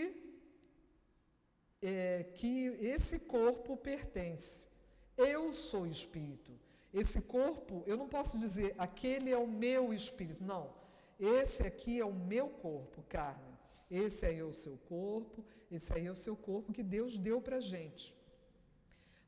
é, 1.81 2.23
que 2.35 2.67
esse 2.79 3.19
corpo 3.19 3.75
pertence. 3.75 4.69
Eu 5.17 5.51
sou 5.51 5.85
espírito. 5.85 6.57
Esse 6.93 7.21
corpo, 7.21 7.83
eu 7.85 7.97
não 7.97 8.07
posso 8.07 8.39
dizer 8.39 8.73
aquele 8.77 9.29
é 9.29 9.37
o 9.37 9.45
meu 9.45 9.93
espírito. 9.93 10.41
Não. 10.41 10.84
Esse 11.19 11.63
aqui 11.63 11.99
é 11.99 12.05
o 12.05 12.13
meu 12.13 12.49
corpo, 12.49 13.03
carne. 13.03 13.53
Esse 13.89 14.25
aí 14.25 14.39
é 14.39 14.43
o 14.43 14.53
seu 14.53 14.77
corpo, 14.77 15.45
esse 15.71 15.93
aí 15.93 16.05
é 16.07 16.11
o 16.11 16.15
seu 16.15 16.35
corpo 16.35 16.73
que 16.73 16.83
Deus 16.83 17.17
deu 17.17 17.41
para 17.41 17.59
gente. 17.59 18.15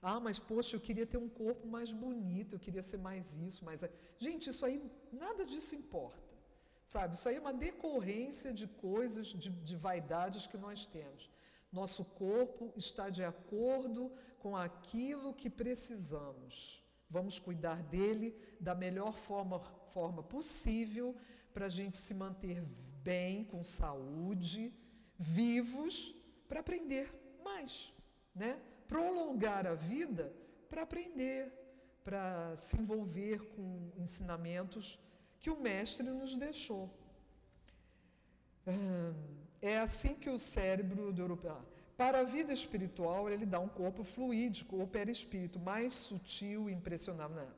Ah, 0.01 0.19
mas 0.19 0.39
poxa, 0.39 0.75
eu 0.75 0.79
queria 0.79 1.05
ter 1.05 1.17
um 1.17 1.29
corpo 1.29 1.67
mais 1.67 1.91
bonito, 1.91 2.55
eu 2.55 2.59
queria 2.59 2.83
ser 2.83 2.97
mais 2.97 3.35
isso, 3.35 3.63
mais. 3.65 3.83
Gente, 4.17 4.49
isso 4.49 4.65
aí, 4.65 4.81
nada 5.11 5.45
disso 5.45 5.75
importa. 5.75 6.27
Sabe? 6.85 7.15
Isso 7.15 7.27
aí 7.27 7.35
é 7.35 7.39
uma 7.39 7.53
decorrência 7.53 8.53
de 8.53 8.65
coisas, 8.67 9.27
de, 9.27 9.49
de 9.49 9.75
vaidades 9.75 10.47
que 10.47 10.57
nós 10.57 10.85
temos. 10.85 11.29
Nosso 11.71 12.05
corpo 12.05 12.71
está 12.77 13.09
de 13.09 13.23
acordo 13.23 14.11
com 14.39 14.55
aquilo 14.55 15.33
que 15.33 15.49
precisamos. 15.49 16.83
Vamos 17.09 17.39
cuidar 17.39 17.83
dele 17.83 18.35
da 18.59 18.73
melhor 18.73 19.17
forma, 19.17 19.59
forma 19.89 20.23
possível 20.23 21.15
para 21.57 21.65
a 21.65 21.69
gente 21.69 21.97
se 21.97 22.13
manter 22.13 22.61
bem, 23.03 23.43
com 23.43 23.63
saúde, 23.63 24.71
vivos, 25.17 26.15
para 26.47 26.59
aprender 26.59 27.11
mais, 27.43 27.91
né? 28.35 28.61
prolongar 28.87 29.65
a 29.65 29.73
vida 29.73 30.31
para 30.69 30.83
aprender, 30.83 31.51
para 32.03 32.55
se 32.55 32.77
envolver 32.77 33.39
com 33.55 33.91
ensinamentos 33.97 34.99
que 35.39 35.49
o 35.49 35.59
Mestre 35.59 36.07
nos 36.07 36.35
deixou. 36.35 36.83
É 39.59 39.79
assim 39.79 40.13
que 40.13 40.29
o 40.29 40.37
cérebro 40.37 41.11
do 41.11 41.23
europeu. 41.23 41.57
Para 41.95 42.19
a 42.19 42.23
vida 42.23 42.53
espiritual, 42.53 43.27
ele 43.31 43.47
dá 43.47 43.59
um 43.59 43.67
corpo 43.67 44.03
fluídico 44.03 44.75
ou 44.77 44.85
perispírito, 44.85 45.59
mais 45.59 45.95
sutil 45.95 46.69
e 46.69 46.73
impressionável. 46.73 47.49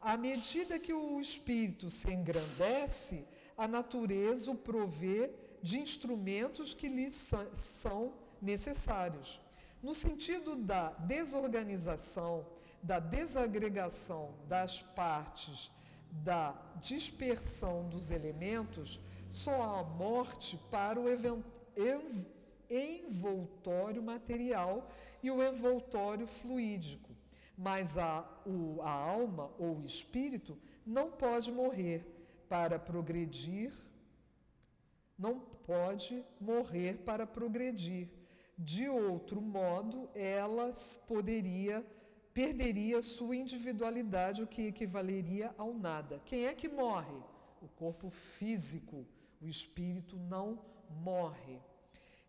À 0.00 0.16
medida 0.16 0.78
que 0.78 0.92
o 0.92 1.20
espírito 1.20 1.88
se 1.88 2.12
engrandece, 2.12 3.24
a 3.56 3.68
natureza 3.68 4.50
o 4.50 4.56
provê 4.56 5.30
de 5.62 5.80
instrumentos 5.80 6.74
que 6.74 6.88
lhe 6.88 7.10
são 7.10 8.12
necessários. 8.40 9.40
No 9.82 9.94
sentido 9.94 10.56
da 10.56 10.90
desorganização, 10.90 12.46
da 12.82 12.98
desagregação 12.98 14.34
das 14.46 14.82
partes, 14.82 15.70
da 16.10 16.54
dispersão 16.76 17.88
dos 17.88 18.10
elementos, 18.10 19.00
só 19.28 19.62
há 19.62 19.82
morte 19.82 20.58
para 20.70 21.00
o 21.00 21.08
envoltório 22.70 24.02
material 24.02 24.88
e 25.22 25.30
o 25.30 25.42
envoltório 25.42 26.26
fluídico. 26.26 27.10
Mas 27.56 27.96
a, 27.96 28.24
o, 28.44 28.80
a 28.82 28.90
alma 28.90 29.50
ou 29.58 29.78
o 29.78 29.86
espírito 29.86 30.58
não 30.84 31.10
pode 31.10 31.50
morrer 31.50 32.13
para 32.48 32.78
progredir, 32.78 33.72
não 35.18 35.38
pode 35.40 36.24
morrer 36.40 36.98
para 36.98 37.26
progredir. 37.26 38.08
De 38.56 38.88
outro 38.88 39.40
modo, 39.40 40.08
ela 40.14 40.72
poderia 41.06 41.84
perderia 42.34 43.00
sua 43.00 43.36
individualidade, 43.36 44.42
o 44.42 44.46
que 44.46 44.66
equivaleria 44.66 45.54
ao 45.56 45.72
nada. 45.72 46.20
Quem 46.24 46.46
é 46.46 46.52
que 46.52 46.68
morre? 46.68 47.16
O 47.62 47.68
corpo 47.68 48.10
físico. 48.10 49.06
O 49.40 49.46
espírito 49.46 50.16
não 50.16 50.58
morre. 50.90 51.60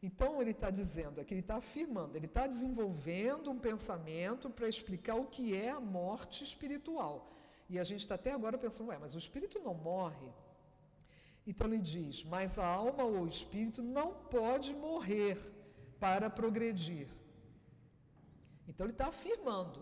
Então 0.04 0.40
ele 0.40 0.52
está 0.52 0.70
dizendo, 0.70 1.20
aqui 1.20 1.34
ele 1.34 1.42
está 1.42 1.56
afirmando, 1.56 2.16
ele 2.16 2.28
está 2.28 2.46
desenvolvendo 2.46 3.50
um 3.50 3.58
pensamento 3.58 4.50
para 4.50 4.70
explicar 4.70 5.16
o 5.16 5.26
que 5.26 5.56
é 5.56 5.70
a 5.72 5.80
morte 5.80 6.44
espiritual. 6.44 7.35
E 7.70 7.80
a 7.80 7.84
gente 7.84 8.02
está 8.02 8.16
até 8.16 8.32
agora 8.32 8.58
pensando, 8.58 8.90
ué, 8.90 8.98
mas 8.98 9.16
o 9.16 9.18
espírito 9.18 9.60
não 9.60 9.74
morre. 9.74 10.32
Então 11.48 11.68
ele 11.68 11.82
diz, 11.82 12.24
mas 12.24 12.58
a 12.58 12.66
alma 12.66 13.04
ou 13.04 13.22
o 13.22 13.28
espírito 13.28 13.82
não 13.82 14.14
pode 14.14 14.74
morrer 14.74 15.38
para 16.00 16.30
progredir. 16.30 17.08
Então 18.68 18.86
ele 18.86 18.94
está 18.94 19.08
afirmando, 19.08 19.80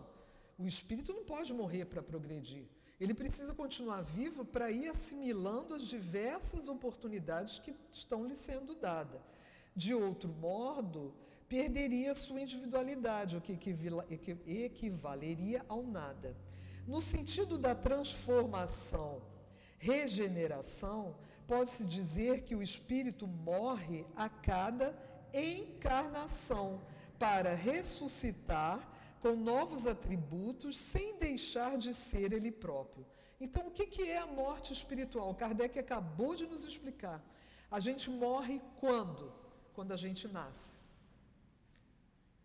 o 0.57 0.67
espírito 0.67 1.13
não 1.13 1.23
pode 1.23 1.53
morrer 1.53 1.85
para 1.85 2.03
progredir. 2.03 2.65
Ele 2.99 3.13
precisa 3.13 3.53
continuar 3.53 4.01
vivo 4.01 4.45
para 4.45 4.71
ir 4.71 4.87
assimilando 4.89 5.73
as 5.73 5.85
diversas 5.87 6.67
oportunidades 6.67 7.59
que 7.59 7.75
estão 7.91 8.25
lhe 8.25 8.35
sendo 8.35 8.75
dadas. 8.75 9.21
De 9.75 9.93
outro 9.93 10.29
modo, 10.29 11.13
perderia 11.47 12.13
sua 12.13 12.41
individualidade, 12.41 13.35
o 13.35 13.41
que 13.41 13.59
equivaleria 14.47 15.65
ao 15.67 15.83
nada. 15.83 16.35
No 16.87 16.99
sentido 16.99 17.57
da 17.57 17.73
transformação, 17.73 19.21
regeneração, 19.77 21.15
pode-se 21.47 21.85
dizer 21.85 22.41
que 22.41 22.55
o 22.55 22.63
espírito 22.63 23.27
morre 23.27 24.05
a 24.15 24.29
cada 24.29 24.97
encarnação 25.33 26.81
para 27.17 27.53
ressuscitar 27.53 28.89
com 29.19 29.35
novos 29.35 29.87
atributos 29.87 30.77
sem 30.77 31.17
deixar 31.17 31.77
de 31.77 31.93
ser 31.93 32.33
ele 32.33 32.51
próprio. 32.51 33.05
Então, 33.39 33.67
o 33.67 33.71
que 33.71 34.03
é 34.09 34.17
a 34.17 34.27
morte 34.27 34.73
espiritual? 34.73 35.33
Kardec 35.33 35.79
acabou 35.79 36.35
de 36.35 36.45
nos 36.45 36.65
explicar. 36.65 37.23
A 37.71 37.79
gente 37.79 38.09
morre 38.09 38.61
quando? 38.79 39.43
quando 39.73 39.91
a 39.91 39.97
gente 39.97 40.27
nasce. 40.27 40.81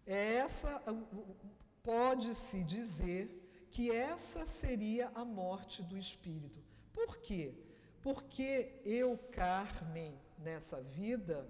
É 0.07 0.37
essa 0.37 0.83
pode-se 1.83 2.65
dizer 2.65 3.38
que 3.71 3.91
essa 3.91 4.47
seria 4.47 5.11
a 5.15 5.25
morte 5.25 5.83
do 5.83 5.97
espírito. 5.97 6.63
Por 6.93 7.19
quê? 7.19 7.55
Porque 8.03 8.81
eu, 8.85 9.19
Carmen, 9.31 10.19
nessa 10.39 10.81
vida, 10.81 11.47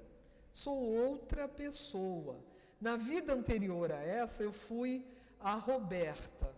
sou 0.50 0.78
outra 0.78 1.48
pessoa. 1.48 2.44
Na 2.80 2.96
vida 2.96 3.32
anterior 3.32 3.92
a 3.92 4.02
essa, 4.02 4.42
eu 4.42 4.52
fui 4.52 5.06
a 5.40 5.54
Roberta. 5.54 6.56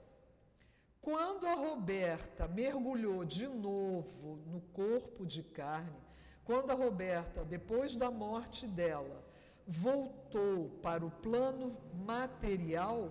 Quando 1.00 1.46
a 1.46 1.54
Roberta 1.54 2.46
mergulhou 2.46 3.24
de 3.24 3.46
novo 3.48 4.36
no 4.46 4.60
corpo 4.60 5.24
de 5.24 5.42
carne, 5.42 5.98
quando 6.44 6.70
a 6.70 6.74
Roberta, 6.74 7.44
depois 7.44 7.96
da 7.96 8.10
morte 8.10 8.66
dela, 8.66 9.24
voltou 9.66 10.68
para 10.82 11.04
o 11.04 11.10
plano 11.10 11.76
material, 11.94 13.10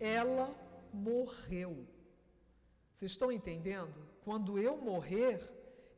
ela 0.00 0.52
morreu. 0.92 1.86
Vocês 2.92 3.12
estão 3.12 3.32
entendendo? 3.32 4.06
Quando 4.24 4.58
eu 4.58 4.76
morrer, 4.76 5.38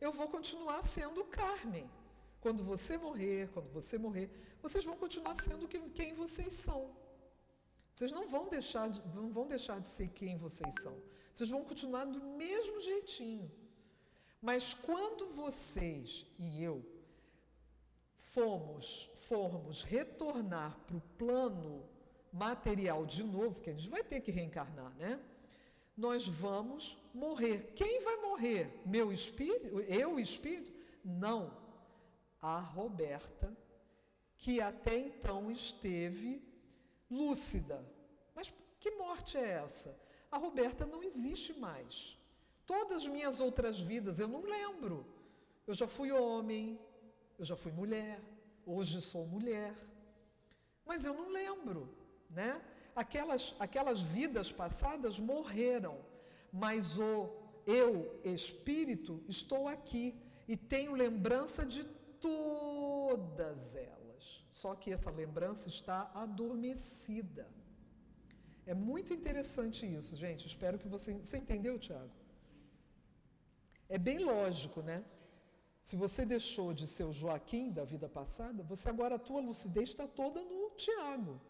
eu 0.01 0.12
vou 0.12 0.28
continuar 0.28 0.82
sendo 0.82 1.24
Carmen. 1.24 1.90
Quando 2.40 2.62
você 2.62 2.97
morrer, 2.97 3.49
quando 3.53 3.68
você 3.70 3.99
morrer, 3.99 4.30
vocês 4.61 4.84
vão 4.84 4.97
continuar 4.97 5.36
sendo 5.36 5.68
quem 5.68 6.12
vocês 6.12 6.55
são. 6.55 6.90
Vocês 7.93 8.11
não 8.11 8.26
vão 8.26 8.49
deixar 8.49 8.88
de, 8.88 9.01
não 9.14 9.30
vão 9.30 9.47
deixar 9.47 9.80
de 9.80 9.86
ser 9.86 10.09
quem 10.09 10.36
vocês 10.36 10.74
são. 10.82 10.97
Vocês 11.32 11.51
vão 11.51 11.64
continuar 11.64 12.05
do 12.05 12.20
mesmo 12.20 12.80
jeitinho. 12.80 13.51
Mas 14.40 14.74
quando 14.74 15.28
vocês 15.28 16.26
e 16.38 16.62
eu 16.62 16.84
fomos, 18.16 19.11
formos 19.14 19.82
retornar 19.82 20.78
para 20.86 20.97
o 20.97 21.01
plano 21.18 21.88
material 22.33 23.05
de 23.05 23.22
novo, 23.22 23.61
que 23.61 23.70
a 23.70 23.74
gente 23.74 23.89
vai 23.89 24.03
ter 24.03 24.20
que 24.20 24.30
reencarnar, 24.30 24.95
né? 24.97 25.20
Nós 25.97 26.26
vamos 26.26 26.99
morrer. 27.12 27.72
Quem 27.74 28.01
vai 28.01 28.16
morrer? 28.16 28.80
Meu 28.87 29.12
espírito? 29.12 29.80
Eu, 29.80 30.18
espírito? 30.18 30.72
Não. 31.05 31.57
A 32.41 32.59
Roberta, 32.59 33.55
que 34.39 34.61
até 34.61 34.99
então 34.99 35.51
esteve 35.51 36.43
lúcida. 37.11 37.85
Mas 38.35 38.53
que 38.80 38.91
morte 38.93 39.37
é 39.37 39.49
essa? 39.64 39.97
A 40.30 40.39
Roberta 40.39 40.87
não 40.87 41.03
existe 41.03 41.53
mais. 41.53 42.18
Todas 42.66 43.03
as 43.03 43.07
minhas 43.07 43.39
outras 43.39 43.78
vidas 43.78 44.18
eu 44.18 44.26
não 44.26 44.41
lembro. 44.43 45.07
Eu 45.66 45.74
já 45.74 45.87
fui 45.87 46.11
homem, 46.11 46.80
eu 47.39 47.45
já 47.45 47.55
fui 47.55 47.70
mulher, 47.70 48.20
hoje 48.64 49.01
sou 49.01 49.26
mulher. 49.26 49.74
Mas 50.85 51.05
eu 51.05 51.14
não 51.14 51.28
lembro, 51.28 51.95
né? 52.33 52.61
Aquelas, 52.95 53.55
aquelas 53.59 54.01
vidas 54.01 54.51
passadas 54.53 55.18
morreram, 55.18 55.99
mas 56.53 56.99
o 56.99 57.14
eu, 57.66 58.20
espírito, 58.24 59.22
estou 59.28 59.68
aqui 59.68 60.05
e 60.47 60.57
tenho 60.57 60.93
lembrança 60.95 61.64
de 61.64 61.85
todas 62.20 63.76
elas. 63.76 64.45
Só 64.49 64.74
que 64.74 64.93
essa 64.93 65.11
lembrança 65.11 65.68
está 65.68 66.11
adormecida. 66.14 67.49
É 68.64 68.74
muito 68.74 69.12
interessante 69.12 69.87
isso, 69.87 70.14
gente. 70.14 70.47
Espero 70.47 70.78
que 70.78 70.89
você. 70.89 71.14
Você 71.14 71.39
entendeu, 71.39 71.78
Tiago? 71.78 72.12
É 73.89 73.99
bem 73.99 74.18
lógico, 74.20 74.80
né? 74.80 75.05
Se 75.83 75.97
você 75.97 76.24
deixou 76.24 76.72
de 76.72 76.87
ser 76.87 77.05
o 77.05 77.12
Joaquim 77.12 77.72
da 77.78 77.85
vida 77.85 78.09
passada, 78.09 78.62
você 78.62 78.89
agora 78.89 79.16
a 79.16 79.18
tua 79.18 79.41
lucidez 79.41 79.89
está 79.89 80.07
toda 80.07 80.41
no 80.45 80.70
Tiago. 80.83 81.41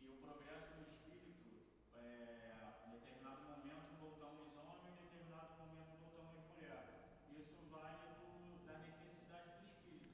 E 0.00 0.06
o 0.12 0.16
progresso 0.24 0.70
do 0.76 0.82
espírito, 0.88 1.44
é, 1.96 2.06
em 2.86 2.92
determinado 2.92 3.42
momento 3.52 3.88
voltamos 4.04 4.46
homem, 4.62 4.92
em 4.92 5.02
determinado 5.06 5.52
momento 5.58 5.92
voltamos 6.04 6.38
mulher. 6.54 6.80
Isso 7.36 7.62
vale 7.68 8.06
do, 8.20 8.64
da 8.64 8.78
necessidade 8.78 9.50
do 9.58 9.66
espírito. 9.74 10.13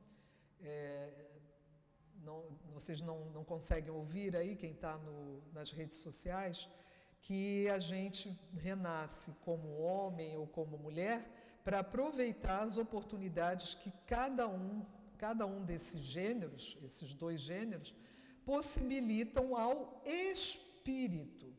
é, 0.63 1.31
não, 2.23 2.43
vocês 2.73 3.01
não, 3.01 3.29
não 3.31 3.43
conseguem 3.43 3.91
ouvir 3.91 4.35
aí, 4.35 4.55
quem 4.55 4.71
está 4.71 4.99
nas 5.53 5.71
redes 5.71 5.97
sociais, 5.99 6.69
que 7.21 7.69
a 7.69 7.79
gente 7.79 8.37
renasce 8.57 9.31
como 9.41 9.77
homem 9.79 10.35
ou 10.37 10.47
como 10.47 10.77
mulher 10.77 11.59
para 11.63 11.79
aproveitar 11.79 12.63
as 12.63 12.77
oportunidades 12.77 13.75
que 13.75 13.91
cada 14.07 14.47
um, 14.47 14.85
cada 15.17 15.45
um 15.45 15.63
desses 15.63 16.01
gêneros, 16.01 16.77
esses 16.83 17.13
dois 17.13 17.39
gêneros, 17.41 17.93
possibilitam 18.43 19.55
ao 19.55 20.01
espírito. 20.05 21.55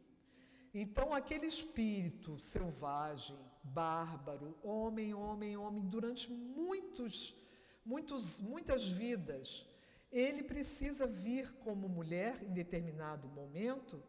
Então, 0.75 1.13
aquele 1.13 1.47
espírito 1.47 2.39
selvagem, 2.39 3.39
bárbaro, 3.63 4.59
homem, 4.63 5.15
homem, 5.15 5.57
homem, 5.57 5.85
durante 5.85 6.31
muitos, 6.31 7.37
muitos, 7.85 8.41
muitas 8.41 8.87
vidas, 8.87 9.67
ele 10.11 10.43
precisa 10.43 11.07
vir 11.07 11.53
como 11.65 11.89
mulher 11.89 12.43
em 12.43 12.53
determinado 12.53 13.29
momento 13.29 14.03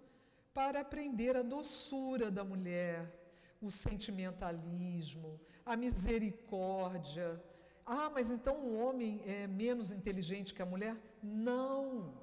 para 0.54 0.82
aprender 0.82 1.36
a 1.36 1.42
doçura 1.42 2.30
da 2.30 2.44
mulher, 2.44 3.20
o 3.62 3.72
sentimentalismo, 3.72 5.40
a 5.66 5.76
misericórdia. 5.76 7.42
Ah, 7.86 8.10
mas 8.10 8.30
então 8.30 8.58
o 8.58 8.78
homem 8.78 9.22
é 9.26 9.48
menos 9.48 9.92
inteligente 9.92 10.54
que 10.54 10.62
a 10.62 10.66
mulher? 10.66 10.96
Não. 11.22 12.22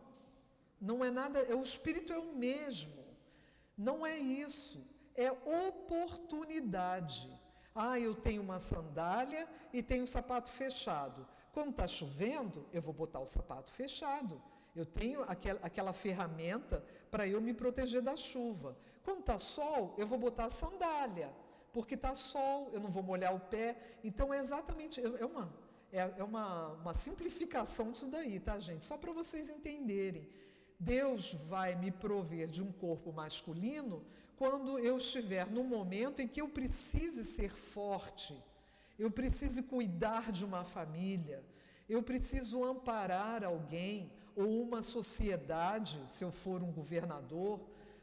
Não 0.80 1.04
é 1.04 1.10
nada, 1.10 1.40
é 1.40 1.54
o 1.54 1.62
espírito 1.62 2.12
é 2.12 2.18
o 2.18 2.34
mesmo. 2.34 3.04
Não 3.76 4.06
é 4.06 4.18
isso. 4.18 4.86
É 5.14 5.30
oportunidade. 5.32 7.30
Ah, 7.74 7.98
eu 7.98 8.14
tenho 8.14 8.42
uma 8.42 8.60
sandália 8.60 9.48
e 9.72 9.82
tenho 9.82 10.04
um 10.04 10.06
sapato 10.06 10.50
fechado. 10.50 11.26
Quando 11.52 11.70
está 11.70 11.86
chovendo, 11.86 12.66
eu 12.72 12.80
vou 12.80 12.94
botar 12.94 13.20
o 13.20 13.26
sapato 13.26 13.70
fechado. 13.70 14.40
Eu 14.74 14.86
tenho 14.86 15.22
aquela, 15.22 15.60
aquela 15.62 15.92
ferramenta 15.92 16.84
para 17.10 17.26
eu 17.26 17.40
me 17.40 17.52
proteger 17.52 18.00
da 18.00 18.16
chuva. 18.16 18.76
Quando 19.02 19.20
está 19.20 19.36
sol, 19.38 19.94
eu 19.98 20.06
vou 20.06 20.18
botar 20.18 20.44
a 20.44 20.50
sandália, 20.50 21.32
porque 21.72 21.94
está 21.94 22.14
sol, 22.14 22.70
eu 22.72 22.80
não 22.80 22.88
vou 22.88 23.02
molhar 23.02 23.34
o 23.34 23.40
pé. 23.40 23.76
Então 24.04 24.32
é 24.32 24.38
exatamente, 24.38 25.00
é 25.00 25.26
uma, 25.26 25.52
é, 25.92 26.12
é 26.18 26.24
uma, 26.24 26.68
uma 26.74 26.94
simplificação 26.94 27.90
disso 27.90 28.08
daí, 28.08 28.38
tá, 28.38 28.58
gente? 28.58 28.84
Só 28.84 28.96
para 28.96 29.12
vocês 29.12 29.48
entenderem. 29.48 30.28
Deus 30.78 31.34
vai 31.34 31.74
me 31.74 31.90
prover 31.90 32.46
de 32.46 32.62
um 32.62 32.72
corpo 32.72 33.12
masculino 33.12 34.04
quando 34.36 34.78
eu 34.78 34.96
estiver 34.96 35.46
no 35.46 35.62
momento 35.62 36.22
em 36.22 36.28
que 36.28 36.40
eu 36.40 36.48
precise 36.48 37.22
ser 37.24 37.50
forte, 37.50 38.34
eu 39.04 39.10
preciso 39.10 39.62
cuidar 39.62 40.30
de 40.30 40.44
uma 40.44 40.62
família, 40.62 41.42
eu 41.88 42.02
preciso 42.02 42.62
amparar 42.72 43.42
alguém 43.42 44.12
ou 44.36 44.62
uma 44.62 44.82
sociedade, 44.82 45.98
se 46.06 46.22
eu 46.22 46.30
for 46.30 46.62
um 46.62 46.70
governador, 46.80 47.54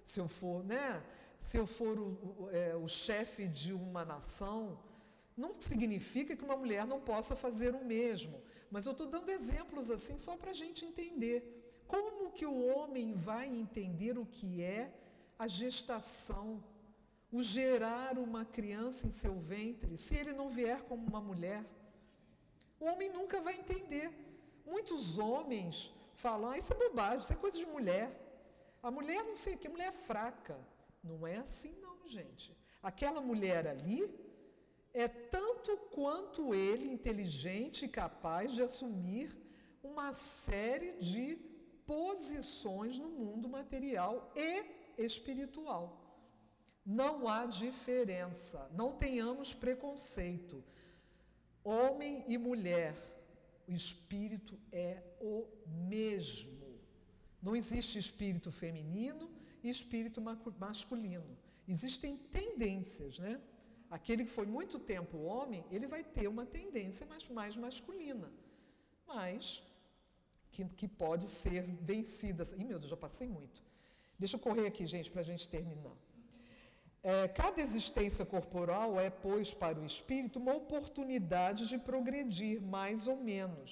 se 0.04 0.20
eu 0.20 0.28
for, 0.28 0.64
né, 0.64 1.04
se 1.40 1.56
eu 1.56 1.68
for 1.68 1.96
o, 2.00 2.50
é, 2.52 2.76
o 2.76 2.88
chefe 2.88 3.48
de 3.48 3.74
uma 3.74 4.04
nação, 4.04 4.80
não 5.44 5.52
significa 5.60 6.36
que 6.36 6.44
uma 6.44 6.58
mulher 6.58 6.84
não 6.86 7.00
possa 7.00 7.36
fazer 7.36 7.76
o 7.76 7.86
mesmo. 7.86 8.42
Mas 8.72 8.88
eu 8.88 8.94
estou 8.94 9.08
dando 9.08 9.30
exemplos 9.30 9.92
assim 9.92 10.18
só 10.18 10.36
para 10.36 10.50
a 10.50 10.60
gente 10.62 10.84
entender. 10.84 11.38
Como 11.88 12.32
que 12.32 12.46
o 12.46 12.58
homem 12.74 13.14
vai 13.14 13.48
entender 13.48 14.18
o 14.18 14.26
que 14.26 14.64
é 14.64 14.92
a 15.38 15.48
gestação, 15.48 16.64
o 17.32 17.44
gerar 17.44 18.18
uma 18.18 18.46
criança 18.46 19.06
em 19.08 19.12
seu 19.12 19.38
ventre, 19.38 19.98
se 19.98 20.16
ele 20.16 20.34
não 20.34 20.48
vier 20.48 20.82
como 20.84 21.06
uma 21.06 21.22
mulher? 21.22 21.64
O 22.80 22.86
homem 22.86 23.10
nunca 23.10 23.42
vai 23.42 23.56
entender. 23.56 24.12
Muitos 24.66 25.18
homens 25.18 25.94
falam, 26.14 26.52
ah, 26.52 26.58
isso 26.58 26.74
é 26.74 26.76
bobagem, 26.76 27.20
isso 27.20 27.34
é 27.34 27.36
coisa 27.36 27.58
de 27.58 27.66
mulher. 27.66 28.10
A 28.82 28.90
mulher 28.92 29.24
não 29.24 29.36
sei 29.36 29.56
o 29.56 29.58
que, 29.58 29.70
mulher 29.70 29.90
é 29.90 29.92
fraca. 29.92 30.58
Não 31.04 31.26
é 31.26 31.38
assim 31.38 31.76
não, 31.82 32.08
gente. 32.08 32.56
Aquela 32.82 33.22
mulher 33.22 33.68
ali 33.68 34.10
é 34.94 35.08
tanto 35.08 35.76
quanto 35.92 36.54
ele 36.54 36.90
inteligente 36.90 37.86
e 37.86 37.90
capaz 37.90 38.54
de 38.54 38.62
assumir 38.62 39.36
uma 39.84 40.14
série 40.14 40.94
de 40.94 41.36
posições 41.86 42.98
no 43.00 43.10
mundo 43.10 43.48
material 43.48 44.32
e 44.36 44.64
espiritual. 44.98 46.07
Não 46.88 47.28
há 47.28 47.46
diferença, 47.46 48.70
não 48.74 48.94
tenhamos 48.94 49.54
preconceito. 49.54 50.64
Homem 51.62 52.24
e 52.30 52.38
mulher, 52.38 52.96
o 53.68 53.74
espírito 53.74 54.58
é 54.72 55.04
o 55.20 55.46
mesmo. 55.66 56.80
Não 57.42 57.58
existe 57.58 58.00
espírito 58.00 58.54
feminino 58.54 59.30
e 59.62 59.70
espírito 59.70 60.22
masculino. 60.58 61.38
Existem 61.68 62.16
tendências, 62.16 63.20
né? 63.20 63.42
Aquele 63.92 64.24
que 64.24 64.32
foi 64.32 64.46
muito 64.46 64.80
tempo 64.80 65.18
homem, 65.18 65.66
ele 65.70 65.88
vai 65.88 66.06
ter 66.06 66.30
uma 66.30 66.46
tendência 66.46 67.06
mais, 67.06 67.28
mais 67.28 67.58
masculina. 67.58 68.32
Mas 69.06 69.62
que, 70.52 70.64
que 70.64 70.88
pode 70.88 71.26
ser 71.26 71.64
vencida. 71.82 72.46
Ih, 72.58 72.64
meu 72.64 72.80
Deus, 72.80 72.92
já 72.92 72.98
passei 72.98 73.28
muito. 73.28 73.62
Deixa 74.18 74.38
eu 74.38 74.40
correr 74.40 74.68
aqui, 74.68 74.88
gente, 74.88 75.12
para 75.12 75.20
a 75.20 75.26
gente 75.26 75.50
terminar. 75.50 76.07
É, 77.12 77.28
cada 77.42 77.62
existência 77.68 78.26
corporal 78.34 79.00
é, 79.00 79.10
pois, 79.10 79.50
para 79.64 79.80
o 79.80 79.86
espírito 79.92 80.40
uma 80.40 80.56
oportunidade 80.62 81.62
de 81.72 81.78
progredir, 81.90 82.62
mais 82.62 83.08
ou 83.08 83.18
menos. 83.32 83.72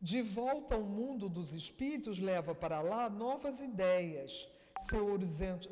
De 0.00 0.20
volta 0.22 0.74
ao 0.74 0.84
mundo 0.98 1.28
dos 1.28 1.52
espíritos, 1.52 2.18
leva 2.30 2.54
para 2.54 2.80
lá 2.80 3.02
novas 3.24 3.60
ideias. 3.60 4.48
Seu 4.88 5.04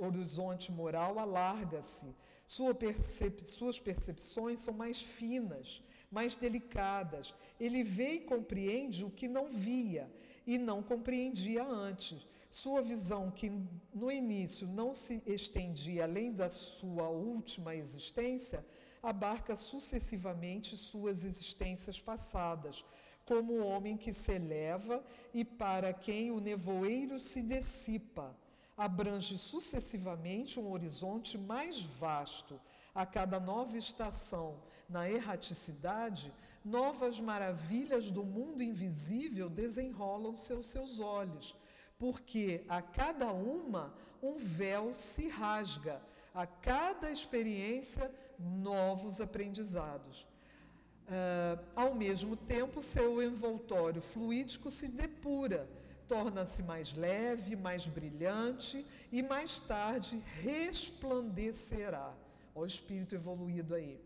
horizonte, 0.07 0.71
moral 0.71 1.19
alarga-se. 1.19 2.09
Sua 2.55 2.75
percep 2.75 3.37
suas 3.57 3.79
percepções 3.89 4.61
são 4.61 4.75
mais 4.75 5.01
finas 5.01 5.69
mais 6.11 6.37
delicadas. 6.37 7.35
Ele 7.59 7.83
vê 7.83 8.15
e 8.15 8.21
compreende 8.21 9.05
o 9.05 9.11
que 9.11 9.29
não 9.29 9.49
via 9.49 10.11
e 10.47 10.59
não 10.59 10.83
compreendia 10.83 11.65
antes. 11.65 12.27
Sua 12.51 12.82
visão, 12.82 13.30
que 13.30 13.48
no 13.94 14.11
início 14.11 14.66
não 14.66 14.92
se 14.92 15.22
estendia 15.24 16.03
além 16.03 16.32
da 16.32 16.51
sua 16.51 17.09
última 17.09 17.76
existência, 17.76 18.66
abarca 19.01 19.55
sucessivamente 19.55 20.76
suas 20.76 21.24
existências 21.24 22.01
passadas, 22.01 22.84
como 23.24 23.53
o 23.53 23.64
homem 23.64 23.96
que 23.96 24.12
se 24.12 24.32
eleva 24.32 25.01
e 25.32 25.44
para 25.44 25.92
quem 25.92 26.32
o 26.32 26.40
nevoeiro 26.40 27.20
se 27.20 27.40
dissipa. 27.40 28.36
Abrange 28.76 29.38
sucessivamente 29.38 30.59
um 30.59 30.72
horizonte 30.72 31.38
mais 31.38 31.80
vasto. 31.80 32.61
A 32.92 33.07
cada 33.07 33.38
nova 33.38 33.78
estação, 33.78 34.61
na 34.88 35.09
erraticidade, 35.09 36.34
novas 36.64 37.20
maravilhas 37.20 38.11
do 38.11 38.24
mundo 38.24 38.61
invisível 38.61 39.48
desenrolam-se 39.48 40.53
aos 40.53 40.66
seus 40.66 40.98
olhos, 40.98 41.55
porque 42.01 42.64
a 42.66 42.80
cada 42.80 43.30
uma 43.30 43.94
um 44.22 44.36
véu 44.36 44.94
se 44.94 45.28
rasga, 45.28 46.01
a 46.34 46.46
cada 46.46 47.11
experiência 47.11 48.11
novos 48.38 49.20
aprendizados. 49.20 50.22
Uh, 50.22 51.62
ao 51.76 51.94
mesmo 51.94 52.36
tempo, 52.36 52.80
seu 52.80 53.22
envoltório 53.22 54.01
fluídico 54.01 54.70
se 54.70 54.88
depura, 54.88 55.68
torna-se 56.09 56.62
mais 56.62 56.94
leve, 56.94 57.55
mais 57.55 57.86
brilhante 57.86 58.86
e 59.12 59.22
mais 59.22 59.61
tarde 59.61 60.22
resplandecerá. 60.42 62.14
O 62.55 62.64
espírito 62.64 63.14
evoluído 63.14 63.74
aí 63.74 64.01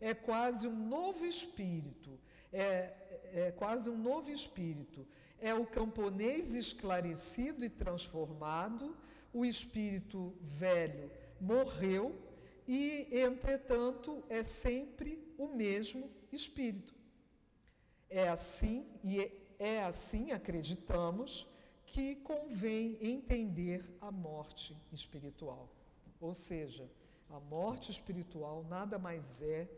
é 0.00 0.14
quase 0.14 0.68
um 0.68 0.88
novo 0.88 1.24
espírito, 1.26 2.16
é, 2.52 2.94
é 3.32 3.52
quase 3.52 3.90
um 3.90 3.98
novo 3.98 4.30
espírito. 4.30 5.06
É 5.40 5.54
o 5.54 5.66
camponês 5.66 6.54
esclarecido 6.54 7.64
e 7.64 7.70
transformado, 7.70 8.96
o 9.32 9.44
espírito 9.44 10.34
velho 10.40 11.10
morreu 11.40 12.14
e, 12.66 13.08
entretanto, 13.10 14.22
é 14.28 14.42
sempre 14.42 15.18
o 15.38 15.48
mesmo 15.48 16.10
espírito. 16.30 16.94
É 18.08 18.28
assim, 18.28 18.86
e 19.02 19.20
é, 19.20 19.32
é 19.58 19.82
assim, 19.84 20.32
acreditamos, 20.32 21.46
que 21.84 22.14
convém 22.16 22.96
entender 23.00 23.82
a 24.00 24.12
morte 24.12 24.76
espiritual. 24.92 25.68
Ou 26.20 26.32
seja, 26.32 26.88
a 27.28 27.40
morte 27.40 27.90
espiritual 27.90 28.64
nada 28.68 28.98
mais 28.98 29.42
é 29.42 29.68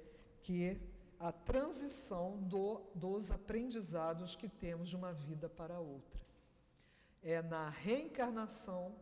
que 0.43 0.79
a 1.23 1.31
transição 1.31 2.37
do, 2.43 2.81
dos 2.97 3.31
aprendizados 3.31 4.35
que 4.35 4.49
temos 4.49 4.89
de 4.89 4.97
uma 4.97 5.13
vida 5.13 5.49
para 5.49 5.79
outra. 5.79 6.21
É 7.23 7.41
na 7.41 7.69
reencarnação 7.69 8.97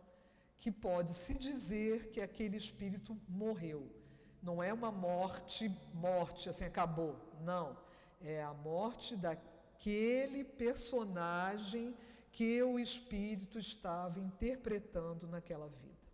que 0.59 0.71
pode 0.71 1.15
se 1.15 1.33
dizer 1.33 2.11
que 2.11 2.21
aquele 2.21 2.59
espírito 2.59 3.19
morreu. 3.27 3.91
Não 4.43 4.63
é 4.63 4.71
uma 4.71 4.93
morte, 4.93 5.75
morte, 5.95 6.51
assim, 6.51 6.65
acabou. 6.65 7.17
Não. 7.41 7.79
É 8.21 8.43
a 8.43 8.53
morte 8.53 9.17
daquele 9.17 10.45
personagem 10.45 11.97
que 12.31 12.63
o 12.63 12.79
espírito 12.79 13.59
estava 13.59 14.21
interpretando 14.21 15.27
naquela 15.27 15.69
vida. 15.69 16.13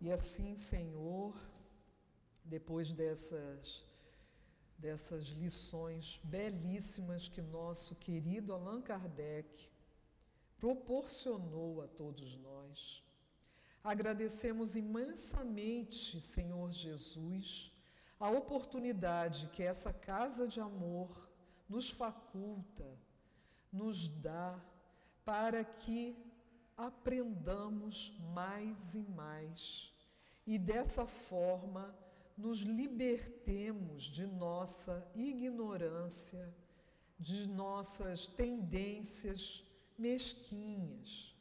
E 0.00 0.10
assim, 0.10 0.56
Senhor, 0.56 1.36
depois 2.42 2.94
dessas 2.94 3.89
dessas 4.80 5.26
lições 5.26 6.20
belíssimas 6.24 7.28
que 7.28 7.42
nosso 7.42 7.94
querido 7.96 8.52
Allan 8.52 8.80
Kardec 8.80 9.68
proporcionou 10.58 11.82
a 11.82 11.88
todos 11.88 12.36
nós. 12.36 13.04
Agradecemos 13.84 14.76
imensamente, 14.76 16.20
Senhor 16.20 16.70
Jesus, 16.72 17.72
a 18.18 18.30
oportunidade 18.30 19.48
que 19.48 19.62
essa 19.62 19.92
casa 19.92 20.48
de 20.48 20.60
amor 20.60 21.30
nos 21.68 21.90
faculta, 21.90 22.98
nos 23.72 24.08
dá, 24.08 24.58
para 25.24 25.62
que 25.62 26.16
aprendamos 26.76 28.12
mais 28.34 28.94
e 28.94 29.02
mais 29.02 29.94
e 30.46 30.58
dessa 30.58 31.06
forma 31.06 31.94
nos 32.40 32.60
libertemos 32.60 34.04
de 34.04 34.26
nossa 34.26 35.06
ignorância, 35.14 36.52
de 37.18 37.46
nossas 37.46 38.26
tendências 38.26 39.62
mesquinhas, 39.98 41.36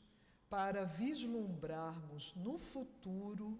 para 0.50 0.84
vislumbrarmos 0.84 2.36
no 2.36 2.58
futuro 2.58 3.58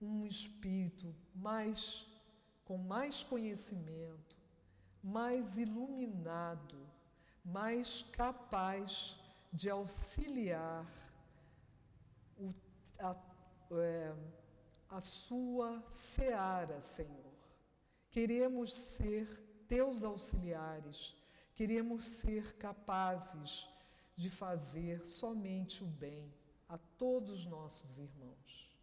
um 0.00 0.24
espírito 0.24 1.14
mais 1.34 2.06
com 2.64 2.78
mais 2.78 3.22
conhecimento, 3.22 4.38
mais 5.02 5.58
iluminado, 5.58 6.78
mais 7.44 8.02
capaz 8.12 9.18
de 9.52 9.68
auxiliar 9.68 10.86
o, 12.38 12.54
a, 12.98 13.16
é, 13.72 14.14
a 14.88 15.00
sua 15.00 15.82
seara, 15.88 16.80
Senhor. 16.80 17.34
Queremos 18.10 18.72
ser 18.72 19.26
teus 19.66 20.02
auxiliares, 20.02 21.16
queremos 21.54 22.04
ser 22.04 22.54
capazes 22.56 23.68
de 24.16 24.30
fazer 24.30 25.04
somente 25.06 25.82
o 25.82 25.86
bem 25.86 26.32
a 26.68 26.78
todos 26.78 27.40
os 27.40 27.46
nossos 27.46 27.98
irmãos. 27.98 28.76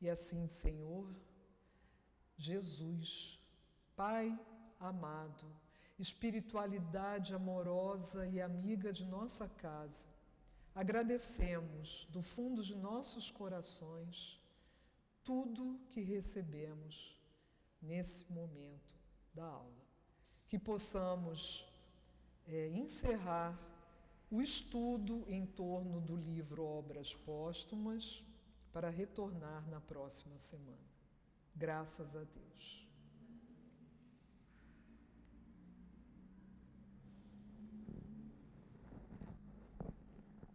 E 0.00 0.10
assim, 0.10 0.46
Senhor, 0.46 1.08
Jesus, 2.36 3.40
Pai 3.96 4.36
amado, 4.80 5.46
espiritualidade 5.98 7.34
amorosa 7.34 8.26
e 8.26 8.40
amiga 8.40 8.92
de 8.92 9.04
nossa 9.04 9.48
casa, 9.48 10.08
agradecemos 10.74 12.06
do 12.10 12.20
fundo 12.20 12.62
de 12.62 12.74
nossos 12.74 13.30
corações 13.30 14.40
tudo 15.24 15.80
que 15.90 16.00
recebemos 16.00 17.18
nesse 17.80 18.30
momento 18.32 18.94
da 19.32 19.44
aula. 19.44 19.84
Que 20.46 20.58
possamos 20.58 21.66
é, 22.46 22.68
encerrar 22.68 23.58
o 24.30 24.40
estudo 24.40 25.24
em 25.28 25.46
torno 25.46 26.00
do 26.00 26.16
livro 26.16 26.64
Obras 26.64 27.14
Póstumas 27.14 28.24
para 28.72 28.90
retornar 28.90 29.68
na 29.68 29.80
próxima 29.80 30.38
semana. 30.38 30.94
Graças 31.54 32.14
a 32.14 32.24
Deus. 32.24 32.83